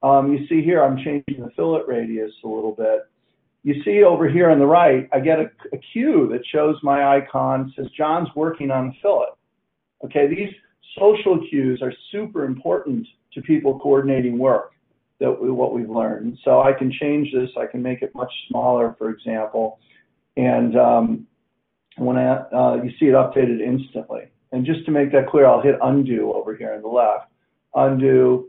um, 0.03 0.33
you 0.33 0.47
see 0.49 0.65
here 0.65 0.83
I'm 0.83 0.97
changing 0.97 1.45
the 1.45 1.51
fillet 1.55 1.83
radius 1.87 2.33
a 2.43 2.49
little 2.49 2.73
bit. 2.73 3.03
You 3.63 3.83
see 3.85 4.03
over 4.05 4.29
here 4.29 4.51
on 4.51 4.59
the 4.59 4.67
right, 4.67 5.07
I 5.13 5.21
get 5.21 5.39
a, 5.39 5.51
a 5.73 5.79
cue 5.93 6.29
that 6.33 6.41
shows 6.51 6.77
my 6.83 7.17
icon, 7.17 7.73
says 7.77 7.87
Jon's 7.97 8.29
working 8.35 8.71
on 8.71 8.89
the 8.89 8.95
fillet. 9.03 9.27
Okay, 10.05 10.27
these 10.27 10.53
social 10.99 11.39
cues 11.51 11.81
are 11.83 11.93
super 12.11 12.45
important 12.47 13.07
to 13.35 13.43
people 13.43 13.79
coordinating 13.79 14.39
work 14.39 14.73
that 15.21 15.31
we, 15.31 15.51
what 15.51 15.75
we've 15.75 15.91
learned. 15.91 16.39
So 16.43 16.63
I 16.63 16.73
can 16.73 16.91
change 16.91 17.29
this, 17.35 17.51
I 17.59 17.67
can 17.67 17.83
make 17.83 18.01
it 18.01 18.15
much 18.15 18.33
smaller, 18.49 18.95
for 18.99 19.11
example, 19.11 19.79
and 20.37 20.77
um, 20.77 21.27
when 21.97 22.17
I, 22.17 22.37
uh, 22.37 22.83
you 22.83 22.91
see 22.99 23.07
it 23.07 23.15
updated 23.15 23.61
instantly. 23.61 24.31
And 24.55 24.65
just 24.65 24.87
to 24.87 24.93
make 24.93 25.11
that 25.11 25.29
clear, 25.29 25.47
I'll 25.47 25.61
hit 25.61 25.75
undo 25.83 26.33
over 26.33 26.55
here 26.55 26.73
on 26.75 26.83
the 26.83 26.87
left, 26.87 27.29
undo 27.75 28.47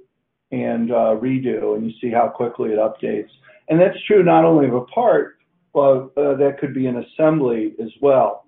and 0.51 0.91
uh, 0.91 1.17
redo, 1.19 1.75
and 1.75 1.83
you 1.83 1.93
see 1.99 2.11
how 2.11 2.27
quickly 2.27 2.69
it 2.69 2.77
updates. 2.77 3.31
And 3.69 3.81
that's 3.81 3.97
true 4.05 4.21
not 4.21 4.45
only 4.45 4.67
of 4.67 4.75
a 4.75 4.85
part, 4.85 5.37
but 5.73 6.11
uh, 6.15 6.37
that 6.37 6.57
could 6.59 6.75
be 6.75 6.85
an 6.85 6.97
assembly 7.03 7.73
as 7.81 7.89
well, 8.03 8.45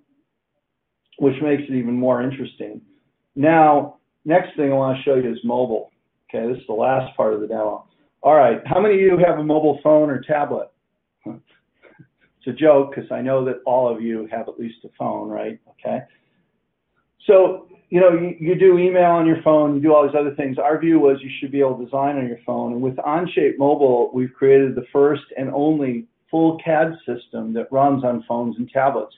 which 1.17 1.33
makes 1.41 1.63
it 1.67 1.73
even 1.73 1.95
more 1.95 2.21
interesting. 2.21 2.79
Now, 3.35 3.97
next 4.23 4.55
thing 4.55 4.71
I 4.71 4.75
want 4.75 4.97
to 4.97 5.03
show 5.03 5.15
you 5.15 5.31
is 5.31 5.39
mobile. 5.43 5.91
Okay, 6.29 6.47
this 6.47 6.61
is 6.61 6.67
the 6.67 6.73
last 6.73 7.17
part 7.17 7.33
of 7.33 7.41
the 7.41 7.47
demo. 7.47 7.87
All 8.21 8.35
right, 8.35 8.61
how 8.67 8.79
many 8.79 8.93
of 8.93 9.01
you 9.01 9.17
have 9.25 9.39
a 9.39 9.43
mobile 9.43 9.79
phone 9.83 10.11
or 10.11 10.21
tablet? 10.21 10.71
It's 12.39 12.55
a 12.55 12.61
joke 12.61 12.93
because 12.95 13.11
I 13.11 13.19
know 13.19 13.43
that 13.43 13.61
all 13.65 13.93
of 13.93 14.01
you 14.01 14.25
have 14.31 14.47
at 14.47 14.57
least 14.57 14.77
a 14.85 14.89
phone, 14.97 15.27
right? 15.27 15.59
Okay. 15.71 15.99
So, 17.27 17.67
you 17.89 17.99
know, 17.99 18.13
you, 18.13 18.35
you 18.39 18.55
do 18.55 18.77
email 18.77 19.11
on 19.11 19.27
your 19.27 19.41
phone, 19.43 19.75
you 19.75 19.81
do 19.81 19.93
all 19.93 20.07
these 20.07 20.15
other 20.17 20.33
things. 20.35 20.57
Our 20.57 20.79
view 20.79 20.99
was 20.99 21.17
you 21.21 21.29
should 21.39 21.51
be 21.51 21.59
able 21.59 21.77
to 21.77 21.85
design 21.85 22.17
on 22.17 22.27
your 22.27 22.39
phone. 22.45 22.73
And 22.73 22.81
with 22.81 22.95
Onshape 22.95 23.57
Mobile, 23.57 24.11
we've 24.13 24.33
created 24.33 24.75
the 24.75 24.85
first 24.91 25.23
and 25.37 25.49
only 25.49 26.07
full 26.31 26.57
CAD 26.63 26.93
system 27.05 27.53
that 27.53 27.71
runs 27.71 28.03
on 28.03 28.23
phones 28.27 28.57
and 28.57 28.69
tablets. 28.69 29.13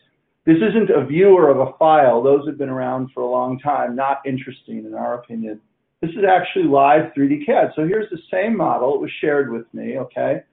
This 0.46 0.58
isn't 0.58 0.90
a 0.90 1.06
viewer 1.06 1.50
of 1.50 1.60
a 1.60 1.78
file. 1.78 2.24
Those 2.24 2.48
have 2.48 2.58
been 2.58 2.70
around 2.70 3.10
for 3.14 3.22
a 3.22 3.30
long 3.30 3.60
time, 3.60 3.96
not 3.96 4.22
interesting 4.26 4.86
in 4.86 4.94
our 4.94 5.16
opinion. 5.16 5.60
This 6.02 6.12
is 6.12 6.24
actually 6.28 6.66
live 6.66 7.12
3D 7.16 7.46
CAD. 7.46 7.72
So 7.76 7.86
here's 7.86 8.10
the 8.10 8.22
same 8.32 8.56
model. 8.56 8.96
It 8.96 9.02
was 9.02 9.12
shared 9.20 9.52
with 9.52 9.72
me, 9.74 9.98
okay? 9.98 10.44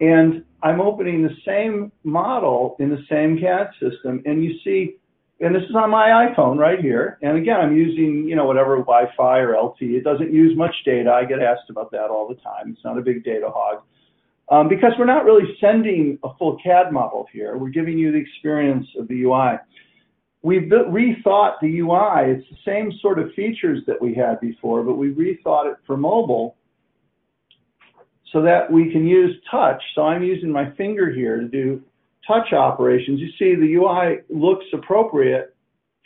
And 0.00 0.44
I'm 0.62 0.80
opening 0.80 1.22
the 1.22 1.34
same 1.46 1.90
model 2.02 2.76
in 2.78 2.90
the 2.90 3.02
same 3.08 3.38
CAD 3.38 3.70
system. 3.80 4.22
And 4.26 4.44
you 4.44 4.58
see, 4.62 4.96
and 5.40 5.54
this 5.54 5.62
is 5.68 5.74
on 5.74 5.90
my 5.90 6.28
iPhone 6.28 6.58
right 6.58 6.78
here. 6.78 7.18
And 7.22 7.36
again, 7.36 7.60
I'm 7.60 7.76
using, 7.76 8.28
you 8.28 8.36
know, 8.36 8.44
whatever 8.44 8.76
Wi-Fi 8.76 9.38
or 9.40 9.54
LTE. 9.54 9.96
It 9.96 10.04
doesn't 10.04 10.32
use 10.32 10.56
much 10.56 10.74
data. 10.84 11.10
I 11.10 11.24
get 11.24 11.40
asked 11.40 11.70
about 11.70 11.90
that 11.90 12.06
all 12.08 12.28
the 12.28 12.36
time. 12.36 12.70
It's 12.70 12.84
not 12.84 12.98
a 12.98 13.02
big 13.02 13.24
data 13.24 13.48
hog. 13.48 13.82
Um, 14.50 14.68
because 14.68 14.92
we're 14.98 15.06
not 15.06 15.24
really 15.24 15.56
sending 15.60 16.18
a 16.22 16.28
full 16.38 16.58
CAD 16.62 16.92
model 16.92 17.26
here. 17.32 17.56
We're 17.56 17.70
giving 17.70 17.98
you 17.98 18.12
the 18.12 18.18
experience 18.18 18.86
of 18.98 19.08
the 19.08 19.22
UI. 19.22 19.58
We've 20.42 20.70
rethought 20.70 21.54
the 21.62 21.80
UI. 21.80 22.32
It's 22.32 22.48
the 22.50 22.58
same 22.64 22.92
sort 23.00 23.18
of 23.18 23.32
features 23.34 23.80
that 23.86 24.00
we 24.00 24.14
had 24.14 24.40
before, 24.40 24.82
but 24.82 24.94
we 24.94 25.12
rethought 25.14 25.72
it 25.72 25.78
for 25.86 25.96
mobile 25.96 26.56
so 28.30 28.42
that 28.42 28.70
we 28.70 28.92
can 28.92 29.06
use 29.06 29.34
touch. 29.50 29.82
So 29.94 30.02
I'm 30.02 30.22
using 30.22 30.50
my 30.50 30.70
finger 30.72 31.10
here 31.10 31.40
to 31.40 31.48
do 31.48 31.82
touch 32.26 32.52
operations. 32.52 33.20
You 33.20 33.30
see 33.38 33.54
the 33.54 33.74
UI 33.74 34.18
looks 34.28 34.64
appropriate 34.72 35.54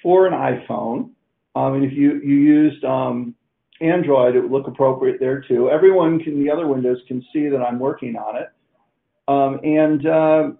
for 0.02 0.26
an 0.26 0.32
iPhone. 0.32 1.10
Um, 1.54 1.74
and 1.74 1.84
if 1.84 1.92
you, 1.92 2.20
you 2.22 2.36
used 2.36 2.84
um, 2.84 3.34
Android, 3.80 4.36
it 4.36 4.42
would 4.42 4.50
look 4.50 4.66
appropriate 4.66 5.18
there 5.20 5.40
too. 5.40 5.70
Everyone 5.70 6.18
can, 6.20 6.42
the 6.42 6.50
other 6.50 6.66
windows 6.66 6.98
can 7.08 7.24
see 7.32 7.48
that 7.48 7.58
I'm 7.58 7.78
working 7.78 8.16
on 8.16 8.36
it. 8.36 8.48
Um, 9.26 9.60
and 9.62 10.06
uh, 10.06 10.50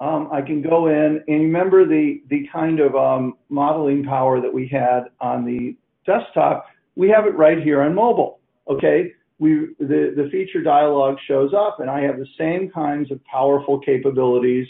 I 0.00 0.42
can 0.42 0.62
go 0.62 0.88
in 0.88 1.22
and 1.26 1.40
remember 1.42 1.86
the, 1.86 2.22
the 2.28 2.48
kind 2.52 2.80
of 2.80 2.94
um, 2.94 3.34
modeling 3.48 4.04
power 4.04 4.40
that 4.40 4.52
we 4.52 4.68
had 4.68 5.04
on 5.20 5.44
the 5.44 5.76
desktop, 6.04 6.66
we 6.96 7.08
have 7.10 7.26
it 7.26 7.36
right 7.36 7.62
here 7.62 7.82
on 7.82 7.94
mobile, 7.94 8.40
okay? 8.68 9.12
We, 9.38 9.74
the, 9.78 10.14
the 10.16 10.28
feature 10.32 10.62
dialog 10.62 11.18
shows 11.28 11.52
up 11.54 11.80
and 11.80 11.90
I 11.90 12.00
have 12.02 12.18
the 12.18 12.26
same 12.38 12.70
kinds 12.70 13.10
of 13.10 13.22
powerful 13.24 13.78
capabilities, 13.80 14.66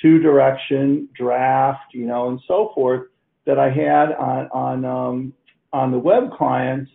two 0.00 0.20
direction, 0.20 1.08
draft, 1.16 1.92
you 1.92 2.06
know, 2.06 2.28
and 2.28 2.40
so 2.46 2.70
forth 2.74 3.08
that 3.44 3.58
I 3.58 3.70
had 3.70 4.12
on, 4.12 4.48
on 4.52 4.84
um, 4.84 5.32
on 5.74 5.90
the 5.90 5.98
web 5.98 6.30
client, 6.30 6.88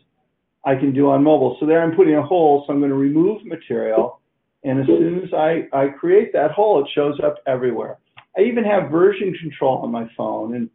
I 0.66 0.76
can 0.76 0.94
do 0.94 1.10
on 1.10 1.22
mobile. 1.22 1.58
So 1.60 1.66
there 1.66 1.84
I'm 1.84 1.96
putting 1.96 2.16
a 2.16 2.26
hole, 2.26 2.64
so 2.66 2.74
I'm 2.74 2.80
going 2.80 2.92
to 2.92 2.98
remove 2.98 3.46
material. 3.46 4.22
And 4.64 4.80
as 4.80 4.88
soon 4.88 5.22
as 5.22 5.34
I, 5.34 5.68
I 5.74 5.88
create 5.90 6.34
that 6.34 6.52
hole, 6.52 6.82
it 6.82 6.90
shows 6.94 7.20
up 7.24 7.36
everywhere. 7.46 7.98
I 8.38 8.42
even 8.42 8.64
have 8.64 8.90
version 8.90 9.34
control 9.40 9.80
on 9.80 9.92
my 9.92 10.10
phone. 10.18 10.56
And 10.56 10.70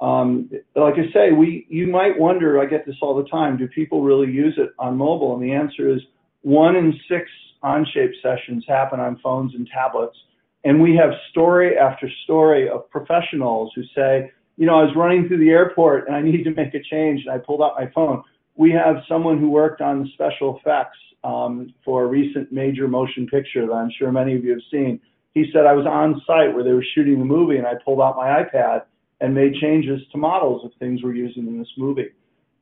um, 0.00 0.50
like 0.74 0.94
I 0.94 1.10
say, 1.12 1.32
we 1.32 1.66
you 1.68 1.86
might 1.86 2.18
wonder, 2.18 2.60
I 2.60 2.66
get 2.66 2.84
this 2.86 2.96
all 3.00 3.16
the 3.16 3.28
time, 3.28 3.56
do 3.56 3.66
people 3.68 4.02
really 4.02 4.30
use 4.30 4.54
it 4.58 4.70
on 4.78 4.96
mobile? 4.96 5.34
And 5.34 5.42
the 5.42 5.52
answer 5.52 5.94
is 5.94 6.00
one 6.42 6.76
in 6.76 6.92
six 7.08 7.28
Onshape 7.64 8.12
sessions 8.22 8.64
happen 8.68 9.00
on 9.00 9.18
phones 9.22 9.54
and 9.54 9.66
tablets. 9.66 10.16
And 10.64 10.80
we 10.80 10.94
have 10.96 11.10
story 11.30 11.78
after 11.78 12.08
story 12.24 12.68
of 12.68 12.88
professionals 12.90 13.72
who 13.74 13.82
say, 13.94 14.30
you 14.56 14.66
know, 14.66 14.78
I 14.78 14.82
was 14.82 14.94
running 14.94 15.26
through 15.26 15.38
the 15.38 15.50
airport 15.50 16.06
and 16.06 16.16
I 16.16 16.22
needed 16.22 16.44
to 16.44 16.50
make 16.50 16.74
a 16.74 16.82
change 16.82 17.22
and 17.24 17.34
I 17.34 17.38
pulled 17.38 17.62
out 17.62 17.74
my 17.78 17.90
phone. 17.94 18.22
We 18.54 18.72
have 18.72 18.96
someone 19.08 19.38
who 19.38 19.50
worked 19.50 19.80
on 19.80 20.02
the 20.02 20.08
special 20.14 20.58
effects 20.58 20.98
um, 21.24 21.74
for 21.84 22.04
a 22.04 22.06
recent 22.06 22.52
major 22.52 22.88
motion 22.88 23.26
picture 23.26 23.66
that 23.66 23.72
I'm 23.72 23.90
sure 23.98 24.12
many 24.12 24.34
of 24.34 24.44
you 24.44 24.52
have 24.52 24.62
seen. 24.70 25.00
He 25.34 25.50
said 25.52 25.66
I 25.66 25.72
was 25.72 25.86
on 25.86 26.22
site 26.26 26.54
where 26.54 26.64
they 26.64 26.72
were 26.72 26.84
shooting 26.94 27.18
the 27.18 27.24
movie 27.24 27.56
and 27.56 27.66
I 27.66 27.74
pulled 27.84 28.00
out 28.00 28.16
my 28.16 28.42
iPad 28.42 28.82
and 29.20 29.34
made 29.34 29.54
changes 29.54 30.00
to 30.12 30.18
models 30.18 30.64
of 30.64 30.72
things 30.78 31.02
we're 31.02 31.14
using 31.14 31.46
in 31.46 31.58
this 31.58 31.70
movie. 31.78 32.10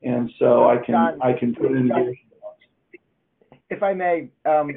And 0.03 0.31
so 0.39 0.69
I 0.69 0.77
can 0.77 0.95
Jon, 0.95 1.19
I 1.23 1.33
can 1.39 1.55
put 1.55 1.73
in 1.73 1.89
the 1.89 2.15
if 3.71 3.83
I 3.83 3.95
may, 3.95 4.29
um, 4.45 4.71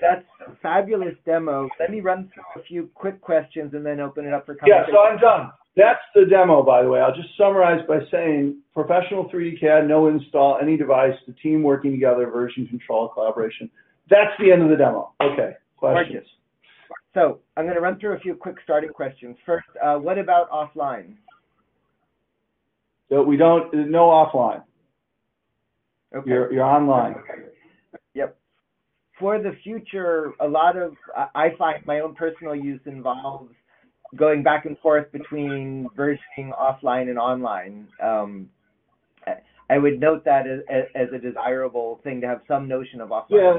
that's 0.00 0.24
a 0.46 0.56
fabulous 0.62 1.14
demo. 1.26 1.68
Let 1.78 1.90
me 1.90 2.00
run 2.00 2.30
through 2.32 2.62
a 2.62 2.64
few 2.64 2.90
quick 2.94 3.20
questions 3.20 3.74
and 3.74 3.84
then 3.84 4.00
open 4.00 4.26
it 4.26 4.32
up 4.32 4.46
for 4.46 4.54
conversation. 4.54 4.84
Yeah, 4.88 4.94
so 4.94 5.00
I'm 5.00 5.18
done. 5.18 5.52
That's 5.76 6.00
the 6.14 6.24
demo, 6.28 6.62
by 6.62 6.82
the 6.82 6.88
way. 6.88 7.00
I'll 7.00 7.14
just 7.14 7.28
summarize 7.38 7.80
by 7.86 8.00
saying 8.10 8.58
professional 8.74 9.30
3D 9.30 9.60
CAD, 9.60 9.88
no 9.88 10.08
install, 10.08 10.58
any 10.60 10.76
device, 10.76 11.14
the 11.26 11.32
team 11.34 11.62
working 11.62 11.92
together, 11.92 12.28
version 12.30 12.66
control, 12.66 13.08
collaboration. 13.08 13.70
That's 14.08 14.32
the 14.40 14.52
end 14.52 14.62
of 14.62 14.70
the 14.70 14.76
demo. 14.76 15.12
Okay, 15.22 15.52
questions? 15.76 16.26
So 17.14 17.40
I'm 17.56 17.64
going 17.64 17.74
to 17.74 17.80
run 17.80 17.98
through 17.98 18.14
a 18.16 18.20
few 18.20 18.34
quick 18.34 18.56
starting 18.62 18.90
questions. 18.90 19.36
First, 19.44 19.66
uh, 19.84 19.96
what 19.96 20.18
about 20.18 20.50
offline? 20.50 21.14
So 23.08 23.22
we 23.22 23.36
don't, 23.36 23.72
no 23.90 24.04
offline. 24.06 24.62
Okay. 26.14 26.30
You're, 26.30 26.52
you're 26.52 26.64
online. 26.64 27.16
Yep. 28.14 28.36
For 29.18 29.38
the 29.38 29.52
future, 29.62 30.32
a 30.40 30.46
lot 30.48 30.76
of 30.76 30.94
I 31.34 31.48
find 31.58 31.84
my 31.86 32.00
own 32.00 32.14
personal 32.14 32.54
use 32.54 32.80
involves 32.86 33.52
going 34.16 34.42
back 34.42 34.64
and 34.64 34.78
forth 34.78 35.10
between 35.12 35.88
versioning 35.96 36.50
offline 36.58 37.08
and 37.08 37.18
online. 37.18 37.86
Um, 38.02 38.48
I- 39.26 39.40
I 39.68 39.78
would 39.78 40.00
note 40.00 40.24
that 40.24 40.48
as, 40.48 40.60
as 40.96 41.12
a 41.14 41.18
desirable 41.18 42.00
thing 42.02 42.20
to 42.22 42.26
have 42.26 42.40
some 42.48 42.66
notion 42.66 43.00
of 43.00 43.10
offline. 43.10 43.24
Yeah. 43.30 43.58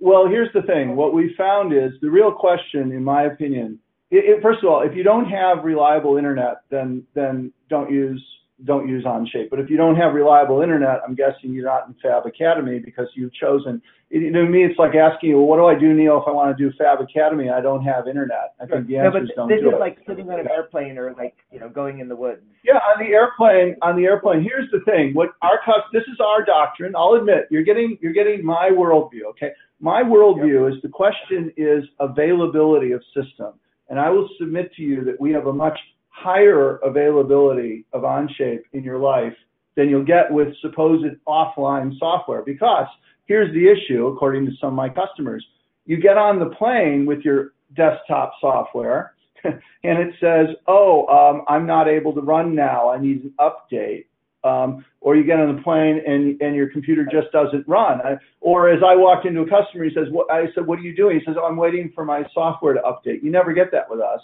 Well, 0.00 0.28
here's 0.28 0.52
the 0.52 0.62
thing. 0.62 0.96
What 0.96 1.12
we 1.12 1.34
found 1.36 1.72
is 1.72 1.92
the 2.00 2.10
real 2.10 2.32
question, 2.32 2.92
in 2.92 3.02
my 3.02 3.24
opinion. 3.24 3.78
It, 4.10 4.24
it, 4.24 4.42
first 4.42 4.62
of 4.62 4.70
all, 4.70 4.82
if 4.82 4.96
you 4.96 5.02
don't 5.02 5.26
have 5.26 5.64
reliable 5.64 6.16
internet, 6.16 6.62
then 6.70 7.04
then 7.14 7.52
don't 7.68 7.90
use 7.90 8.24
don't 8.64 8.88
use 8.88 9.04
Onshape. 9.04 9.50
But 9.50 9.60
if 9.60 9.70
you 9.70 9.76
don't 9.76 9.94
have 9.96 10.14
reliable 10.14 10.62
internet, 10.62 11.00
I'm 11.06 11.14
guessing 11.14 11.52
you're 11.52 11.66
not 11.66 11.86
in 11.86 11.94
Fab 12.02 12.26
Academy 12.26 12.80
because 12.80 13.06
you've 13.14 13.32
chosen. 13.34 13.80
It, 14.10 14.32
to 14.32 14.46
me, 14.46 14.64
it's 14.64 14.78
like 14.78 14.94
asking 14.94 15.30
you, 15.30 15.36
well, 15.36 15.46
what 15.46 15.56
do 15.58 15.66
I 15.66 15.78
do, 15.78 15.94
Neil, 15.94 16.18
if 16.20 16.26
I 16.26 16.32
want 16.32 16.56
to 16.56 16.58
do 16.58 16.74
Fab 16.76 17.00
Academy? 17.00 17.46
And 17.46 17.54
I 17.54 17.60
don't 17.60 17.84
have 17.84 18.08
internet. 18.08 18.54
I 18.60 18.66
think 18.66 18.88
the 18.88 18.96
no, 18.96 19.06
answer 19.06 19.22
is 19.22 19.30
don't 19.36 19.48
this 19.48 19.60
do 19.60 19.68
is 19.68 19.74
it. 19.74 19.80
like 19.80 19.98
sitting 20.08 20.30
on 20.30 20.40
an 20.40 20.48
airplane 20.48 20.98
or 20.98 21.12
like 21.12 21.36
you 21.52 21.60
know 21.60 21.68
going 21.68 22.00
in 22.00 22.08
the 22.08 22.16
woods. 22.16 22.42
Yeah, 22.64 22.78
on 22.78 22.98
the 22.98 23.12
airplane, 23.12 23.76
on 23.82 23.96
the 23.96 24.04
airplane. 24.04 24.42
Here's 24.42 24.70
the 24.72 24.80
thing: 24.90 25.14
what 25.14 25.30
our 25.42 25.60
this 25.92 26.04
is 26.10 26.18
our 26.18 26.44
doctrine. 26.44 26.94
I'll 26.96 27.14
admit, 27.14 27.46
you're 27.50 27.64
getting 27.64 27.98
you're 28.00 28.14
getting 28.14 28.44
my 28.44 28.70
worldview. 28.72 29.24
Okay, 29.30 29.52
my 29.80 30.02
worldview 30.02 30.74
is 30.74 30.82
the 30.82 30.88
question 30.88 31.52
is 31.56 31.84
availability 32.00 32.92
of 32.92 33.02
system, 33.14 33.54
and 33.88 33.98
I 33.98 34.10
will 34.10 34.28
submit 34.38 34.72
to 34.74 34.82
you 34.82 35.04
that 35.04 35.20
we 35.20 35.32
have 35.32 35.46
a 35.46 35.52
much 35.52 35.78
higher 36.08 36.76
availability 36.78 37.84
of 37.92 38.02
Onshape 38.02 38.62
in 38.72 38.82
your 38.82 38.98
life 38.98 39.34
than 39.76 39.88
you'll 39.88 40.04
get 40.04 40.30
with 40.32 40.48
supposed 40.60 41.06
offline 41.28 41.96
software. 41.98 42.42
Because 42.42 42.86
here's 43.26 43.52
the 43.54 43.68
issue, 43.68 44.08
according 44.08 44.46
to 44.46 44.52
some 44.60 44.70
of 44.70 44.74
my 44.74 44.88
customers: 44.88 45.46
you 45.86 45.96
get 45.96 46.18
on 46.18 46.38
the 46.38 46.50
plane 46.56 47.06
with 47.06 47.20
your 47.20 47.52
desktop 47.76 48.32
software 48.40 49.14
and 49.44 49.98
it 49.98 50.14
says, 50.20 50.54
oh, 50.66 51.06
um, 51.06 51.44
I'm 51.48 51.66
not 51.66 51.88
able 51.88 52.12
to 52.14 52.20
run 52.20 52.54
now. 52.54 52.90
I 52.90 52.98
need 53.00 53.24
an 53.24 53.34
update. 53.38 54.06
Um, 54.44 54.84
or 55.00 55.16
you 55.16 55.24
get 55.24 55.40
on 55.40 55.56
the 55.56 55.62
plane 55.62 56.00
and, 56.06 56.40
and 56.40 56.54
your 56.54 56.68
computer 56.70 57.04
just 57.10 57.32
doesn't 57.32 57.66
run. 57.66 58.00
I, 58.00 58.16
or 58.40 58.68
as 58.68 58.80
I 58.86 58.94
walked 58.94 59.26
into 59.26 59.40
a 59.40 59.48
customer, 59.48 59.84
he 59.84 59.90
says, 59.92 60.06
what, 60.10 60.30
I 60.30 60.44
said, 60.54 60.64
what 60.64 60.78
are 60.78 60.82
you 60.82 60.94
doing? 60.94 61.18
He 61.18 61.24
says, 61.26 61.34
oh, 61.36 61.44
I'm 61.44 61.56
waiting 61.56 61.90
for 61.92 62.04
my 62.04 62.22
software 62.32 62.74
to 62.74 62.80
update. 62.80 63.22
You 63.22 63.32
never 63.32 63.52
get 63.52 63.72
that 63.72 63.90
with 63.90 64.00
us. 64.00 64.20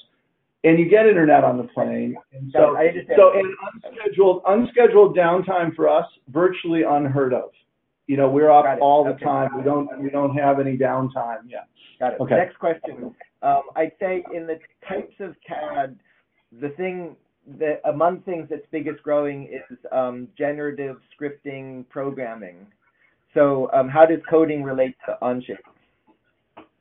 And 0.63 0.79
you 0.79 0.89
get 0.89 1.07
internet 1.07 1.43
on 1.43 1.59
the 1.59 1.65
plane. 1.65 2.17
And 2.33 2.51
so, 2.53 2.77
so 3.17 3.33
and 3.35 3.55
unscheduled, 3.75 4.43
unscheduled 4.47 5.17
downtime 5.17 5.75
for 5.75 5.89
us, 5.89 6.07
virtually 6.29 6.85
unheard 6.89 7.35
of. 7.35 7.51
You 8.07 8.17
know, 8.17 8.31
we're 8.31 8.51
up 8.51 8.67
all 8.81 9.03
the 9.05 9.11
Okay. 9.11 9.25
time. 9.25 9.51
We 9.57 9.63
don't, 9.63 10.01
we 10.01 10.11
don't 10.11 10.35
have 10.37 10.61
any 10.61 10.79
downtime. 10.79 11.41
Yeah. 11.49 11.65
Got 11.99 12.15
it. 12.15 12.21
Okay. 12.21 12.37
Next 12.37 12.59
question. 12.59 13.15
Um, 13.43 13.63
I'd 13.77 13.93
say 14.01 14.25
in 14.35 14.47
the 14.47 14.59
types 14.89 15.15
of 15.21 15.35
CAD, 15.47 15.99
the 16.61 16.71
thing 16.71 17.17
that 17.59 17.81
among 17.85 18.21
things 18.21 18.49
that's 18.51 18.67
biggest 18.71 19.03
growing 19.03 19.45
is 19.45 19.79
um, 19.93 20.29
generative 20.37 20.97
scripting 21.15 21.89
programming. 21.89 22.67
So 23.35 23.71
um, 23.73 23.89
how 23.89 24.07
does 24.07 24.21
coding 24.31 24.63
relate 24.63 24.97
to 25.07 25.19
Onshape? 25.23 25.59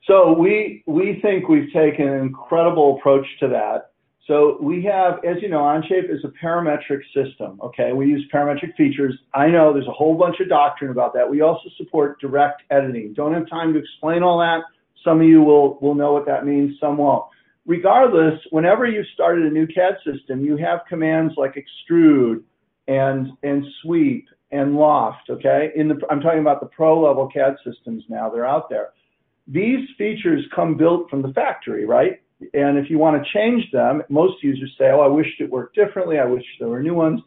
So 0.07 0.33
we 0.33 0.83
we 0.85 1.19
think 1.21 1.47
we've 1.47 1.71
taken 1.73 2.07
an 2.07 2.19
incredible 2.21 2.97
approach 2.97 3.25
to 3.39 3.47
that. 3.49 3.91
So 4.27 4.57
we 4.61 4.83
have, 4.83 5.15
as 5.25 5.41
you 5.41 5.49
know, 5.49 5.59
Onshape 5.59 6.09
is 6.09 6.23
a 6.23 6.45
parametric 6.45 7.01
system. 7.13 7.59
Okay, 7.61 7.91
we 7.91 8.07
use 8.07 8.25
parametric 8.33 8.75
features. 8.77 9.17
I 9.33 9.47
know 9.47 9.73
there's 9.73 9.87
a 9.87 9.91
whole 9.91 10.17
bunch 10.17 10.39
of 10.39 10.47
doctrine 10.47 10.91
about 10.91 11.13
that. 11.15 11.29
We 11.29 11.41
also 11.41 11.69
support 11.77 12.21
direct 12.21 12.63
editing. 12.69 13.13
Don't 13.13 13.33
have 13.33 13.49
time 13.49 13.73
to 13.73 13.79
explain 13.79 14.23
all 14.23 14.39
that. 14.39 14.61
Some 15.03 15.19
of 15.19 15.27
you 15.27 15.41
will 15.41 15.77
will 15.81 15.95
know 15.95 16.13
what 16.13 16.25
that 16.25 16.45
means. 16.45 16.79
Some 16.79 16.97
won't. 16.97 17.25
Regardless, 17.65 18.39
whenever 18.49 18.85
you've 18.85 19.05
started 19.13 19.45
a 19.45 19.49
new 19.49 19.67
CAD 19.67 19.95
system, 20.05 20.43
you 20.43 20.57
have 20.57 20.81
commands 20.89 21.33
like 21.37 21.55
extrude 21.55 22.43
and 22.87 23.29
and 23.43 23.65
sweep 23.81 24.27
and 24.51 24.75
loft. 24.75 25.29
Okay, 25.29 25.71
in 25.75 25.87
the 25.87 25.95
I'm 26.09 26.19
talking 26.19 26.41
about 26.41 26.59
the 26.59 26.67
pro 26.67 27.01
level 27.01 27.29
CAD 27.33 27.55
systems 27.65 28.03
now. 28.09 28.29
They're 28.29 28.45
out 28.45 28.69
there 28.69 28.89
these 29.47 29.87
features 29.97 30.45
come 30.55 30.77
built 30.77 31.09
from 31.09 31.21
the 31.21 31.33
factory, 31.33 31.85
right? 31.85 32.21
And 32.53 32.77
if 32.77 32.89
you 32.89 32.97
want 32.97 33.21
to 33.21 33.29
change 33.33 33.69
them, 33.71 34.01
most 34.09 34.43
users 34.43 34.73
say, 34.77 34.85
oh, 34.91 35.01
I 35.01 35.07
wish 35.07 35.27
it 35.39 35.49
worked 35.49 35.75
differently. 35.75 36.19
I 36.19 36.25
wish 36.25 36.43
there 36.59 36.69
were 36.69 36.81
new 36.81 36.93
ones. 36.93 37.21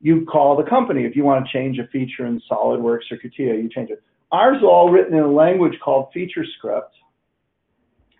You 0.00 0.26
call 0.26 0.56
the 0.56 0.68
company. 0.68 1.04
If 1.04 1.16
you 1.16 1.24
want 1.24 1.46
to 1.46 1.52
change 1.52 1.78
a 1.78 1.86
feature 1.88 2.26
in 2.26 2.40
SolidWorks 2.50 3.10
or 3.10 3.16
CATIA, 3.16 3.54
you 3.54 3.68
change 3.68 3.90
it. 3.90 4.02
Ours 4.32 4.58
are 4.62 4.66
all 4.66 4.90
written 4.90 5.14
in 5.14 5.24
a 5.24 5.30
language 5.30 5.74
called 5.82 6.08
FeatureScript. 6.14 6.90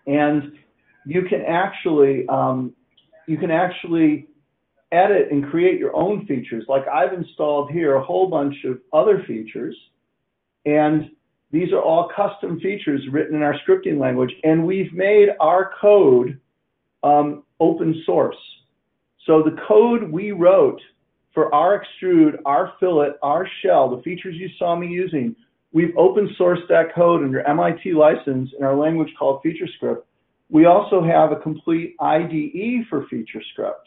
And 0.07 0.53
you 1.05 1.23
can 1.23 1.41
actually, 1.41 2.27
um, 2.27 2.73
you 3.27 3.37
can 3.37 3.51
actually 3.51 4.27
edit 4.91 5.29
and 5.31 5.49
create 5.49 5.79
your 5.79 5.95
own 5.95 6.25
features. 6.25 6.65
Like 6.67 6.87
I've 6.87 7.13
installed 7.13 7.71
here 7.71 7.95
a 7.95 8.03
whole 8.03 8.29
bunch 8.29 8.55
of 8.65 8.79
other 8.93 9.23
features. 9.27 9.75
And 10.65 11.11
these 11.51 11.71
are 11.71 11.81
all 11.81 12.09
custom 12.15 12.59
features 12.59 13.01
written 13.11 13.35
in 13.35 13.41
our 13.41 13.55
scripting 13.65 13.99
language, 13.99 14.31
and 14.43 14.65
we've 14.65 14.91
made 14.91 15.29
our 15.39 15.71
code 15.79 16.39
um, 17.03 17.43
open 17.59 18.03
source. 18.05 18.35
So 19.25 19.43
the 19.43 19.55
code 19.67 20.11
we 20.11 20.31
wrote 20.31 20.81
for 21.33 21.53
our 21.53 21.81
extrude, 21.81 22.37
our 22.45 22.73
fillet, 22.79 23.11
our 23.21 23.47
shell, 23.61 23.95
the 23.95 24.01
features 24.01 24.35
you 24.35 24.49
saw 24.57 24.75
me 24.75 24.87
using, 24.87 25.35
we've 25.71 25.95
open 25.97 26.35
sourced 26.39 26.67
that 26.69 26.93
code 26.95 27.23
under 27.23 27.41
MIT 27.47 27.93
license 27.93 28.49
in 28.57 28.65
our 28.65 28.75
language 28.75 29.13
called 29.17 29.41
FeatureScript. 29.43 30.01
We 30.49 30.65
also 30.65 31.03
have 31.03 31.31
a 31.31 31.37
complete 31.37 31.95
IDE 31.99 32.85
for 32.89 33.05
FeatureScript 33.07 33.85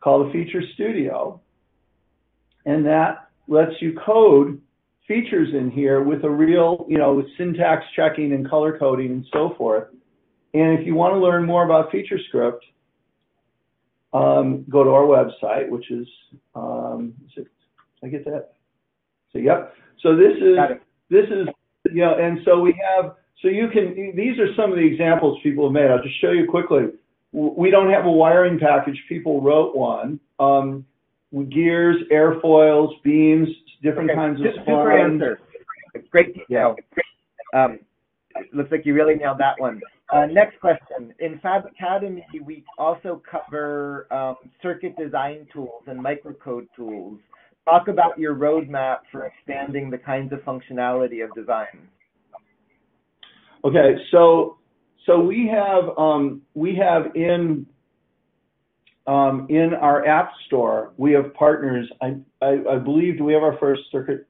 called 0.00 0.28
the 0.28 0.32
Feature 0.32 0.62
Studio, 0.74 1.40
and 2.64 2.86
that 2.86 3.28
lets 3.46 3.72
you 3.80 3.98
code 4.04 4.60
features 5.06 5.48
in 5.52 5.70
here 5.70 6.02
with 6.02 6.24
a 6.24 6.30
real, 6.30 6.86
you 6.88 6.96
know, 6.96 7.14
with 7.14 7.26
syntax 7.36 7.84
checking 7.96 8.32
and 8.32 8.48
color 8.48 8.78
coding 8.78 9.10
and 9.10 9.26
so 9.32 9.54
forth. 9.58 9.88
And 10.54 10.78
if 10.78 10.86
you 10.86 10.94
want 10.94 11.14
to 11.14 11.18
learn 11.18 11.44
more 11.44 11.64
about 11.64 11.92
FeatureScript, 11.92 12.60
um, 14.12 14.64
go 14.68 14.82
to 14.82 14.90
our 14.90 15.02
website, 15.02 15.68
which 15.68 15.90
is, 15.90 16.06
um, 16.54 17.14
is 17.26 17.32
it, 17.36 17.48
did 18.00 18.06
I 18.06 18.08
get 18.08 18.24
that? 18.24 18.52
So, 19.32 19.38
yep. 19.38 19.74
So 20.00 20.16
this 20.16 20.36
is, 20.36 20.56
this 21.10 21.26
is, 21.26 21.48
you 21.92 22.02
know, 22.02 22.14
and 22.18 22.40
so 22.44 22.60
we 22.60 22.80
have, 22.88 23.16
so 23.42 23.48
you 23.48 23.68
can, 23.72 24.14
these 24.16 24.38
are 24.38 24.54
some 24.54 24.70
of 24.70 24.76
the 24.76 24.84
examples 24.84 25.38
people 25.42 25.64
have 25.64 25.72
made. 25.72 25.90
I'll 25.90 26.02
just 26.02 26.20
show 26.20 26.30
you 26.30 26.46
quickly. 26.48 26.82
We 27.32 27.70
don't 27.70 27.90
have 27.90 28.04
a 28.06 28.10
wiring 28.10 28.58
package. 28.58 29.00
People 29.08 29.40
wrote 29.40 29.76
one. 29.76 30.18
Um, 30.38 30.84
gears, 31.50 31.96
airfoils, 32.12 33.00
beams, 33.02 33.48
different 33.82 34.10
Okay, 34.10 34.18
kinds 34.18 34.40
of 34.40 34.46
su- 34.46 34.58
Super 34.60 34.70
splines. 34.72 35.12
answer. 35.12 35.40
Great 36.10 36.34
detail. 36.34 36.76
Um, 37.54 37.78
looks 38.52 38.70
like 38.70 38.84
you 38.84 38.94
really 38.94 39.14
nailed 39.14 39.38
that 39.38 39.58
one. 39.58 39.80
Uh, 40.12 40.26
next 40.26 40.58
question. 40.60 41.14
In 41.20 41.38
Fab 41.38 41.66
Academy, 41.66 42.26
we 42.44 42.64
also 42.78 43.22
cover 43.30 44.12
um, 44.12 44.36
circuit 44.60 44.96
design 44.98 45.46
tools 45.52 45.84
and 45.86 46.00
microcode 46.04 46.66
tools. 46.74 47.18
Talk 47.64 47.86
about 47.88 48.18
your 48.18 48.34
roadmap 48.34 48.98
for 49.12 49.26
expanding 49.26 49.88
the 49.88 49.98
kinds 49.98 50.32
of 50.32 50.40
functionality 50.40 51.22
of 51.24 51.32
design. 51.34 51.88
Okay, 53.64 53.96
so 54.10 54.58
so 55.06 55.20
we 55.20 55.48
have 55.48 55.96
um, 55.98 56.42
we 56.54 56.76
have 56.76 57.14
in 57.14 57.66
um, 59.06 59.46
in 59.50 59.74
our 59.74 60.06
app 60.06 60.32
store 60.46 60.92
we 60.96 61.12
have 61.12 61.32
partners. 61.34 61.90
I, 62.00 62.16
I 62.42 62.58
I 62.70 62.78
believe 62.78 63.18
do 63.18 63.24
we 63.24 63.32
have 63.32 63.42
our 63.42 63.58
first 63.58 63.82
circuit 63.90 64.26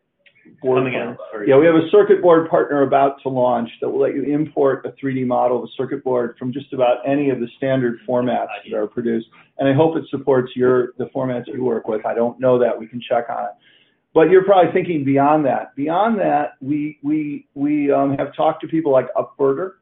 board? 0.63 0.79
Coming 0.79 0.95
partner? 0.95 1.43
out. 1.43 1.49
Yeah, 1.49 1.59
we 1.59 1.67
have 1.67 1.75
a 1.75 1.89
circuit 1.91 2.23
board 2.23 2.49
partner 2.51 2.83
about 2.83 3.23
to 3.23 3.29
launch 3.29 3.69
that 3.81 3.89
will 3.89 4.01
let 4.01 4.15
you 4.15 4.25
import 4.25 4.85
a 4.85 4.91
3D 5.05 5.27
model 5.27 5.59
of 5.59 5.65
a 5.65 5.73
circuit 5.77 6.03
board 6.03 6.37
from 6.39 6.53
just 6.53 6.73
about 6.73 6.99
any 7.07 7.31
of 7.31 7.41
the 7.41 7.49
standard 7.57 7.99
formats 8.09 8.49
that 8.71 8.77
are 8.77 8.87
produced. 8.87 9.29
And 9.59 9.69
I 9.69 9.75
hope 9.75 9.97
it 9.97 10.05
supports 10.11 10.53
your 10.57 10.93
the 10.99 11.07
formats 11.15 11.47
you 11.47 11.65
work 11.65 11.87
with. 11.87 12.05
I 12.05 12.15
don't 12.15 12.41
know 12.41 12.59
that. 12.59 12.79
We 12.79 12.87
can 12.87 13.01
check 13.01 13.27
on 13.31 13.45
it. 13.45 13.51
But 14.13 14.31
you're 14.31 14.45
probably 14.45 14.73
thinking 14.73 15.05
beyond 15.05 15.45
that. 15.47 15.75
Beyond 15.77 16.19
that, 16.21 16.55
we 16.61 16.99
we 17.03 17.47
we 17.55 17.93
um, 17.93 18.17
have 18.19 18.35
talked 18.35 18.61
to 18.63 18.69
people 18.69 18.93
like 18.93 19.07
Upverter. 19.15 19.75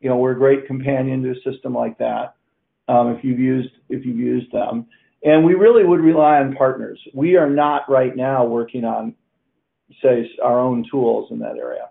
You 0.00 0.10
know, 0.10 0.16
we're 0.16 0.32
a 0.32 0.38
great 0.38 0.66
companion 0.66 1.22
to 1.22 1.30
a 1.30 1.52
system 1.52 1.72
like 1.74 1.96
that. 1.98 2.34
Um, 2.88 3.10
if 3.10 3.22
you've 3.22 3.38
used 3.38 3.70
if 3.88 4.04
you've 4.04 4.18
used 4.18 4.50
them, 4.50 4.86
and 5.22 5.44
we 5.44 5.54
really 5.54 5.84
would 5.84 6.00
rely 6.00 6.38
on 6.38 6.54
partners. 6.56 7.00
We 7.14 7.36
are 7.36 7.48
not 7.48 7.88
right 7.88 8.16
now 8.16 8.44
working 8.44 8.84
on 8.84 9.14
say 10.02 10.28
our 10.42 10.58
own 10.58 10.84
tools 10.90 11.30
in 11.30 11.38
that 11.40 11.56
area. 11.56 11.90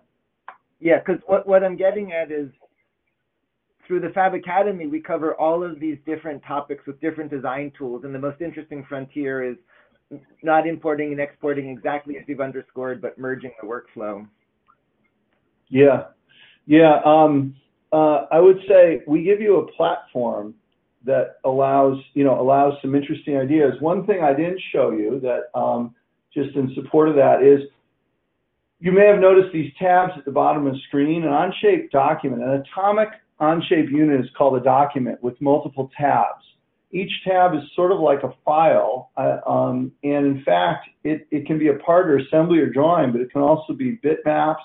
Yeah, 0.80 0.98
because 0.98 1.22
what, 1.26 1.46
what 1.46 1.62
I'm 1.62 1.76
getting 1.76 2.12
at 2.12 2.32
is 2.32 2.50
through 3.86 4.00
the 4.00 4.10
Fab 4.10 4.34
Academy, 4.34 4.86
we 4.86 5.00
cover 5.00 5.34
all 5.34 5.62
of 5.62 5.78
these 5.80 5.96
different 6.04 6.42
topics 6.46 6.84
with 6.86 7.00
different 7.00 7.30
design 7.30 7.72
tools. 7.76 8.02
And 8.04 8.14
the 8.14 8.18
most 8.18 8.40
interesting 8.40 8.84
frontier 8.88 9.48
is 9.48 9.56
not 10.42 10.66
importing 10.66 11.12
and 11.12 11.20
exporting 11.20 11.68
exactly 11.70 12.16
as 12.18 12.24
you've 12.26 12.40
underscored, 12.40 13.00
but 13.00 13.18
merging 13.18 13.52
the 13.60 13.66
workflow. 13.66 14.26
Yeah, 15.68 16.04
yeah. 16.66 17.00
Um, 17.04 17.54
uh, 17.92 18.26
I 18.30 18.40
would 18.40 18.58
say 18.68 19.02
we 19.06 19.22
give 19.22 19.40
you 19.40 19.58
a 19.58 19.72
platform 19.72 20.54
that 21.04 21.36
allows, 21.44 21.98
you 22.14 22.24
know, 22.24 22.40
allows 22.40 22.74
some 22.80 22.94
interesting 22.94 23.36
ideas. 23.36 23.74
One 23.80 24.06
thing 24.06 24.22
I 24.22 24.32
didn't 24.32 24.60
show 24.72 24.90
you 24.92 25.20
that 25.20 25.58
um, 25.58 25.94
just 26.32 26.54
in 26.56 26.72
support 26.74 27.08
of 27.08 27.16
that 27.16 27.42
is 27.42 27.68
you 28.80 28.92
may 28.92 29.06
have 29.06 29.20
noticed 29.20 29.52
these 29.52 29.72
tabs 29.78 30.12
at 30.16 30.24
the 30.24 30.30
bottom 30.30 30.66
of 30.66 30.72
the 30.74 30.78
screen, 30.88 31.24
an 31.24 31.30
Onshape 31.30 31.90
document, 31.90 32.42
an 32.42 32.62
atomic 32.66 33.08
Onshape 33.40 33.90
unit 33.90 34.20
is 34.20 34.30
called 34.36 34.56
a 34.56 34.62
document 34.62 35.22
with 35.22 35.40
multiple 35.40 35.90
tabs. 35.96 36.44
Each 36.92 37.12
tab 37.24 37.54
is 37.54 37.62
sort 37.74 37.90
of 37.90 38.00
like 38.00 38.22
a 38.22 38.34
file, 38.44 39.10
uh, 39.16 39.38
um, 39.46 39.92
and 40.04 40.26
in 40.26 40.42
fact, 40.44 40.88
it, 41.04 41.26
it 41.30 41.46
can 41.46 41.58
be 41.58 41.68
a 41.68 41.74
part 41.74 42.10
or 42.10 42.18
assembly 42.18 42.58
or 42.58 42.68
drawing, 42.68 43.12
but 43.12 43.22
it 43.22 43.32
can 43.32 43.40
also 43.40 43.72
be 43.72 43.98
bitmaps, 44.04 44.56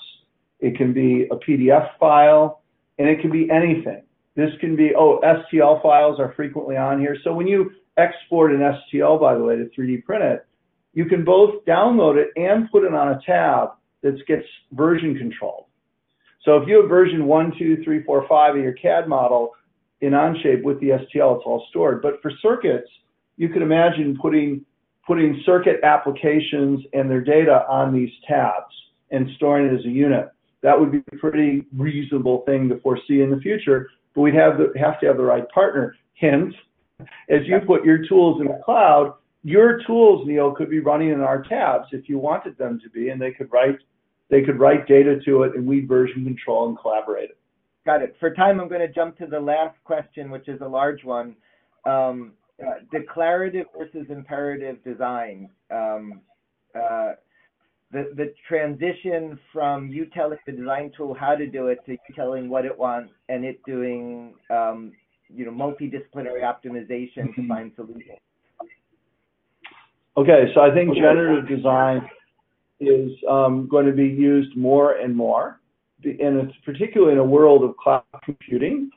it 0.59 0.75
can 0.75 0.93
be 0.93 1.27
a 1.31 1.35
PDF 1.37 1.89
file, 1.97 2.61
and 2.99 3.07
it 3.07 3.21
can 3.21 3.31
be 3.31 3.49
anything. 3.49 4.03
This 4.35 4.49
can 4.59 4.75
be, 4.75 4.91
oh, 4.95 5.21
STL 5.23 5.81
files 5.81 6.19
are 6.19 6.33
frequently 6.35 6.75
on 6.75 6.99
here. 6.99 7.17
So 7.23 7.33
when 7.33 7.47
you 7.47 7.71
export 7.97 8.51
an 8.51 8.59
STL, 8.59 9.19
by 9.19 9.35
the 9.35 9.43
way, 9.43 9.55
to 9.55 9.69
3D 9.77 10.03
print 10.03 10.23
it, 10.23 10.45
you 10.93 11.05
can 11.05 11.23
both 11.23 11.63
download 11.65 12.17
it 12.17 12.29
and 12.35 12.69
put 12.71 12.83
it 12.83 12.93
on 12.93 13.09
a 13.09 13.19
tab 13.25 13.69
that 14.01 14.19
gets 14.27 14.45
version 14.73 15.17
controlled. 15.17 15.65
So 16.43 16.57
if 16.57 16.67
you 16.67 16.81
have 16.81 16.89
version 16.89 17.25
one, 17.25 17.53
two, 17.57 17.83
three, 17.83 18.03
four, 18.03 18.27
five 18.27 18.55
of 18.55 18.61
your 18.61 18.73
CAD 18.73 19.07
model 19.07 19.51
in 20.01 20.11
Onshape 20.11 20.63
with 20.63 20.79
the 20.79 20.89
STL, 20.89 21.37
it's 21.37 21.45
all 21.45 21.65
stored. 21.69 22.01
But 22.01 22.21
for 22.21 22.31
circuits, 22.41 22.89
you 23.37 23.49
could 23.49 23.61
imagine 23.61 24.17
putting 24.21 24.65
putting 25.05 25.41
circuit 25.45 25.79
applications 25.83 26.83
and 26.91 27.09
their 27.09 27.21
data 27.21 27.65
on 27.69 27.93
these 27.93 28.11
tabs 28.27 28.75
and 29.09 29.29
storing 29.37 29.67
it 29.67 29.79
as 29.79 29.85
a 29.85 29.89
unit. 29.89 30.29
That 30.61 30.77
would 30.77 30.91
be 30.91 31.01
a 31.13 31.15
pretty 31.15 31.65
reasonable 31.75 32.43
thing 32.45 32.67
to 32.67 32.79
foresee 32.81 33.21
in 33.21 33.29
the 33.29 33.37
future, 33.37 33.89
but 34.13 34.21
we'd 34.21 34.35
have, 34.35 34.57
the, 34.57 34.73
have 34.77 34.99
to 34.99 35.05
have 35.07 35.15
the 35.15 35.23
right 35.23 35.47
partner. 35.49 35.95
Hence, 36.15 36.53
as 37.29 37.41
you 37.45 37.57
put 37.65 37.85
your 37.85 38.05
tools 38.05 38.41
in 38.41 38.47
the 38.47 38.59
cloud, 38.65 39.13
your 39.43 39.81
tools, 39.87 40.27
Neil, 40.27 40.51
could 40.51 40.69
be 40.69 40.79
running 40.79 41.09
in 41.09 41.21
our 41.21 41.41
tabs 41.41 41.87
if 41.93 42.09
you 42.09 42.17
wanted 42.17 42.57
them 42.57 42.77
to 42.83 42.89
be, 42.89 43.09
and 43.09 43.21
they 43.21 43.31
could 43.31 43.49
write 43.51 43.77
they 44.29 44.41
could 44.41 44.59
write 44.59 44.89
data 44.89 45.21
to 45.23 45.43
it, 45.43 45.55
and 45.55 45.65
we'd 45.65 45.87
version 45.87 46.25
control 46.25 46.67
and 46.67 46.77
collaborate 46.77 47.29
it. 47.29 47.37
Got 47.87 48.01
it. 48.01 48.17
For 48.19 48.33
time, 48.33 48.59
I'm 48.59 48.67
going 48.67 48.85
to 48.85 48.93
jump 48.93 49.17
to 49.19 49.25
the 49.25 49.39
last 49.39 49.77
question, 49.85 50.29
which 50.29 50.49
is 50.49 50.59
a 50.59 50.67
large 50.67 51.05
one. 51.05 51.37
Um, 51.85 52.33
uh, 52.61 52.79
declarative 52.91 53.67
versus 53.77 54.07
imperative 54.09 54.83
design. 54.83 55.49
Um, 55.71 56.19
uh, 56.75 57.13
the, 57.93 58.11
the 58.17 58.33
transition 58.45 59.39
from 59.53 59.87
you 59.87 60.05
telling 60.07 60.37
the 60.45 60.51
design 60.51 60.91
tool 60.97 61.15
how 61.17 61.35
to 61.35 61.47
do 61.47 61.67
it 61.67 61.79
to 61.85 61.93
you 61.93 61.97
telling 62.13 62.49
what 62.49 62.65
it 62.65 62.77
wants 62.77 63.13
and 63.29 63.45
it 63.45 63.61
doing 63.65 64.33
um, 64.49 64.91
you 65.33 65.45
know 65.45 65.51
multidisciplinary 65.51 66.41
optimization 66.41 67.33
to 67.35 67.47
find 67.47 67.71
solutions. 67.77 68.19
Okay, 70.17 70.51
so 70.53 70.59
I 70.59 70.73
think 70.73 70.93
generative 70.93 71.47
design 71.47 72.01
is 72.81 73.11
um, 73.29 73.69
going 73.69 73.85
to 73.85 73.93
be 73.93 74.07
used 74.07 74.57
more 74.57 74.97
and 74.97 75.15
more, 75.15 75.61
and 76.03 76.37
it's 76.37 76.57
particularly 76.63 77.13
in 77.13 77.19
a 77.19 77.23
world 77.23 77.63
of 77.63 77.75
cloud 77.77 78.03
computing 78.23 78.89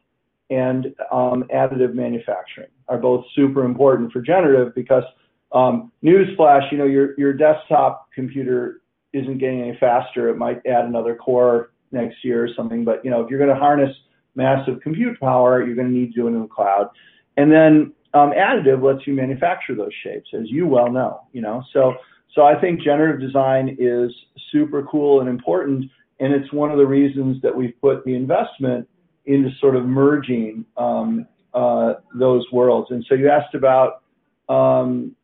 and 0.50 0.86
um, 1.12 1.44
additive 1.54 1.94
manufacturing 1.94 2.68
are 2.88 2.98
both 2.98 3.24
super 3.34 3.64
important 3.64 4.12
for 4.12 4.20
generative 4.20 4.74
because 4.74 5.04
um, 5.52 5.90
newsflash, 6.04 6.70
you 6.70 6.78
know, 6.78 6.84
your 6.84 7.18
your 7.18 7.32
desktop 7.32 8.08
computer 8.14 8.82
isn't 9.12 9.38
getting 9.38 9.62
any 9.62 9.76
faster. 9.80 10.28
It 10.28 10.36
might 10.36 10.60
add 10.66 10.84
another 10.84 11.14
core 11.14 11.72
next 11.92 12.24
year 12.24 12.44
or 12.44 12.48
something, 12.56 12.84
but 12.84 13.04
you 13.04 13.10
know, 13.10 13.20
if 13.22 13.30
you're 13.30 13.38
going 13.38 13.50
to 13.50 13.56
harness 13.56 13.94
massive 14.36 14.80
compute 14.80 15.18
power, 15.18 15.64
you're 15.64 15.74
going 15.74 15.88
to 15.88 15.92
need 15.92 16.12
to 16.14 16.20
do 16.20 16.26
it 16.28 16.30
in 16.30 16.42
the 16.42 16.48
cloud. 16.48 16.88
And 17.36 17.50
then 17.50 17.92
um, 18.14 18.30
additive 18.30 18.82
lets 18.82 19.06
you 19.06 19.14
manufacture 19.14 19.74
those 19.74 19.92
shapes, 20.04 20.30
as 20.34 20.48
you 20.50 20.66
well 20.66 20.90
know. 20.90 21.22
You 21.32 21.42
know, 21.42 21.62
so 21.72 21.94
so 22.34 22.42
I 22.42 22.60
think 22.60 22.82
generative 22.82 23.20
design 23.20 23.76
is 23.78 24.12
super 24.52 24.84
cool 24.90 25.20
and 25.20 25.28
important, 25.28 25.90
and 26.20 26.34
it's 26.34 26.52
one 26.52 26.70
of 26.70 26.78
the 26.78 26.86
reasons 26.86 27.40
that 27.42 27.54
we've 27.54 27.74
put 27.80 28.04
the 28.04 28.14
investment 28.14 28.86
into 29.24 29.48
sort 29.60 29.74
of 29.74 29.84
merging 29.86 30.64
um, 30.76 31.26
uh, 31.54 31.94
those 32.18 32.44
worlds. 32.52 32.90
And 32.90 33.04
so 33.08 33.14
you 33.14 33.28
asked 33.28 33.54
about, 33.54 34.02
um, 34.48 35.16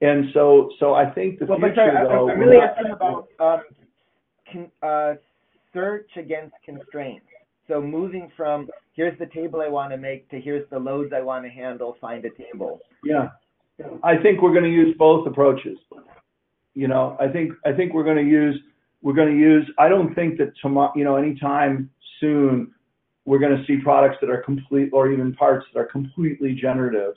and 0.00 0.26
so 0.34 0.70
so 0.78 0.94
I 0.94 1.10
think 1.10 1.38
the 1.38 1.46
well, 1.46 1.58
future 1.58 1.74
sorry, 1.76 2.08
though. 2.08 2.30
I'm 2.30 2.38
really 2.38 2.56
asking 2.56 2.92
about 2.92 3.28
um, 3.38 3.62
con, 4.50 4.70
uh, 4.82 5.14
search 5.72 6.10
against 6.16 6.54
constraints. 6.64 7.26
So 7.68 7.80
moving 7.80 8.30
from 8.36 8.68
here's 8.94 9.18
the 9.18 9.26
table 9.26 9.60
I 9.60 9.68
want 9.68 9.92
to 9.92 9.96
make 9.96 10.28
to 10.30 10.40
here's 10.40 10.68
the 10.70 10.78
loads 10.78 11.12
I 11.14 11.20
want 11.20 11.44
to 11.44 11.50
handle, 11.50 11.96
find 12.00 12.24
a 12.24 12.30
table. 12.30 12.80
Yeah, 13.04 13.28
I 14.02 14.16
think 14.16 14.42
we're 14.42 14.52
going 14.52 14.64
to 14.64 14.70
use 14.70 14.96
both 14.98 15.26
approaches. 15.26 15.78
You 16.74 16.88
know, 16.88 17.16
I 17.20 17.28
think 17.28 17.52
I 17.64 17.72
think 17.72 17.92
we're 17.92 18.04
going 18.04 18.24
to 18.24 18.30
use 18.30 18.60
we're 19.02 19.14
going 19.14 19.34
to 19.34 19.38
use. 19.38 19.70
I 19.78 19.88
don't 19.88 20.14
think 20.14 20.38
that 20.38 20.52
tomorrow, 20.60 20.92
you 20.94 21.04
know, 21.04 21.16
anytime 21.16 21.90
soon, 22.20 22.72
we're 23.24 23.38
going 23.38 23.56
to 23.56 23.64
see 23.66 23.82
products 23.82 24.16
that 24.20 24.30
are 24.30 24.42
complete 24.42 24.90
or 24.92 25.10
even 25.10 25.34
parts 25.34 25.66
that 25.72 25.80
are 25.80 25.86
completely 25.86 26.58
generative. 26.60 27.14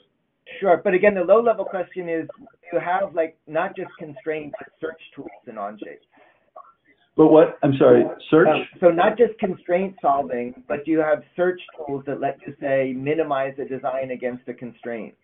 Sure, 0.60 0.80
but 0.82 0.94
again, 0.94 1.14
the 1.14 1.22
low-level 1.22 1.64
question 1.64 2.08
is: 2.08 2.28
you 2.72 2.78
have 2.78 3.14
like 3.14 3.36
not 3.46 3.74
just 3.74 3.90
constraints, 3.98 4.54
but 4.58 4.68
search 4.80 5.00
tools 5.14 5.30
in 5.46 5.54
Onshape. 5.54 6.04
But 7.16 7.28
what? 7.28 7.58
I'm 7.62 7.74
sorry, 7.78 8.04
search. 8.30 8.48
Um, 8.48 8.66
so 8.80 8.88
not 8.88 9.16
just 9.16 9.38
constraint 9.38 9.94
solving, 10.02 10.64
but 10.68 10.84
do 10.84 10.90
you 10.90 10.98
have 10.98 11.22
search 11.36 11.60
tools 11.76 12.02
that 12.06 12.20
let 12.20 12.38
you 12.46 12.54
say 12.60 12.92
minimize 12.92 13.54
a 13.58 13.64
design 13.64 14.10
against 14.10 14.48
a 14.48 14.54
constraint. 14.54 15.14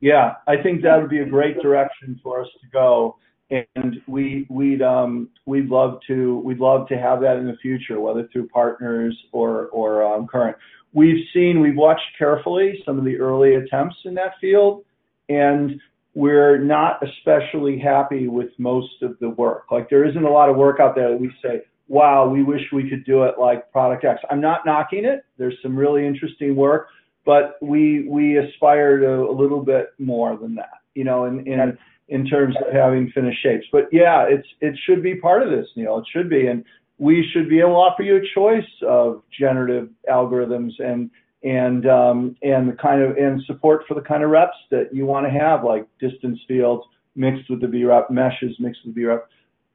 Yeah, 0.00 0.34
I 0.46 0.54
think 0.62 0.82
that 0.82 0.96
would 0.98 1.10
be 1.10 1.20
a 1.20 1.26
great 1.26 1.60
direction 1.60 2.18
for 2.22 2.40
us 2.40 2.48
to 2.62 2.68
go, 2.72 3.16
and 3.50 4.00
we 4.06 4.46
we'd 4.48 4.82
um 4.82 5.28
we'd 5.46 5.68
love 5.68 5.98
to 6.06 6.38
we'd 6.38 6.58
love 6.58 6.86
to 6.88 6.96
have 6.96 7.20
that 7.20 7.36
in 7.36 7.46
the 7.46 7.56
future, 7.60 8.00
whether 8.00 8.28
through 8.32 8.48
partners 8.48 9.16
or 9.32 9.66
or 9.68 10.04
um, 10.04 10.26
current. 10.26 10.56
We've 10.92 11.24
seen 11.32 11.60
we've 11.60 11.76
watched 11.76 12.06
carefully 12.18 12.82
some 12.84 12.98
of 12.98 13.04
the 13.04 13.18
early 13.18 13.54
attempts 13.54 13.96
in 14.04 14.14
that 14.14 14.32
field, 14.40 14.84
and 15.28 15.80
we're 16.14 16.58
not 16.58 17.00
especially 17.02 17.78
happy 17.78 18.28
with 18.28 18.50
most 18.58 19.02
of 19.02 19.18
the 19.20 19.30
work. 19.30 19.64
Like 19.70 19.88
there 19.90 20.04
isn't 20.04 20.24
a 20.24 20.30
lot 20.30 20.48
of 20.48 20.56
work 20.56 20.80
out 20.80 20.94
there 20.94 21.10
that 21.10 21.20
we 21.20 21.30
say, 21.42 21.62
wow, 21.88 22.28
we 22.28 22.42
wish 22.42 22.62
we 22.72 22.88
could 22.88 23.04
do 23.04 23.24
it 23.24 23.34
like 23.38 23.70
product 23.70 24.04
X. 24.04 24.20
I'm 24.30 24.40
not 24.40 24.66
knocking 24.66 25.04
it. 25.04 25.24
There's 25.38 25.56
some 25.62 25.76
really 25.76 26.06
interesting 26.06 26.56
work, 26.56 26.88
but 27.24 27.56
we 27.60 28.08
we 28.08 28.38
aspire 28.38 28.98
to 28.98 29.28
a 29.28 29.32
little 29.32 29.62
bit 29.62 29.90
more 29.98 30.36
than 30.36 30.54
that, 30.56 30.78
you 30.94 31.04
know, 31.04 31.24
in 31.24 31.46
in, 31.46 31.78
in 32.10 32.26
terms 32.26 32.56
of 32.56 32.72
having 32.72 33.10
finished 33.12 33.42
shapes. 33.42 33.66
But 33.72 33.88
yeah, 33.92 34.26
it's 34.28 34.46
it 34.60 34.78
should 34.84 35.02
be 35.02 35.14
part 35.14 35.42
of 35.42 35.50
this, 35.50 35.66
Neil. 35.76 35.98
It 35.98 36.06
should 36.12 36.28
be, 36.28 36.48
and 36.48 36.64
we 36.98 37.26
should 37.32 37.48
be 37.48 37.60
able 37.60 37.70
to 37.70 37.76
offer 37.76 38.02
you 38.02 38.16
a 38.16 38.34
choice 38.34 38.68
of 38.86 39.22
generative 39.36 39.88
algorithms 40.08 40.72
and 40.78 41.10
and 41.42 41.86
um, 41.86 42.36
and 42.42 42.68
the 42.68 42.74
kind 42.74 43.00
of 43.02 43.16
and 43.16 43.40
support 43.46 43.84
for 43.88 43.94
the 43.94 44.02
kind 44.02 44.22
of 44.22 44.30
reps 44.30 44.56
that 44.70 44.90
you 44.92 45.06
want 45.06 45.26
to 45.26 45.30
have, 45.30 45.64
like 45.64 45.86
distance 45.98 46.38
fields 46.46 46.84
mixed 47.14 47.48
with 47.48 47.60
the 47.60 47.66
BREP, 47.66 48.10
meshes 48.10 48.56
mixed 48.58 48.80
with 48.84 48.94
BREP. 48.94 49.26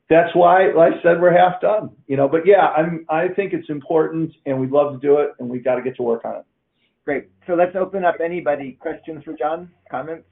That's 0.07 0.35
why, 0.35 0.71
like 0.71 0.93
I 0.93 1.01
said, 1.01 1.19
we're 1.19 1.35
half 1.35 1.59
done, 1.61 1.89
you 2.07 2.15
know. 2.17 2.27
But 2.27 2.45
yeah, 2.45 2.67
I'm 2.77 3.05
I 3.09 3.29
think 3.29 3.53
it's 3.53 3.69
important, 3.69 4.31
and 4.45 4.59
we'd 4.59 4.71
love 4.71 4.93
to 4.93 4.99
do 4.99 5.17
it, 5.19 5.31
and 5.39 5.49
we've 5.49 5.63
got 5.63 5.75
to 5.75 5.81
get 5.81 5.95
to 5.95 6.03
work 6.03 6.25
on 6.25 6.35
it. 6.35 6.45
Great. 7.05 7.29
So 7.47 7.53
let's 7.53 7.75
open 7.75 8.03
up 8.03 8.15
anybody. 8.23 8.73
Questions 8.73 9.23
for 9.23 9.33
Jon? 9.33 9.71
Comments? 9.89 10.25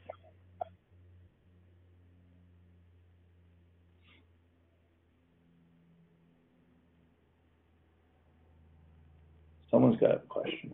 Someone's 9.74 9.99
got 9.99 10.11
a 10.11 10.19
question. 10.30 10.71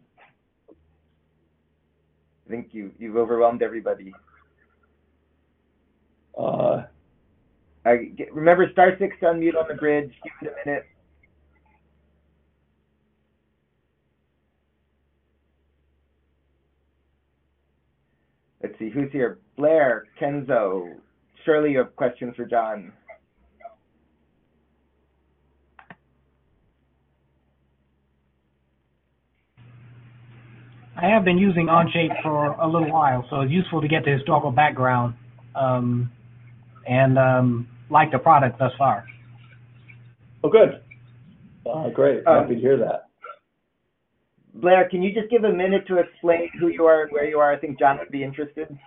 I 2.46 2.50
think 2.50 2.68
you 2.74 2.92
you've 3.00 3.16
overwhelmed 3.16 3.62
everybody. 3.62 4.14
Uh, 6.38 6.84
I, 7.86 8.12
remember 8.34 8.70
star 8.74 8.98
six 9.00 9.16
to 9.22 9.28
unmute 9.28 9.56
on 9.56 9.70
the 9.70 9.76
bridge. 9.76 10.12
Give 10.22 10.50
it 10.50 10.54
a 10.54 10.70
minute. 10.70 10.86
Let's 18.62 18.78
see, 18.80 18.90
who's 18.90 19.10
here? 19.14 19.40
Blair, 19.56 20.08
Kenzo. 20.22 20.96
Surely 21.46 21.72
you 21.72 21.78
have 21.78 21.96
questions 21.96 22.36
for 22.36 22.46
Jon. 22.46 22.92
I 31.02 31.08
have 31.08 31.24
been 31.24 31.38
using 31.38 31.68
Onshape 31.68 32.22
for 32.22 32.48
a 32.48 32.68
little 32.68 32.92
while, 32.92 33.26
so 33.30 33.42
it's 33.42 33.52
useful 33.52 33.82
to 33.82 33.88
get 33.88 34.04
the 34.04 34.12
historical 34.12 34.52
background. 34.52 35.16
Um, 35.56 36.12
and 36.88 37.18
um, 37.18 37.68
like 37.90 38.12
the 38.12 38.20
product 38.20 38.60
thus 38.60 38.72
far. 38.78 39.06
Oh, 40.44 40.50
good. 40.50 40.82
Uh, 41.66 41.90
great. 41.90 42.26
Um, 42.26 42.44
Happy 42.44 42.56
to 42.56 42.62
hear 42.62 42.78
that. 42.78 43.08
Blair, 44.56 44.90
can 44.90 45.02
you 45.02 45.14
just 45.14 45.30
give 45.30 45.44
a 45.44 45.52
minute 45.52 45.88
to 45.88 45.98
explain 46.00 46.50
who 46.60 46.68
you 46.68 46.86
are 46.86 47.04
and 47.04 47.12
where 47.12 47.26
you 47.26 47.38
are? 47.40 47.54
I 47.54 47.58
think 47.58 47.80
Jon 47.80 47.98
would 48.00 48.10
be 48.10 48.24
interested. 48.24 48.78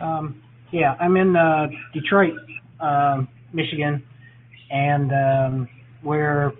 Um, 0.00 0.40
yeah, 0.72 0.94
I'm 1.00 1.16
in 1.16 1.34
uh, 1.34 1.66
Detroit, 1.92 2.34
um, 2.80 3.28
Michigan, 3.52 4.02
and 4.70 5.10
um, 5.12 5.68
we're 6.02 6.52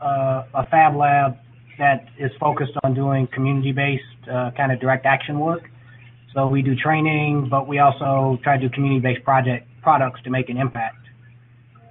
uh, 0.00 0.44
a 0.54 0.66
fab 0.70 0.94
lab 0.96 1.38
that 1.78 2.06
is 2.18 2.30
focused 2.38 2.72
on 2.82 2.94
doing 2.94 3.28
community-based 3.32 4.28
uh, 4.30 4.50
kind 4.56 4.72
of 4.72 4.80
direct 4.80 5.06
action 5.06 5.38
work. 5.40 5.62
So 6.34 6.48
we 6.48 6.62
do 6.62 6.74
training, 6.74 7.48
but 7.50 7.68
we 7.68 7.78
also 7.78 8.38
try 8.42 8.56
to 8.56 8.68
do 8.68 8.74
community-based 8.74 9.24
project 9.24 9.68
products 9.82 10.20
to 10.24 10.30
make 10.30 10.48
an 10.48 10.56
impact. 10.56 10.96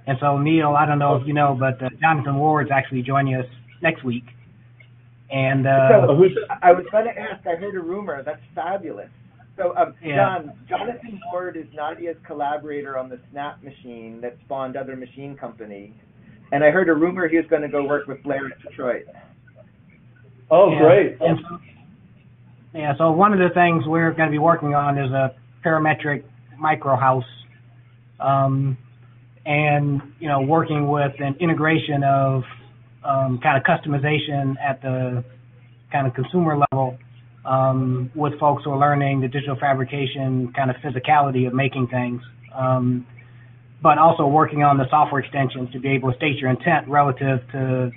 And 0.06 0.18
so 0.20 0.38
Neil, 0.38 0.74
I 0.76 0.84
don't 0.84 0.98
know 0.98 1.16
if 1.16 1.26
you 1.26 1.32
know, 1.32 1.56
but 1.58 1.82
uh, 1.82 1.88
Jonathan 2.00 2.36
Ward's 2.36 2.70
actually 2.70 3.02
joining 3.02 3.36
us 3.36 3.46
next 3.82 4.04
week. 4.04 4.24
And 5.30 5.66
uh, 5.66 6.06
So, 6.06 6.24
I 6.62 6.72
was 6.72 6.84
going 6.92 7.06
to 7.06 7.18
ask, 7.18 7.46
I 7.46 7.56
heard 7.56 7.74
a 7.74 7.80
rumor. 7.80 8.22
That's 8.22 8.42
fabulous. 8.54 9.08
So, 9.56 9.74
um, 9.76 9.94
Yeah. 10.02 10.16
Jon, 10.16 10.52
Jonathan 10.68 11.20
Ward 11.32 11.56
is 11.56 11.66
Nadya's 11.74 12.18
collaborator 12.26 12.98
on 12.98 13.08
the 13.08 13.18
Snap 13.30 13.62
machine 13.62 14.20
that 14.20 14.36
spawned 14.44 14.76
other 14.76 14.96
machine 14.96 15.36
companies. 15.36 15.92
And 16.52 16.62
I 16.62 16.70
heard 16.70 16.88
a 16.88 16.94
rumor 16.94 17.26
he 17.28 17.36
was 17.36 17.46
going 17.46 17.62
to 17.62 17.68
go 17.68 17.84
work 17.84 18.06
with 18.06 18.22
Blair 18.22 18.46
at 18.46 18.62
Detroit. 18.62 19.06
Oh, 20.50 20.70
Yeah. 20.70 20.78
great. 20.78 21.18
So, 21.18 21.58
yeah, 22.74 22.96
so 22.98 23.12
one 23.12 23.32
of 23.32 23.38
the 23.38 23.50
things 23.54 23.84
we're 23.86 24.12
going 24.12 24.28
to 24.28 24.32
be 24.32 24.38
working 24.38 24.74
on 24.74 24.98
is 24.98 25.10
a 25.12 25.34
parametric 25.64 26.24
micro 26.58 26.96
house, 26.96 27.24
um, 28.20 28.76
and 29.46 30.02
you 30.18 30.28
know, 30.28 30.40
working 30.40 30.88
with 30.88 31.12
an 31.20 31.36
integration 31.40 32.02
of 32.02 32.42
um, 33.04 33.38
kind 33.42 33.56
of 33.56 33.62
customization 33.62 34.56
at 34.58 34.82
the 34.82 35.24
kind 35.92 36.06
of 36.06 36.14
consumer 36.14 36.58
level 36.58 36.98
um, 37.44 38.10
with 38.14 38.38
folks 38.40 38.64
who 38.64 38.70
are 38.70 38.78
learning 38.78 39.20
the 39.20 39.28
digital 39.28 39.56
fabrication 39.60 40.52
kind 40.56 40.70
of 40.70 40.76
physicality 40.76 41.46
of 41.46 41.54
making 41.54 41.86
things. 41.88 42.22
Um, 42.54 43.06
but 43.82 43.98
also 43.98 44.26
working 44.26 44.62
on 44.62 44.78
the 44.78 44.88
software 44.88 45.20
extensions 45.20 45.70
to 45.72 45.78
be 45.78 45.90
able 45.90 46.10
to 46.10 46.16
state 46.16 46.38
your 46.38 46.48
intent 46.48 46.88
relative 46.88 47.40
to 47.52 47.90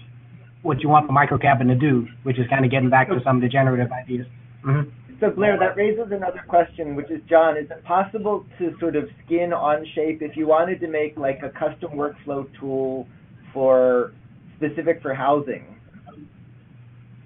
what 0.68 0.82
you 0.82 0.90
want 0.90 1.08
the 1.08 1.14
micro 1.14 1.38
cabin 1.38 1.68
to 1.68 1.76
do, 1.76 2.06
which 2.24 2.38
is 2.38 2.46
kind 2.50 2.66
of 2.66 2.70
getting 2.70 2.90
back 2.90 3.08
to 3.08 3.20
some 3.24 3.38
of 3.38 3.42
the 3.42 3.48
generative 3.48 3.92
ideas. 3.92 4.28
hmm 4.64 4.82
So, 5.20 5.32
Blair, 5.32 5.58
that 5.58 5.78
raises 5.78 6.12
another 6.12 6.44
question, 6.48 6.96
which 6.96 7.10
is, 7.10 7.22
Jon, 7.30 7.58
is 7.58 7.72
it 7.72 7.84
possible 7.86 8.46
to 8.60 8.76
sort 8.80 8.96
of 8.96 9.06
skin 9.26 9.54
on 9.54 9.86
shape 9.96 10.22
if 10.22 10.36
you 10.36 10.46
wanted 10.46 10.80
to 10.82 10.88
make 10.88 11.18
like 11.18 11.40
a 11.42 11.50
custom 11.50 11.92
workflow 11.94 12.46
tool 12.60 13.08
for 13.54 14.14
specific 14.58 15.02
for 15.02 15.14
housing? 15.14 15.80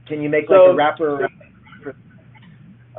Can 0.08 0.22
you 0.22 0.30
make 0.30 0.50
like 0.50 0.60
a 0.70 0.76
wrapper? 0.76 1.28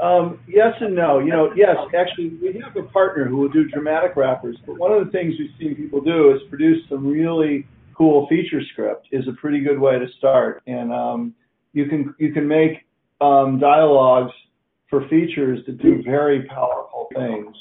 Um, 0.02 0.40
yes 0.48 0.72
and 0.80 0.96
no. 0.96 1.20
You 1.20 1.30
know, 1.30 1.52
yes, 1.54 1.76
actually, 1.96 2.30
we 2.42 2.60
have 2.64 2.74
a 2.76 2.88
partner 2.88 3.26
who 3.26 3.36
will 3.36 3.48
do 3.48 3.68
dramatic 3.68 4.16
wrappers, 4.16 4.56
but 4.66 4.76
one 4.76 4.90
of 4.90 5.04
the 5.04 5.12
things 5.12 5.34
we've 5.38 5.50
seen 5.60 5.76
people 5.76 6.00
do 6.00 6.32
is 6.34 6.40
produce 6.48 6.78
some 6.88 7.06
really 7.06 7.68
cool 7.96 8.26
feature 8.28 8.60
script 8.72 9.08
is 9.12 9.26
a 9.28 9.32
pretty 9.32 9.60
good 9.60 9.78
way 9.78 9.98
to 9.98 10.06
start. 10.18 10.62
And 10.66 10.92
um, 10.92 11.34
you 11.72 11.86
can 11.86 12.14
you 12.18 12.32
can 12.32 12.46
make 12.46 12.86
um, 13.20 13.58
dialogues 13.58 14.32
for 14.90 15.08
features 15.08 15.60
that 15.66 15.78
do 15.78 16.02
very 16.02 16.44
powerful 16.44 17.08
things. 17.14 17.56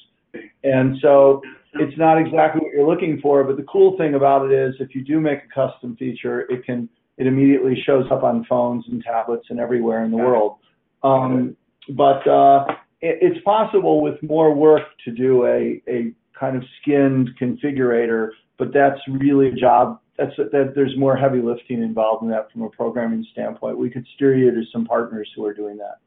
And 0.63 0.97
so 1.01 1.41
it's 1.75 1.97
not 1.97 2.17
exactly 2.17 2.61
what 2.61 2.73
you're 2.73 2.87
looking 2.87 3.19
for, 3.21 3.43
but 3.43 3.55
the 3.55 3.63
cool 3.63 3.97
thing 3.97 4.15
about 4.15 4.45
it 4.45 4.53
is 4.53 4.75
if 4.79 4.93
you 4.93 5.03
do 5.03 5.19
make 5.21 5.39
a 5.39 5.47
custom 5.53 5.95
feature, 5.95 6.41
it 6.51 6.65
can 6.65 6.89
it 7.17 7.27
immediately 7.27 7.81
shows 7.85 8.05
up 8.11 8.23
on 8.23 8.45
phones 8.49 8.83
and 8.89 9.01
tablets 9.03 9.45
and 9.49 9.59
everywhere 9.59 10.03
in 10.03 10.11
the 10.11 10.17
world. 10.17 10.57
Um, 11.03 11.55
but 11.89 12.27
uh, 12.27 12.65
it, 12.99 13.19
it's 13.21 13.43
possible 13.45 14.01
with 14.01 14.21
more 14.21 14.53
work 14.53 14.83
to 15.05 15.11
do 15.11 15.45
a, 15.45 15.81
a 15.87 16.13
kind 16.37 16.57
of 16.57 16.63
skinned 16.81 17.29
configurator, 17.39 18.31
but 18.57 18.73
that's 18.73 18.99
really 19.07 19.49
a 19.49 19.53
job. 19.53 20.00
That's 20.21 20.37
that 20.51 20.73
there's 20.75 20.95
more 20.97 21.17
heavy 21.17 21.41
lifting 21.41 21.81
involved 21.81 22.21
in 22.21 22.29
that 22.29 22.51
from 22.51 22.61
a 22.61 22.69
programming 22.69 23.25
standpoint. 23.31 23.77
We 23.77 23.89
could 23.89 24.05
steer 24.15 24.35
you 24.35 24.51
to 24.51 24.61
some 24.71 24.85
partners 24.85 25.27
who 25.35 25.43
are 25.45 25.53
doing 25.53 25.77
that. 25.77 25.97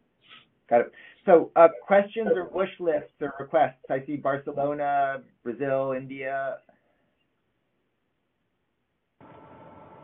Got 0.70 0.82
it. 0.82 0.92
So, 1.26 1.50
uh, 1.56 1.68
questions 1.84 2.28
or 2.34 2.48
wish 2.52 2.68
lists 2.78 3.10
or 3.20 3.34
requests? 3.40 3.80
I 3.90 4.04
see 4.06 4.16
Barcelona, 4.16 5.22
Brazil, 5.42 5.94
India. 5.96 6.58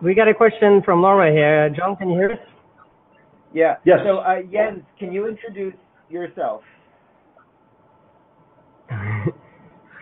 We 0.03 0.15
got 0.15 0.29
a 0.29 0.35
question 0.35 0.83
from 0.85 1.03
Laura 1.03 1.31
here. 1.31 1.71
Uh, 1.71 1.77
Jon, 1.77 1.95
can 1.95 2.09
you 2.09 2.17
hear 2.17 2.33
us? 2.33 2.39
Yeah. 3.53 3.77
Yes. 3.85 3.99
So, 4.05 4.19
uh, 4.19 4.43
Jens, 4.51 4.83
can 4.99 5.13
you 5.13 5.29
introduce 5.29 5.75
yourself? 6.09 6.63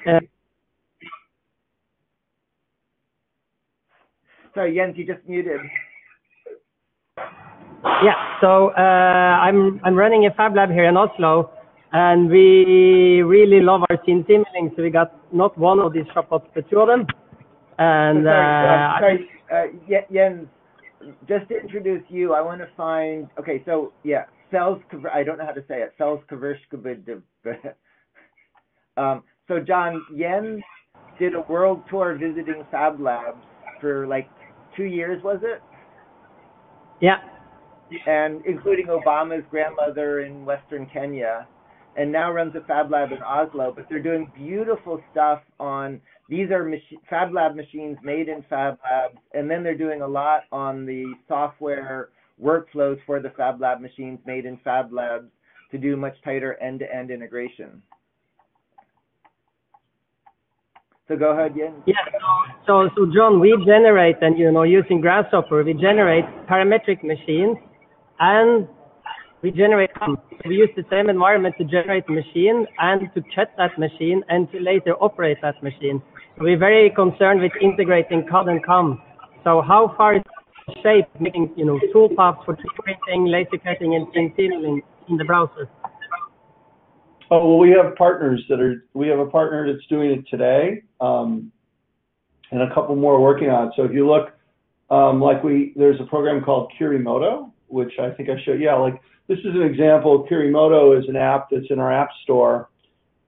Uh, 0.07 0.21
Sorry, 4.59 4.75
Jens, 4.75 4.97
you 4.99 5.07
just 5.07 5.25
muted. 5.29 5.61
yeah. 8.03 8.41
So 8.41 8.71
uh, 8.71 8.81
I'm 9.47 9.81
I'm 9.85 9.95
running 9.95 10.27
a 10.27 10.35
fab 10.35 10.57
lab 10.57 10.71
here 10.71 10.87
in 10.89 10.97
Oslo, 10.97 11.53
and 11.93 12.29
we 12.29 13.23
really 13.23 13.61
love 13.61 13.83
our 13.89 13.97
CNC 13.99 14.27
milling. 14.27 14.73
So 14.75 14.83
we 14.83 14.91
got 14.91 15.15
not 15.33 15.57
one 15.57 15.79
of 15.79 15.93
these 15.93 16.07
ShopBots, 16.13 16.49
but 16.57 16.69
two 16.69 16.81
of 16.81 16.89
them. 16.89 17.07
And 17.79 18.25
sorry, 18.25 18.49
uh, 18.67 18.75
uh, 18.75 18.99
sorry, 18.99 19.31
uh, 19.55 20.03
Jens, 20.13 20.49
just 21.29 21.49
to 21.51 21.61
introduce 21.61 22.03
you, 22.09 22.35
I 22.35 22.41
want 22.41 22.61
to 22.61 22.67
find. 22.77 23.29
Okay, 23.39 23.63
so 23.65 23.93
yeah, 24.03 24.25
Fels. 24.51 24.81
I 25.15 25.23
don't 25.23 25.39
know 25.39 25.47
how 25.47 25.53
to 25.53 25.65
say 25.69 25.83
it. 25.83 25.95
Fels 25.97 26.19
Um 28.97 29.23
So 29.47 29.61
Jon, 29.61 30.05
Jens 30.19 30.65
did 31.21 31.37
a 31.37 31.43
world 31.43 31.85
tour 31.89 32.19
visiting 32.19 32.65
Fab 32.73 33.01
Labs 33.01 33.39
for 33.81 34.09
like 34.09 34.29
two 34.79 34.85
years, 34.85 35.23
was 35.23 35.41
it? 35.43 35.61
yeah, 37.01 37.19
and 38.07 38.43
including 38.47 38.87
Obama's 38.87 39.45
grandmother 39.51 40.21
in 40.21 40.45
Western 40.45 40.87
Kenya, 40.93 41.47
and 41.97 42.11
now 42.11 42.31
runs 42.33 42.55
a 42.57 42.61
Fab 42.67 42.91
Lab 42.91 43.13
in 43.13 43.23
Oslo. 43.23 43.73
But 43.75 43.87
they're 43.89 44.03
doing 44.03 44.31
beautiful 44.37 45.03
stuff 45.13 45.43
on 45.61 46.01
these 46.29 46.51
are 46.51 46.65
machi- 46.65 47.01
Fab 47.09 47.33
Lab 47.33 47.57
machines 47.57 47.99
made 48.03 48.29
in 48.29 48.45
Fab 48.49 48.79
Labs, 48.85 49.19
and 49.33 49.51
then 49.51 49.63
they're 49.63 49.77
doing 49.77 50.03
a 50.03 50.09
lot 50.09 50.43
on 50.53 50.87
the 50.87 51.15
software 51.27 52.11
workflows 52.43 52.99
for 53.07 53.21
the 53.21 53.31
Fab 53.37 53.61
Lab 53.61 53.81
machines 53.81 54.19
made 54.27 54.45
in 54.45 54.59
Fab 54.63 54.93
Labs 54.93 55.31
to 55.71 55.79
do 55.79 55.97
much 55.97 56.15
tighter 56.25 56.55
end-to-end 56.63 57.11
integration. 57.11 57.83
So 61.09 61.17
go 61.17 61.33
ahead, 61.33 61.57
Jens. 61.57 61.83
yeah. 61.87 61.95
So 62.67 62.91
so 62.95 63.07
Jon, 63.15 63.41
we 63.41 63.57
generate 63.65 64.17
and 64.21 64.39
you 64.39 64.53
know 64.53 64.63
using 64.63 65.01
Grasshopper, 65.01 65.65
we 65.65 65.73
generate 65.73 66.25
parametric 66.47 67.03
machines, 67.03 67.57
and 68.21 68.69
we 69.43 69.51
generate. 69.51 69.91
Um, 70.03 70.19
we 70.45 70.57
use 70.57 70.69
the 70.77 70.85
same 70.91 71.09
environment 71.09 71.55
to 71.59 71.65
generate 71.65 72.07
the 72.07 72.13
machine 72.13 72.67
and 72.79 73.09
to 73.15 73.23
cut 73.35 73.51
that 73.57 73.79
machine 73.79 74.23
and 74.29 74.53
to 74.53 74.61
later 74.61 74.95
operate 75.01 75.39
that 75.41 75.63
machine. 75.63 76.03
We're 76.39 76.59
very 76.59 76.91
concerned 76.91 77.41
with 77.41 77.53
integrating 77.61 78.27
CAD 78.31 78.49
and 78.49 78.65
CAM. 78.65 79.01
So 79.45 79.63
how 79.63 79.95
far 79.97 80.17
is 80.17 80.23
shape 80.83 81.09
making 81.19 81.55
you 81.57 81.65
know 81.65 81.81
tool 81.91 82.11
paths 82.17 82.39
for 82.45 82.55
3D 82.55 82.77
printing, 82.85 83.27
laser 83.27 83.57
cutting, 83.65 83.95
and 83.95 84.07
milling 84.15 84.83
in 85.09 85.17
the 85.17 85.25
browser? 85.25 85.71
Oh, 87.31 87.47
well, 87.47 87.59
we 87.59 87.71
have 87.71 87.95
partners 87.97 88.43
that 88.49 88.59
are, 88.59 88.87
we 88.95 89.09
have 89.09 89.19
a 89.19 89.27
partner 89.27 89.71
that's 89.71 89.87
doing 89.87 90.11
it 90.13 90.27
today, 90.29 90.83
um, 91.01 91.53
and 92.51 92.63
a 92.63 92.73
couple 92.75 92.97
more 92.97 93.21
working 93.21 93.51
on 93.51 93.69
it. 93.69 93.75
So 93.77 93.85
if 93.85 93.93
you 93.93 94.07
look, 94.09 94.33
um, 94.89 95.21
like 95.21 95.45
we, 95.45 95.75
there's 95.77 96.01
a 96.01 96.05
program 96.05 96.43
called 96.43 96.73
Kiri:Moto, 96.79 97.53
which 97.67 97.93
I 98.01 98.11
think 98.11 98.31
I 98.31 98.43
showed, 98.45 98.61
yeah, 98.61 98.75
like, 98.77 98.99
this 99.27 99.39
is 99.41 99.55
an 99.55 99.61
example. 99.63 100.27
Kiri:Moto 100.27 100.99
is 100.99 101.07
an 101.07 101.17
app 101.17 101.51
that's 101.51 101.67
in 101.69 101.79
our 101.79 101.93
app 101.93 102.09
store, 102.23 102.71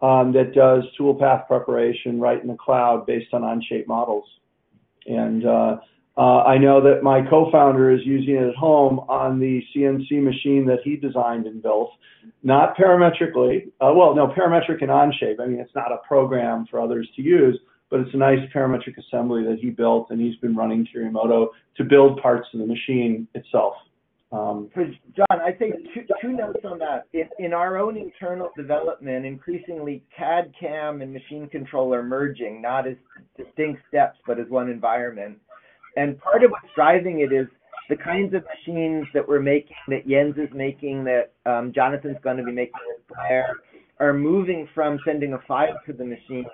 um, 0.01 0.33
that 0.33 0.55
does 0.55 0.85
toolpath 0.99 1.47
preparation 1.47 2.19
right 2.19 2.41
in 2.41 2.49
the 2.49 2.57
cloud 2.57 3.05
based 3.05 3.35
on 3.35 3.43
Onshape 3.43 3.87
models. 3.87 4.25
And, 5.07 5.45
uh, 5.45 5.77
uh, 6.21 6.43
I 6.43 6.59
know 6.59 6.83
that 6.83 7.03
my 7.03 7.23
co-founder 7.23 7.91
is 7.91 8.01
using 8.05 8.35
it 8.35 8.49
at 8.51 8.55
home 8.55 8.99
on 9.09 9.41
the 9.41 9.63
CNC 9.75 10.23
machine 10.23 10.67
that 10.67 10.81
he 10.85 10.97
designed 10.97 11.47
and 11.47 11.63
built 11.63 11.93
not 12.43 12.77
parametrically. 12.77 13.69
Uh, 13.81 13.93
well, 13.95 14.15
no, 14.15 14.27
parametric 14.27 14.83
and 14.83 14.91
Onshape. 14.91 15.41
I 15.41 15.47
mean, 15.47 15.61
it's 15.61 15.75
not 15.75 15.93
a 15.93 15.97
program 16.07 16.67
for 16.71 16.79
others 16.79 17.09
to 17.17 17.23
use, 17.23 17.59
but 17.91 18.01
it's 18.01 18.13
a 18.13 18.19
nice 18.19 18.41
parametric 18.55 18.99
assembly 18.99 19.45
that 19.45 19.61
he 19.63 19.71
built, 19.71 20.09
and 20.11 20.21
he's 20.21 20.37
been 20.37 20.55
running 20.55 20.87
Kiri:Moto 20.93 21.49
to 21.79 21.85
build 21.85 22.21
parts 22.21 22.49
of 22.53 22.61
the 22.61 22.67
machine 22.67 23.27
itself. 23.35 23.75
Um, 24.33 24.71
Jon, 25.17 25.41
I 25.41 25.53
think 25.53 25.75
two, 25.95 26.03
two 26.21 26.33
notes 26.33 26.61
on 26.65 26.79
that. 26.81 27.07
In, 27.15 27.29
in 27.45 27.53
our 27.55 27.79
own 27.79 27.97
internal 27.97 28.51
development, 28.57 29.27
increasingly 29.27 30.05
CAD, 30.17 30.53
CAM, 30.61 31.01
and 31.01 31.13
machine 31.13 31.49
control 31.49 31.95
are 31.95 32.03
merging, 32.03 32.61
not 32.61 32.87
as 32.87 32.95
distinct 33.37 33.81
steps, 33.89 34.19
but 34.27 34.39
as 34.39 34.49
one 34.51 34.69
environment. 34.69 35.39
And 35.97 36.21
part 36.21 36.45
of 36.45 36.51
what's 36.51 36.73
driving 36.75 37.21
it 37.21 37.33
is 37.33 37.47
the 37.89 37.97
kinds 37.97 38.35
of 38.35 38.45
machines 38.45 39.07
that 39.13 39.27
we're 39.27 39.41
making, 39.41 39.77
that 39.89 40.07
Jens 40.09 40.37
is 40.37 40.49
making, 40.55 41.05
that 41.05 41.33
um, 41.45 41.73
Jonathan's 41.75 42.19
going 42.23 42.37
to 42.37 42.45
be 42.45 42.53
making 42.53 42.81
with 42.87 43.07
Blair, 43.09 43.57
are 43.99 44.15
moving 44.15 44.69
from 44.75 44.99
sending 45.05 45.35
a 45.35 45.39
file 45.47 45.79
to 45.87 45.93
the 45.93 46.05
machine 46.05 46.47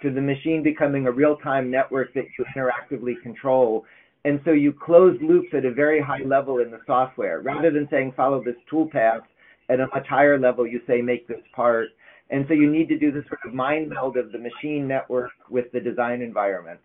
to 0.00 0.12
the 0.12 0.20
machine 0.20 0.62
becoming 0.62 1.08
a 1.08 1.10
real-time 1.10 1.70
network 1.70 2.14
that 2.14 2.24
you 2.38 2.44
interactively 2.54 3.20
control. 3.20 3.84
And 4.24 4.40
so 4.44 4.52
you 4.52 4.72
close 4.72 5.18
loops 5.20 5.48
at 5.52 5.64
a 5.64 5.72
very 5.72 6.00
high 6.00 6.22
level 6.24 6.58
in 6.58 6.70
the 6.70 6.78
software. 6.86 7.40
Rather 7.40 7.72
than 7.72 7.88
saying 7.90 8.12
follow 8.16 8.42
this 8.44 8.54
toolpath, 8.70 9.22
at 9.68 9.80
a 9.80 9.88
much 9.88 10.06
higher 10.06 10.38
level 10.38 10.66
you 10.66 10.80
say 10.86 11.02
make 11.02 11.26
this 11.26 11.40
part. 11.52 11.88
And 12.30 12.44
so 12.46 12.54
you 12.54 12.70
need 12.70 12.88
to 12.88 12.98
do 12.98 13.10
this 13.10 13.24
sort 13.28 13.40
of 13.44 13.54
mind 13.54 13.88
meld 13.88 14.16
of 14.16 14.32
the 14.32 14.38
machine 14.38 14.86
network 14.86 15.32
with 15.50 15.70
the 15.72 15.80
design 15.80 16.22
environment. 16.22 16.78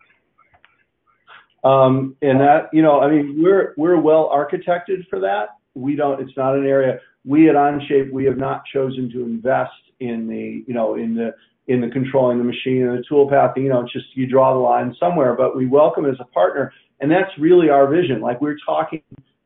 Um, 1.63 2.15
and 2.21 2.39
that, 2.41 2.69
you 2.73 2.81
know, 2.81 2.99
I 2.99 3.09
mean, 3.09 3.41
we're, 3.41 3.73
we're 3.77 3.99
well 3.99 4.29
architected 4.33 5.07
for 5.09 5.19
that. 5.21 5.49
We 5.75 5.95
don't, 5.95 6.21
it's 6.21 6.35
not 6.35 6.55
an 6.55 6.65
area, 6.65 6.99
we 7.25 7.49
at 7.49 7.55
Onshape, 7.55 8.11
we 8.11 8.25
have 8.25 8.37
not 8.37 8.63
chosen 8.71 9.09
to 9.11 9.23
invest 9.23 9.71
in 9.99 10.27
the, 10.27 10.63
you 10.67 10.73
know, 10.73 10.95
in 10.95 11.15
the, 11.15 11.33
in 11.67 11.79
the 11.79 11.87
controlling 11.87 12.37
the 12.37 12.43
machine 12.43 12.85
and 12.85 12.97
the 12.97 13.03
toolpath, 13.09 13.55
you 13.55 13.69
know, 13.69 13.81
it's 13.81 13.93
just 13.93 14.05
you 14.15 14.27
draw 14.27 14.53
the 14.53 14.59
line 14.59 14.93
somewhere, 14.99 15.33
but 15.33 15.55
we 15.55 15.65
welcome 15.65 16.05
as 16.05 16.17
a 16.19 16.25
partner. 16.25 16.73
And 16.99 17.09
that's 17.09 17.31
really 17.39 17.69
our 17.69 17.87
vision. 17.87 18.19
Like 18.19 18.41
we're 18.41 18.57
talking 18.65 19.01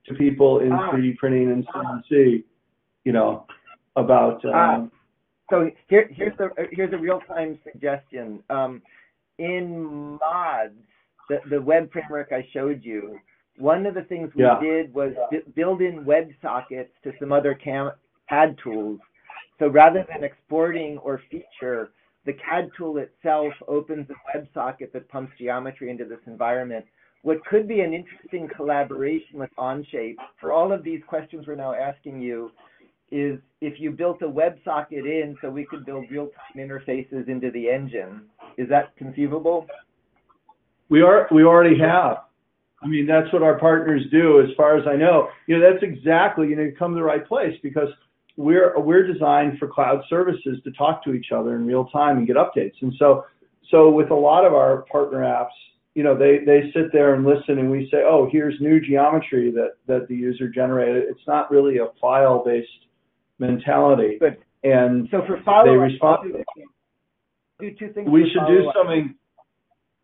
to 0.07 0.13
people 0.15 0.59
in 0.61 0.71
Ah. 0.71 0.91
3D 0.91 1.17
printing 1.17 1.51
and 1.51 1.67
CNC, 1.67 2.43
you 3.05 3.11
know, 3.11 3.45
about, 3.95 4.41
Ah. 4.45 4.75
um, 4.75 4.91
So 5.49 5.69
here, 5.87 6.09
here's 6.11 6.35
the 6.37 6.49
here's 6.71 6.91
a 6.93 6.97
real 6.97 7.21
time 7.21 7.57
suggestion. 7.63 8.43
Um, 8.49 8.81
in 9.37 10.17
mods, 10.19 10.73
the, 11.29 11.39
the 11.49 11.61
web 11.61 11.91
framework 11.91 12.31
I 12.31 12.47
showed 12.53 12.83
you, 12.83 13.19
one 13.57 13.85
of 13.85 13.93
the 13.95 14.03
things 14.03 14.31
we 14.35 14.43
Yeah. 14.43 14.59
did 14.61 14.93
was 14.93 15.13
b- 15.31 15.41
build 15.55 15.81
in 15.81 16.05
web 16.05 16.29
sockets 16.41 16.91
to 17.03 17.11
some 17.19 17.31
other 17.31 17.53
cam 17.55 17.91
CAD 18.29 18.57
tools. 18.63 18.99
So 19.59 19.67
rather 19.67 20.05
than 20.11 20.23
exporting 20.23 20.97
or 20.99 21.21
feature, 21.31 21.89
the 22.25 22.33
CAD 22.33 22.69
tool 22.77 22.97
itself 22.97 23.53
opens 23.67 24.07
a 24.09 24.37
WebSocket 24.37 24.91
that 24.91 25.07
pumps 25.09 25.31
geometry 25.39 25.89
into 25.89 26.05
this 26.05 26.19
environment. 26.27 26.85
What 27.23 27.43
could 27.45 27.67
be 27.67 27.79
an 27.81 27.93
interesting 27.93 28.47
collaboration 28.55 29.39
with 29.39 29.49
Onshape 29.57 30.17
for 30.39 30.51
all 30.51 30.71
of 30.71 30.83
these 30.83 31.01
questions 31.07 31.45
we're 31.47 31.55
now 31.55 31.73
asking 31.73 32.21
you 32.21 32.51
is 33.11 33.39
if 33.61 33.79
you 33.79 33.91
built 33.91 34.21
a 34.21 34.27
WebSocket 34.27 35.05
in 35.05 35.37
so 35.41 35.49
we 35.49 35.65
could 35.65 35.85
build 35.85 36.05
real-time 36.11 36.57
interfaces 36.57 37.27
into 37.29 37.49
the 37.51 37.69
engine. 37.69 38.23
Is 38.57 38.67
that 38.69 38.95
conceivable? 38.97 39.65
We 40.89 41.01
are, 41.01 41.27
we 41.31 41.43
already 41.43 41.77
have. 41.79 42.17
I 42.81 42.87
mean, 42.87 43.07
that's 43.07 43.31
what 43.33 43.41
our 43.41 43.57
partners 43.59 44.03
do, 44.11 44.39
as 44.41 44.49
far 44.55 44.77
as 44.77 44.85
I 44.87 44.95
know. 44.95 45.29
You 45.47 45.57
know, 45.59 45.71
that's 45.71 45.83
exactly, 45.83 46.47
you 46.49 46.55
know, 46.55 46.61
you 46.63 46.75
come 46.77 46.91
to 46.91 46.95
the 46.95 47.03
right 47.03 47.27
place 47.27 47.57
because 47.63 47.89
we're, 48.37 48.79
we're 48.79 49.05
designed 49.11 49.57
for 49.57 49.67
cloud 49.67 50.03
services 50.09 50.59
to 50.63 50.71
talk 50.71 51.03
to 51.05 51.13
each 51.13 51.31
other 51.35 51.55
in 51.55 51.65
real 51.65 51.85
time 51.85 52.17
and 52.19 52.27
get 52.27 52.35
updates. 52.35 52.75
And 52.81 52.93
so, 52.99 53.25
so 53.71 53.89
with 53.89 54.11
a 54.11 54.15
lot 54.15 54.45
of 54.45 54.53
our 54.53 54.83
partner 54.91 55.19
apps, 55.19 55.55
you 55.95 56.03
know, 56.03 56.15
they, 56.15 56.37
they 56.45 56.71
sit 56.73 56.93
there 56.93 57.15
and 57.15 57.25
listen 57.25 57.57
and 57.57 57.71
we 57.71 57.89
say, 57.91 58.03
oh, 58.05 58.29
here's 58.31 58.53
new 58.61 58.79
geometry 58.79 59.49
that, 59.51 59.71
that 59.87 60.07
the 60.07 60.15
user 60.15 60.47
generated. 60.47 61.05
It's 61.09 61.25
not 61.25 61.49
really 61.49 61.79
a 61.79 61.87
file-based 61.99 62.67
mentality. 63.39 64.17
Good. 64.19 64.37
And 64.63 65.07
So 65.09 65.21
for 65.25 65.41
follow-up, 65.43 65.65
They 65.65 65.75
respond- 65.75 66.45
do 67.59 67.73
two 67.73 67.91
things. 67.93 68.07
we 68.07 68.29
should 68.31 68.45
do 68.47 68.71
something, 68.75 69.15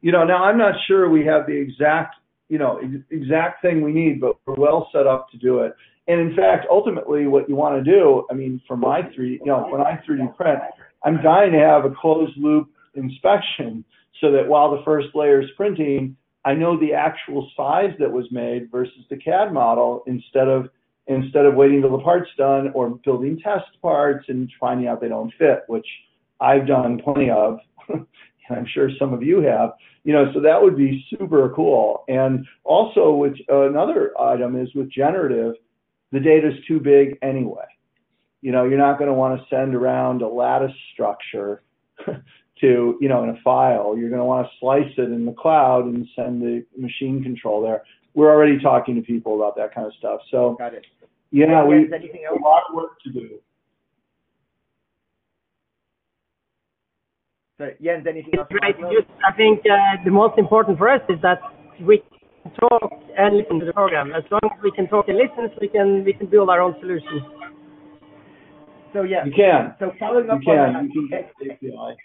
you 0.04 0.12
know, 0.12 0.26
now 0.26 0.44
I'm 0.44 0.58
not 0.58 0.76
sure 0.86 1.10
we 1.10 1.26
have 1.26 1.48
the 1.48 1.54
exact, 1.54 2.16
you 2.50 2.58
know, 2.58 2.78
ex- 2.84 3.06
exact 3.10 3.62
thing 3.62 3.82
we 3.82 3.94
need, 3.94 4.20
but 4.20 4.36
we're 4.46 4.56
well 4.56 4.90
set 4.92 5.08
up 5.08 5.32
to 5.32 5.38
do 5.38 5.60
it. 5.60 5.74
And 6.10 6.20
in 6.20 6.36
fact, 6.36 6.68
ultimately 6.70 7.26
what 7.26 7.48
you 7.48 7.56
want 7.56 7.84
to 7.84 7.90
do, 7.90 8.26
I 8.30 8.34
mean, 8.34 8.62
for 8.68 8.76
my 8.76 9.02
three, 9.16 9.40
you 9.40 9.46
know, 9.46 9.66
when 9.70 9.80
I 9.80 9.98
3D 10.06 10.36
print, 10.36 10.60
I'm 11.06 11.24
dying 11.24 11.54
to 11.54 11.60
have 11.60 11.86
a 11.86 11.96
closed 11.96 12.38
loop 12.38 12.70
inspection 12.96 13.86
so 14.20 14.30
that 14.34 14.46
while 14.46 14.72
the 14.72 14.84
first 14.84 15.08
layer 15.16 15.42
is 15.42 15.50
printing, 15.56 16.18
I 16.44 16.54
know 16.54 16.78
the 16.78 16.94
actual 16.94 17.50
size 17.56 17.94
that 18.00 18.12
was 18.12 18.26
made 18.30 18.70
versus 18.70 19.06
the 19.10 19.16
CAD 19.16 19.54
model 19.54 20.04
instead 20.06 20.50
of 20.50 20.70
instead 21.08 21.46
of 21.46 21.56
waiting 21.56 21.82
till 21.82 21.98
the 21.98 22.04
part's 22.04 22.30
done 22.38 22.72
or 22.74 22.90
building 23.06 23.40
test 23.42 23.66
parts 23.82 24.26
and 24.28 24.50
finding 24.60 24.88
out 24.88 25.02
they 25.02 25.10
don't 25.10 25.34
fit, 25.38 25.64
which 25.68 25.88
I've 26.40 26.66
done 26.66 27.02
plenty 27.04 27.30
of, 27.30 27.60
and 28.50 28.58
I'm 28.58 28.66
sure 28.74 28.90
some 29.00 29.14
of 29.14 29.24
you 29.24 29.42
have. 29.42 29.72
You 30.04 30.14
know, 30.14 30.32
so 30.34 30.42
that 30.42 30.62
would 30.62 30.76
be 30.76 31.06
super 31.10 31.52
cool. 31.56 32.04
And 32.08 32.46
also, 32.64 33.14
with 33.14 33.34
uh, 33.50 33.70
another 33.70 34.12
item 34.20 34.60
is 34.60 34.70
with 34.76 34.92
generative, 34.92 35.56
the 36.12 36.20
data 36.20 36.50
is 36.50 36.66
too 36.68 36.80
big 36.80 37.18
anyway. 37.22 37.66
You 38.42 38.52
know, 38.52 38.66
you're 38.66 38.78
not 38.78 38.98
going 39.00 39.08
to 39.08 39.14
want 39.14 39.40
to 39.40 39.46
send 39.50 39.74
around 39.74 40.22
a 40.22 40.28
lattice 40.28 40.76
structure 40.94 41.64
to, 42.06 42.98
you 43.00 43.08
know, 43.08 43.24
in 43.24 43.30
a 43.30 43.40
file. 43.44 43.96
You're 43.98 44.10
going 44.10 44.20
to 44.20 44.26
want 44.26 44.46
to 44.46 44.52
slice 44.60 44.92
it 44.98 45.12
in 45.12 45.26
the 45.26 45.32
cloud 45.32 45.86
and 45.86 46.06
send 46.16 46.42
the 46.42 46.66
machine 46.78 47.24
control 47.24 47.62
there. 47.62 47.84
We're 48.14 48.30
already 48.30 48.60
talking 48.60 48.96
to 48.96 49.02
people 49.02 49.36
about 49.36 49.56
that 49.56 49.74
kind 49.74 49.88
of 49.88 49.94
stuff. 49.94 50.20
So, 50.30 50.56
Got 50.60 50.74
it. 50.74 50.86
yeah, 51.32 51.64
we 51.66 51.92
anything 51.94 52.26
a 52.30 52.34
lot 52.44 52.64
of 52.70 52.76
work 52.76 53.00
to 53.06 53.12
do. 53.12 53.40
So, 57.58 57.70
Jens, 57.84 58.06
anything 58.08 58.34
else? 58.38 58.48
Right. 58.62 58.76
Just, 58.76 59.10
I 59.28 59.36
think 59.36 59.60
uh, 59.62 60.04
the 60.04 60.12
most 60.12 60.38
important 60.38 60.78
for 60.78 60.90
us 60.90 61.02
is 61.08 61.22
that 61.22 61.40
we 61.82 62.02
can 62.42 62.52
talk 62.60 62.92
and 63.18 63.38
listen 63.38 63.60
to 63.60 63.66
the 63.66 63.74
program. 63.74 64.12
As 64.12 64.24
long 64.32 64.42
as 64.44 64.64
we 64.64 64.72
can 64.72 64.88
talk 64.88 65.08
and 65.08 65.18
listen, 65.18 65.56
we 65.62 65.68
can 65.68 66.04
we 66.04 66.14
can 66.14 66.28
build 66.28 66.50
our 66.50 66.62
own 66.62 66.76
solution. 66.80 67.22
So 68.94 69.04
yeah. 69.04 69.26
You 69.26 69.34
can. 69.36 69.76
So 69.80 69.92
following 70.00 70.30
up 70.30 70.40
You 70.44 70.54
on 70.54 70.74
can. 70.74 71.10
that, 71.12 71.32
You 71.42 71.50
can 71.50 71.52
API. 71.52 71.98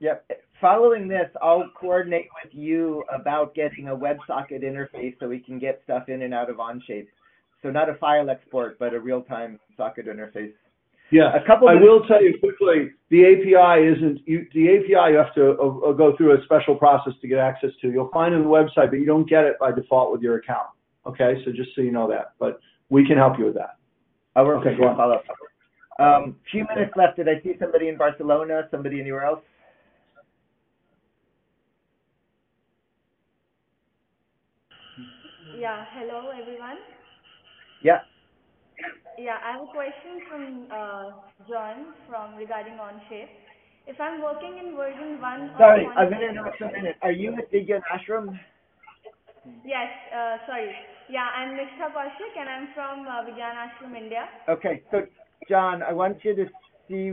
Yep. 0.00 0.30
Following 0.60 1.08
this, 1.08 1.28
I'll 1.42 1.70
coordinate 1.78 2.28
with 2.42 2.52
you 2.54 3.04
about 3.14 3.54
getting 3.54 3.88
a 3.88 3.96
WebSocket 3.96 4.62
interface 4.62 5.14
so 5.20 5.28
we 5.28 5.38
can 5.38 5.58
get 5.58 5.80
stuff 5.84 6.08
in 6.08 6.22
and 6.22 6.32
out 6.32 6.48
of 6.50 6.56
Onshape. 6.56 7.08
So 7.62 7.70
not 7.70 7.88
a 7.88 7.94
file 7.94 8.28
export, 8.30 8.78
but 8.78 8.94
a 8.94 9.00
real-time 9.00 9.58
socket 9.76 10.06
interface. 10.06 10.52
Yeah. 11.10 11.34
A 11.36 11.44
couple 11.46 11.68
I 11.68 11.74
will 11.74 12.04
tell 12.06 12.22
you 12.22 12.36
quickly, 12.40 12.90
the 13.10 13.24
API 13.24 13.86
isn't, 13.86 14.20
you, 14.26 14.46
the 14.52 14.68
API 14.76 15.12
you 15.12 15.16
have 15.18 15.34
to 15.34 15.52
uh, 15.58 15.90
uh, 15.90 15.92
go 15.92 16.16
through 16.16 16.36
a 16.38 16.44
special 16.44 16.74
process 16.74 17.12
to 17.20 17.28
get 17.28 17.38
access 17.38 17.70
to. 17.82 17.90
You'll 17.90 18.10
find 18.12 18.34
it 18.34 18.38
on 18.38 18.42
the 18.42 18.48
website, 18.48 18.90
but 18.90 18.96
you 18.98 19.06
don't 19.06 19.28
get 19.28 19.44
it 19.44 19.56
by 19.60 19.70
default 19.72 20.12
with 20.12 20.20
your 20.22 20.36
account. 20.36 20.66
Okay, 21.06 21.40
so 21.44 21.52
just 21.52 21.70
so 21.76 21.82
you 21.82 21.92
know 21.92 22.08
that, 22.10 22.32
but 22.40 22.58
we 22.90 23.06
can 23.06 23.16
help 23.16 23.38
you 23.38 23.44
with 23.44 23.54
that. 23.54 23.76
I'll 24.34 24.44
Okay, 24.46 24.76
go 24.76 24.88
on. 24.88 24.96
follow 24.96 25.14
up. 25.14 25.24
Um, 25.98 26.36
few 26.50 26.66
minutes 26.74 26.92
left. 26.96 27.16
Did 27.16 27.28
I 27.28 27.40
see 27.42 27.54
somebody 27.60 27.88
in 27.88 27.96
Barcelona? 27.96 28.68
Somebody 28.70 29.00
anywhere 29.00 29.24
else? 29.24 29.40
Yeah, 35.58 35.84
hello 35.94 36.30
everyone. 36.38 36.76
Yeah. 37.82 38.00
Yeah, 39.18 39.40
I 39.42 39.52
have 39.52 39.62
a 39.62 39.72
question 39.72 40.20
from 40.28 40.42
uh, 40.68 41.04
Jon 41.48 41.96
from 42.08 42.36
regarding 42.36 42.74
Onshape. 42.74 43.32
If 43.86 44.00
I'm 44.00 44.20
working 44.20 44.58
in 44.58 44.76
version 44.76 45.20
one 45.20 45.52
Sorry, 45.56 45.86
I'm 45.96 46.12
interrupt 46.12 46.60
a 46.60 46.66
minute. 46.66 46.96
Are 47.02 47.12
you 47.12 47.32
at 47.34 47.50
Vigyan 47.50 47.80
Ashram? 47.88 48.38
Yes, 49.64 49.88
uh, 50.12 50.36
sorry. 50.46 50.70
Yeah, 51.08 51.28
I'm 51.34 51.54
Nishtha 51.54 51.94
Kaushik 51.94 52.34
and 52.38 52.48
I'm 52.48 52.68
from 52.74 53.06
uh, 53.06 53.24
Vigyan 53.24 53.54
Ashram, 53.56 53.96
India. 53.96 54.28
Okay, 54.48 54.82
so 54.90 55.06
Jon, 55.48 55.82
I 55.82 55.92
want 55.92 56.18
you 56.24 56.34
to 56.36 56.46
see. 56.88 57.12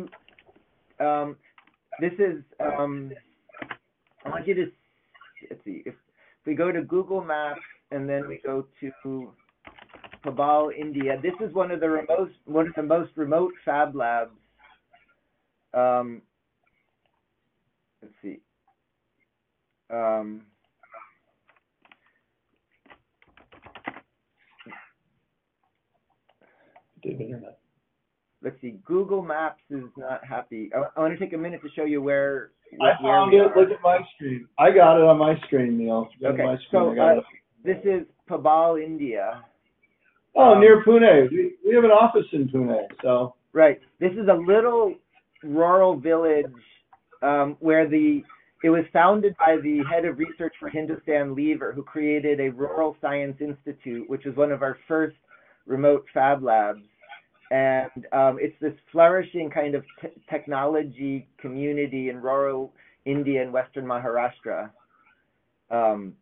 Um, 1.04 1.38
this 2.02 2.14
is. 2.14 2.44
Um, 2.60 3.12
I 4.26 4.30
want 4.30 4.48
you 4.48 4.56
to 4.56 4.66
let's 5.50 5.64
see 5.64 5.84
if 5.86 5.94
we 6.46 6.56
go 6.56 6.72
to 6.72 6.82
Google 6.82 7.24
Maps 7.24 7.62
and 7.92 8.10
then 8.10 8.28
we 8.28 8.42
go 8.44 8.66
to 8.82 9.32
Pabal, 10.24 10.70
India. 10.76 11.20
This 11.22 11.34
is 11.42 11.54
one 11.54 11.72
of 11.72 11.80
the 11.80 11.90
remote, 11.90 12.32
one 12.46 12.68
of 12.68 12.74
the 12.76 12.84
most 12.84 13.12
remote 13.16 13.54
fab 13.66 13.96
labs. 13.96 14.32
Um, 15.74 16.22
let's 18.02 18.14
see. 18.22 18.40
Um, 19.90 20.44
let's 28.42 28.56
see. 28.62 28.76
Google 28.86 29.22
Maps 29.22 29.62
is 29.70 29.84
not 29.98 30.26
happy. 30.26 30.70
I, 30.76 30.84
I 30.96 31.02
want 31.02 31.18
to 31.18 31.20
take 31.20 31.34
a 31.34 31.38
minute 31.38 31.62
to 31.64 31.70
show 31.76 31.86
you 31.86 32.02
where. 32.02 32.52
I 32.82 33.02
where 33.02 33.14
found 33.14 33.32
we 33.32 33.40
it. 33.40 33.42
are. 33.42 33.62
Look 33.62 33.72
at 33.72 33.82
my 33.84 34.00
screen. 34.16 34.48
I 34.58 34.72
got 34.72 34.98
it 34.98 35.04
on 35.04 35.18
my 35.18 35.40
screen, 35.46 35.78
Neil. 35.78 36.08
Okay, 36.24 36.44
my 36.44 36.58
so. 36.72 36.92
I 36.92 36.96
got 36.96 37.18
uh, 37.18 37.20
it. 37.20 37.26
this 37.64 37.78
is 37.84 38.08
Pabal, 38.30 38.84
India. 38.84 39.44
Oh, 40.36 40.60
near 40.60 40.84
Pune. 40.84 41.30
We, 41.30 41.54
we 41.66 41.76
have 41.76 41.84
an 41.84 41.92
office 41.92 42.26
in 42.32 42.50
Pune, 42.50 42.88
so. 43.02 43.36
Right. 43.54 43.80
This 44.00 44.14
is 44.14 44.28
a 44.30 44.34
little 44.34 44.96
rural 45.44 45.96
village 46.00 46.46
um, 47.22 47.58
where 47.60 47.88
the 47.88 48.24
it 48.64 48.70
was 48.70 48.86
founded 48.94 49.36
by 49.38 49.58
the 49.62 49.84
head 49.92 50.06
of 50.06 50.18
research 50.18 50.54
for 50.58 50.70
Hindustan 50.70 51.36
Lever, 51.36 51.74
who 51.74 51.84
created 51.84 52.40
a 52.40 52.50
rural 52.50 52.96
science 53.02 53.36
institute, 53.42 54.10
which 54.10 54.24
was 54.24 54.38
one 54.38 54.54
of 54.54 54.62
our 54.62 54.78
first 54.88 55.18
remote 55.68 56.06
fab 56.14 56.42
labs. 56.42 56.82
And 57.52 57.92
um, 58.14 58.38
it's 58.40 58.56
this 58.62 58.74
flourishing 58.90 59.50
kind 59.50 59.76
of 59.76 59.84
t- 60.02 60.08
technology 60.30 61.28
community 61.40 62.08
in 62.08 62.22
rural 62.22 62.72
India 63.06 63.42
and 63.42 63.52
Western 63.52 63.86
Maharashtra 63.86 64.70
um, 65.70 66.14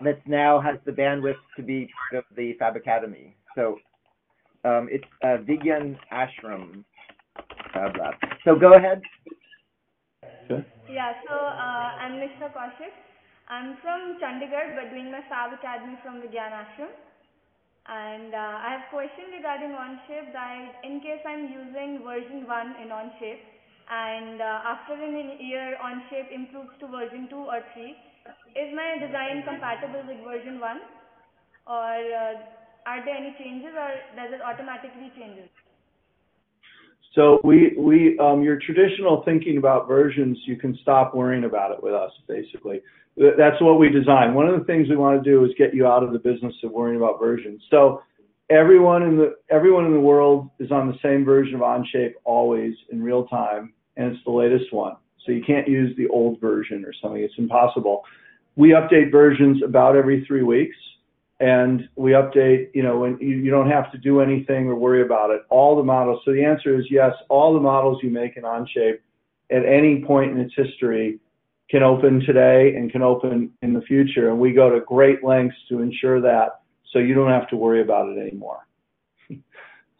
that 0.00 0.24
now 0.26 0.60
has 0.60 0.76
the 0.86 0.92
bandwidth 0.92 1.34
to 1.56 1.62
be 1.64 1.90
part 2.10 2.24
of 2.24 2.36
the 2.36 2.54
Fab 2.60 2.76
Academy. 2.76 3.36
So 3.58 3.74
um, 4.62 4.86
it's 4.86 5.10
uh, 5.26 5.42
Vigyan 5.42 5.98
Ashram 6.14 6.86
Fab 7.74 7.98
Lab. 7.98 8.14
So 8.46 8.54
go 8.54 8.78
ahead. 8.78 9.02
Okay. 10.46 10.62
Yeah, 10.86 11.18
so 11.26 11.34
uh, 11.34 11.90
I'm 11.98 12.22
Mr. 12.22 12.54
Kaushik. 12.54 12.94
I'm 13.50 13.74
from 13.82 14.22
Chandigarh, 14.22 14.78
but 14.78 14.94
doing 14.94 15.10
my 15.10 15.26
Fab 15.26 15.50
Academy 15.50 15.98
from 16.06 16.22
Vigyan 16.22 16.54
Ashram. 16.54 16.94
And 17.90 18.30
uh, 18.30 18.62
I 18.62 18.78
have 18.78 18.86
a 18.86 18.94
question 18.94 19.34
regarding 19.34 19.74
Onshape 19.74 20.30
that 20.32 20.78
in 20.84 21.00
case 21.00 21.24
I'm 21.26 21.50
using 21.50 22.06
version 22.06 22.46
1 22.46 22.82
in 22.84 22.94
Onshape, 22.94 23.42
and 23.90 24.38
uh, 24.40 24.70
after 24.70 24.94
in 24.94 25.18
a 25.18 25.42
year 25.42 25.74
Onshape 25.82 26.30
improves 26.30 26.78
to 26.78 26.86
version 26.86 27.26
2 27.28 27.34
or 27.34 27.58
3, 27.74 27.90
is 28.54 28.70
my 28.76 29.02
design 29.02 29.42
compatible 29.42 30.04
with 30.06 30.22
version 30.22 30.60
1? 30.60 30.78
Or 31.66 31.96
uh, 31.96 32.57
are 32.88 33.04
there 33.04 33.14
any 33.14 33.34
changes 33.38 33.70
or 33.76 33.90
does 34.16 34.32
it 34.32 34.40
automatically 34.40 35.12
change? 35.18 35.38
it? 35.38 35.50
So 37.14 37.38
we, 37.44 37.74
we, 37.76 38.18
um, 38.18 38.42
your 38.42 38.58
traditional 38.58 39.22
thinking 39.24 39.58
about 39.58 39.86
versions, 39.86 40.38
you 40.46 40.56
can 40.56 40.78
stop 40.80 41.14
worrying 41.14 41.44
about 41.44 41.72
it 41.72 41.82
with 41.82 41.92
us, 41.92 42.12
basically. 42.26 42.80
That's 43.16 43.60
what 43.60 43.78
we 43.78 43.90
design. 43.90 44.34
One 44.34 44.48
of 44.48 44.58
the 44.58 44.64
things 44.64 44.88
we 44.88 44.96
want 44.96 45.22
to 45.22 45.30
do 45.30 45.44
is 45.44 45.50
get 45.58 45.74
you 45.74 45.86
out 45.86 46.02
of 46.02 46.12
the 46.12 46.18
business 46.18 46.54
of 46.62 46.70
worrying 46.70 46.96
about 46.96 47.18
versions. 47.18 47.60
So 47.70 48.02
everyone 48.48 49.02
in 49.02 49.16
the, 49.16 49.34
everyone 49.50 49.84
in 49.84 49.92
the 49.92 50.00
world 50.00 50.48
is 50.58 50.70
on 50.70 50.86
the 50.86 50.96
same 51.02 51.24
version 51.24 51.56
of 51.56 51.60
Onshape 51.60 52.12
always 52.24 52.74
in 52.90 53.02
real 53.02 53.26
time, 53.26 53.74
and 53.96 54.14
it's 54.14 54.24
the 54.24 54.30
latest 54.30 54.72
one. 54.72 54.94
So 55.26 55.32
you 55.32 55.42
can't 55.44 55.68
use 55.68 55.94
the 55.96 56.08
old 56.08 56.40
version 56.40 56.84
or 56.86 56.92
something. 57.02 57.20
It's 57.20 57.34
impossible. 57.36 58.04
We 58.56 58.70
update 58.70 59.10
versions 59.10 59.62
about 59.62 59.94
every 59.96 60.24
three 60.24 60.42
weeks 60.42 60.76
and 61.40 61.88
we 61.94 62.12
update, 62.12 62.70
you 62.74 62.82
know, 62.82 63.04
and 63.04 63.20
you, 63.20 63.36
you 63.36 63.50
don't 63.50 63.70
have 63.70 63.92
to 63.92 63.98
do 63.98 64.20
anything 64.20 64.66
or 64.66 64.74
worry 64.74 65.02
about 65.02 65.30
it. 65.30 65.42
All 65.50 65.76
the 65.76 65.84
models. 65.84 66.20
So 66.24 66.32
the 66.32 66.44
answer 66.44 66.78
is 66.78 66.86
yes, 66.90 67.12
all 67.28 67.54
the 67.54 67.60
models 67.60 67.98
you 68.02 68.10
make 68.10 68.36
in 68.36 68.42
Onshape 68.42 68.98
at 69.50 69.64
any 69.64 70.04
point 70.04 70.32
in 70.32 70.40
its 70.40 70.54
history 70.56 71.20
can 71.70 71.82
open 71.82 72.20
today 72.20 72.74
and 72.76 72.90
can 72.90 73.02
open 73.02 73.50
in 73.62 73.72
the 73.72 73.82
future. 73.82 74.30
And 74.30 74.40
we 74.40 74.52
go 74.52 74.70
to 74.70 74.80
great 74.80 75.22
lengths 75.22 75.56
to 75.68 75.80
ensure 75.80 76.20
that 76.20 76.60
so 76.92 76.98
you 76.98 77.14
don't 77.14 77.30
have 77.30 77.48
to 77.50 77.56
worry 77.56 77.82
about 77.82 78.08
it 78.08 78.18
anymore. 78.18 78.66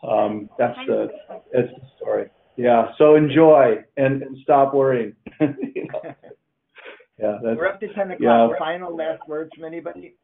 um, 0.03 0.49
that's 0.59 0.79
the, 0.87 1.09
that's 1.53 1.69
the 1.69 1.87
story. 1.97 2.31
Yeah. 2.57 2.87
So 2.99 3.15
enjoy 3.15 3.85
and, 3.97 4.23
and 4.23 4.37
stop 4.43 4.75
worrying. 4.75 5.15
You 5.41 5.89
know? 5.93 6.15
Yeah. 7.21 7.39
That's, 7.43 7.57
We're 7.59 7.67
up 7.67 7.81
to 7.81 7.89
10 7.89 8.13
o'clock. 8.13 8.19
Yeah. 8.21 8.49
Final 8.61 8.95
last 8.95 9.27
words 9.27 9.51
from 9.53 9.65
anybody? 9.65 10.15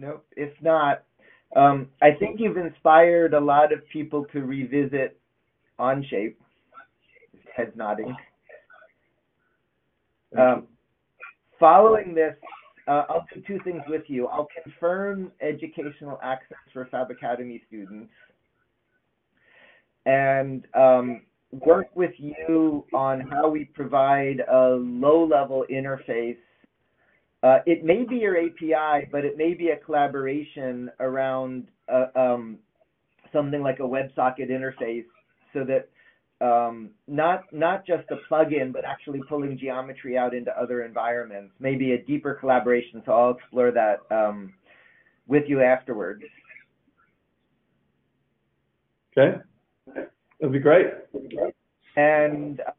Nope. 0.00 0.24
If 0.34 0.50
not, 0.62 1.04
um, 1.54 1.88
I 2.00 2.12
think 2.18 2.40
you've 2.40 2.56
inspired 2.56 3.34
a 3.34 3.40
lot 3.40 3.70
of 3.70 3.86
people 3.92 4.24
to 4.32 4.40
revisit 4.40 5.20
Onshape. 5.78 6.36
Head 7.54 7.76
nodding. 7.76 8.16
Um, 10.38 10.68
following 11.58 12.14
this, 12.14 12.34
uh, 12.88 13.04
I'll 13.10 13.26
do 13.34 13.42
two 13.46 13.58
things 13.62 13.82
with 13.88 14.04
you. 14.06 14.26
I'll 14.26 14.48
confirm 14.62 15.32
educational 15.42 16.18
access 16.22 16.56
for 16.72 16.86
Fab 16.86 17.10
Academy 17.10 17.60
students 17.68 18.10
and 20.06 20.66
um, 20.74 21.22
work 21.50 21.88
with 21.94 22.12
you 22.16 22.86
on 22.94 23.20
how 23.20 23.50
we 23.50 23.64
provide 23.66 24.40
a 24.50 24.68
low 24.80 25.26
level 25.26 25.66
interface. 25.70 26.38
Uh, 27.42 27.58
it 27.66 27.84
may 27.84 28.04
be 28.04 28.16
your 28.16 28.36
API, 28.36 29.08
but 29.10 29.24
it 29.24 29.36
may 29.36 29.54
be 29.54 29.70
a 29.70 29.76
collaboration 29.76 30.90
around 31.00 31.68
uh, 31.88 32.06
um, 32.14 32.58
something 33.32 33.62
like 33.62 33.78
a 33.80 33.82
WebSocket 33.82 34.50
interface 34.50 35.06
so 35.54 35.64
that 35.64 35.88
um, 36.42 36.90
not 37.06 37.44
not 37.52 37.86
just 37.86 38.04
a 38.10 38.16
plugin, 38.30 38.72
but 38.72 38.84
actually 38.84 39.20
pulling 39.28 39.58
geometry 39.58 40.16
out 40.16 40.34
into 40.34 40.50
other 40.58 40.84
environments. 40.84 41.52
Maybe 41.60 41.92
a 41.92 42.02
deeper 42.02 42.34
collaboration. 42.34 43.02
So 43.04 43.12
I'll 43.12 43.36
explore 43.36 43.70
that 43.72 44.00
um, 44.10 44.54
with 45.26 45.44
you 45.48 45.62
afterwards. 45.62 46.22
okay. 49.16 49.38
That'd 50.40 50.52
be 50.52 50.58
great. 50.58 50.86
And 51.96 52.60
uh, 52.60 52.72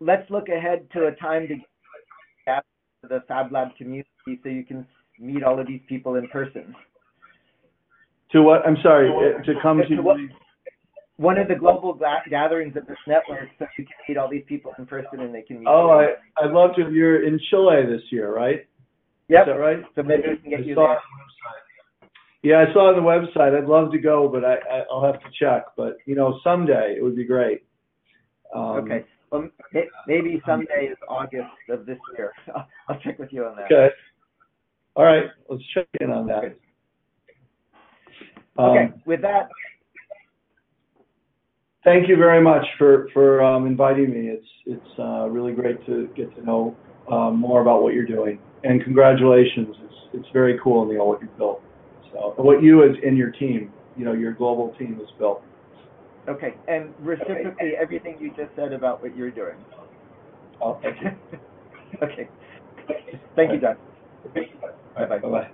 let's 0.00 0.28
look 0.30 0.48
ahead 0.48 0.88
to 0.92 1.06
a 1.06 1.12
time 1.16 1.48
to 1.48 1.56
the 3.08 3.22
Fab 3.28 3.52
Lab 3.52 3.68
community 3.76 4.08
so 4.42 4.48
you 4.48 4.64
can 4.64 4.86
meet 5.18 5.42
all 5.42 5.58
of 5.58 5.66
these 5.66 5.80
people 5.88 6.16
in 6.16 6.28
person. 6.28 6.74
To 8.32 8.42
what? 8.42 8.66
I'm 8.66 8.76
sorry. 8.82 9.08
uh, 9.08 9.42
To 9.42 9.54
come 9.62 9.78
To 9.78 9.86
to. 9.96 10.02
what- 10.02 10.18
One 11.18 11.38
of 11.38 11.48
the 11.48 11.54
global 11.54 11.98
gatherings 12.28 12.76
of 12.76 12.86
this 12.86 12.98
network 13.06 13.48
so 13.58 13.66
you 13.78 13.84
can 13.86 13.94
meet 14.06 14.18
all 14.18 14.28
these 14.28 14.44
people 14.46 14.72
in 14.78 14.84
person 14.84 15.20
and 15.20 15.34
they 15.34 15.40
can 15.40 15.60
meet 15.60 15.66
Oh, 15.68 15.98
you. 16.00 16.08
I, 16.38 16.44
I'd 16.44 16.50
love 16.52 16.74
to. 16.76 16.90
You're 16.92 17.26
in 17.26 17.38
Chile 17.48 17.86
this 17.86 18.02
year, 18.12 18.34
right? 18.34 18.66
Yep. 19.28 19.48
Is 19.48 19.52
that 19.54 19.58
right? 19.58 19.82
So 19.94 20.02
maybe 20.02 20.22
we 20.28 20.36
can 20.36 20.52
I 20.52 20.56
get 20.58 20.66
you 20.66 20.74
saw 20.74 20.88
there. 20.88 20.92
it 20.92 20.98
on 20.98 21.02
the 21.16 21.22
website. 21.24 22.10
Yeah, 22.42 22.64
I 22.68 22.72
saw 22.74 22.88
on 22.94 22.96
the 22.96 23.00
website. 23.00 23.56
I'd 23.56 23.66
love 23.66 23.90
to 23.92 23.98
go, 23.98 24.28
but 24.28 24.44
I, 24.44 24.56
I, 24.70 24.84
I'll 24.90 25.02
have 25.04 25.18
to 25.20 25.26
check. 25.40 25.64
But, 25.74 25.96
you 26.04 26.14
know, 26.14 26.38
someday 26.44 26.94
it 26.98 27.02
would 27.02 27.16
be 27.16 27.24
great. 27.24 27.64
Um, 28.54 28.62
Okay. 28.84 29.04
Well, 29.30 29.48
maybe 30.06 30.40
someday 30.46 30.88
is 30.90 30.98
August 31.08 31.50
of 31.68 31.86
this 31.86 31.98
year. 32.16 32.32
I'll, 32.54 32.68
I'll 32.88 32.98
check 33.00 33.18
with 33.18 33.32
you 33.32 33.44
on 33.44 33.56
that. 33.56 33.64
Okay. 33.66 33.88
All 34.94 35.04
right. 35.04 35.24
Let's 35.48 35.62
check 35.74 35.88
in 36.00 36.10
on 36.10 36.26
that. 36.28 36.44
Okay. 38.58 38.84
Um, 38.84 38.94
With 39.04 39.20
that, 39.22 39.48
Thank 41.86 42.08
you 42.08 42.16
very 42.16 42.42
much 42.42 42.66
for, 42.78 43.08
for 43.14 43.40
um, 43.40 43.64
inviting 43.64 44.10
me. 44.10 44.26
It's, 44.26 44.46
it's 44.66 44.98
uh, 44.98 45.28
really 45.28 45.52
great 45.52 45.86
to 45.86 46.08
get 46.16 46.34
to 46.34 46.44
know 46.44 46.76
um, 47.08 47.38
more 47.38 47.60
about 47.60 47.84
what 47.84 47.94
you're 47.94 48.04
doing. 48.04 48.40
And 48.64 48.82
congratulations. 48.82 49.76
It's, 49.84 49.94
it's 50.14 50.28
very 50.32 50.58
cool, 50.64 50.84
Neil, 50.84 51.06
what 51.06 51.22
you've 51.22 51.38
built. 51.38 51.62
So, 52.12 52.34
what 52.38 52.60
you 52.60 52.82
as 52.82 52.96
in 53.04 53.16
your 53.16 53.30
team, 53.30 53.72
you 53.96 54.04
know, 54.04 54.14
your 54.14 54.32
global 54.32 54.74
team 54.76 54.96
has 54.96 55.06
built. 55.16 55.44
Okay. 56.28 56.54
And 56.68 56.94
reciprocally, 56.98 57.72
everything 57.80 58.18
you 58.20 58.30
just 58.30 58.54
said 58.56 58.72
about 58.72 59.02
what 59.02 59.16
you're 59.16 59.30
doing. 59.32 59.64
Oh, 60.60 60.78
thank 60.82 60.96
you. 61.00 61.38
okay. 62.02 62.30
Thank 63.36 63.52
you, 63.52 63.60
Jon. 63.60 63.76
Bye-bye. 64.94 65.18
Bye-bye. 65.18 65.50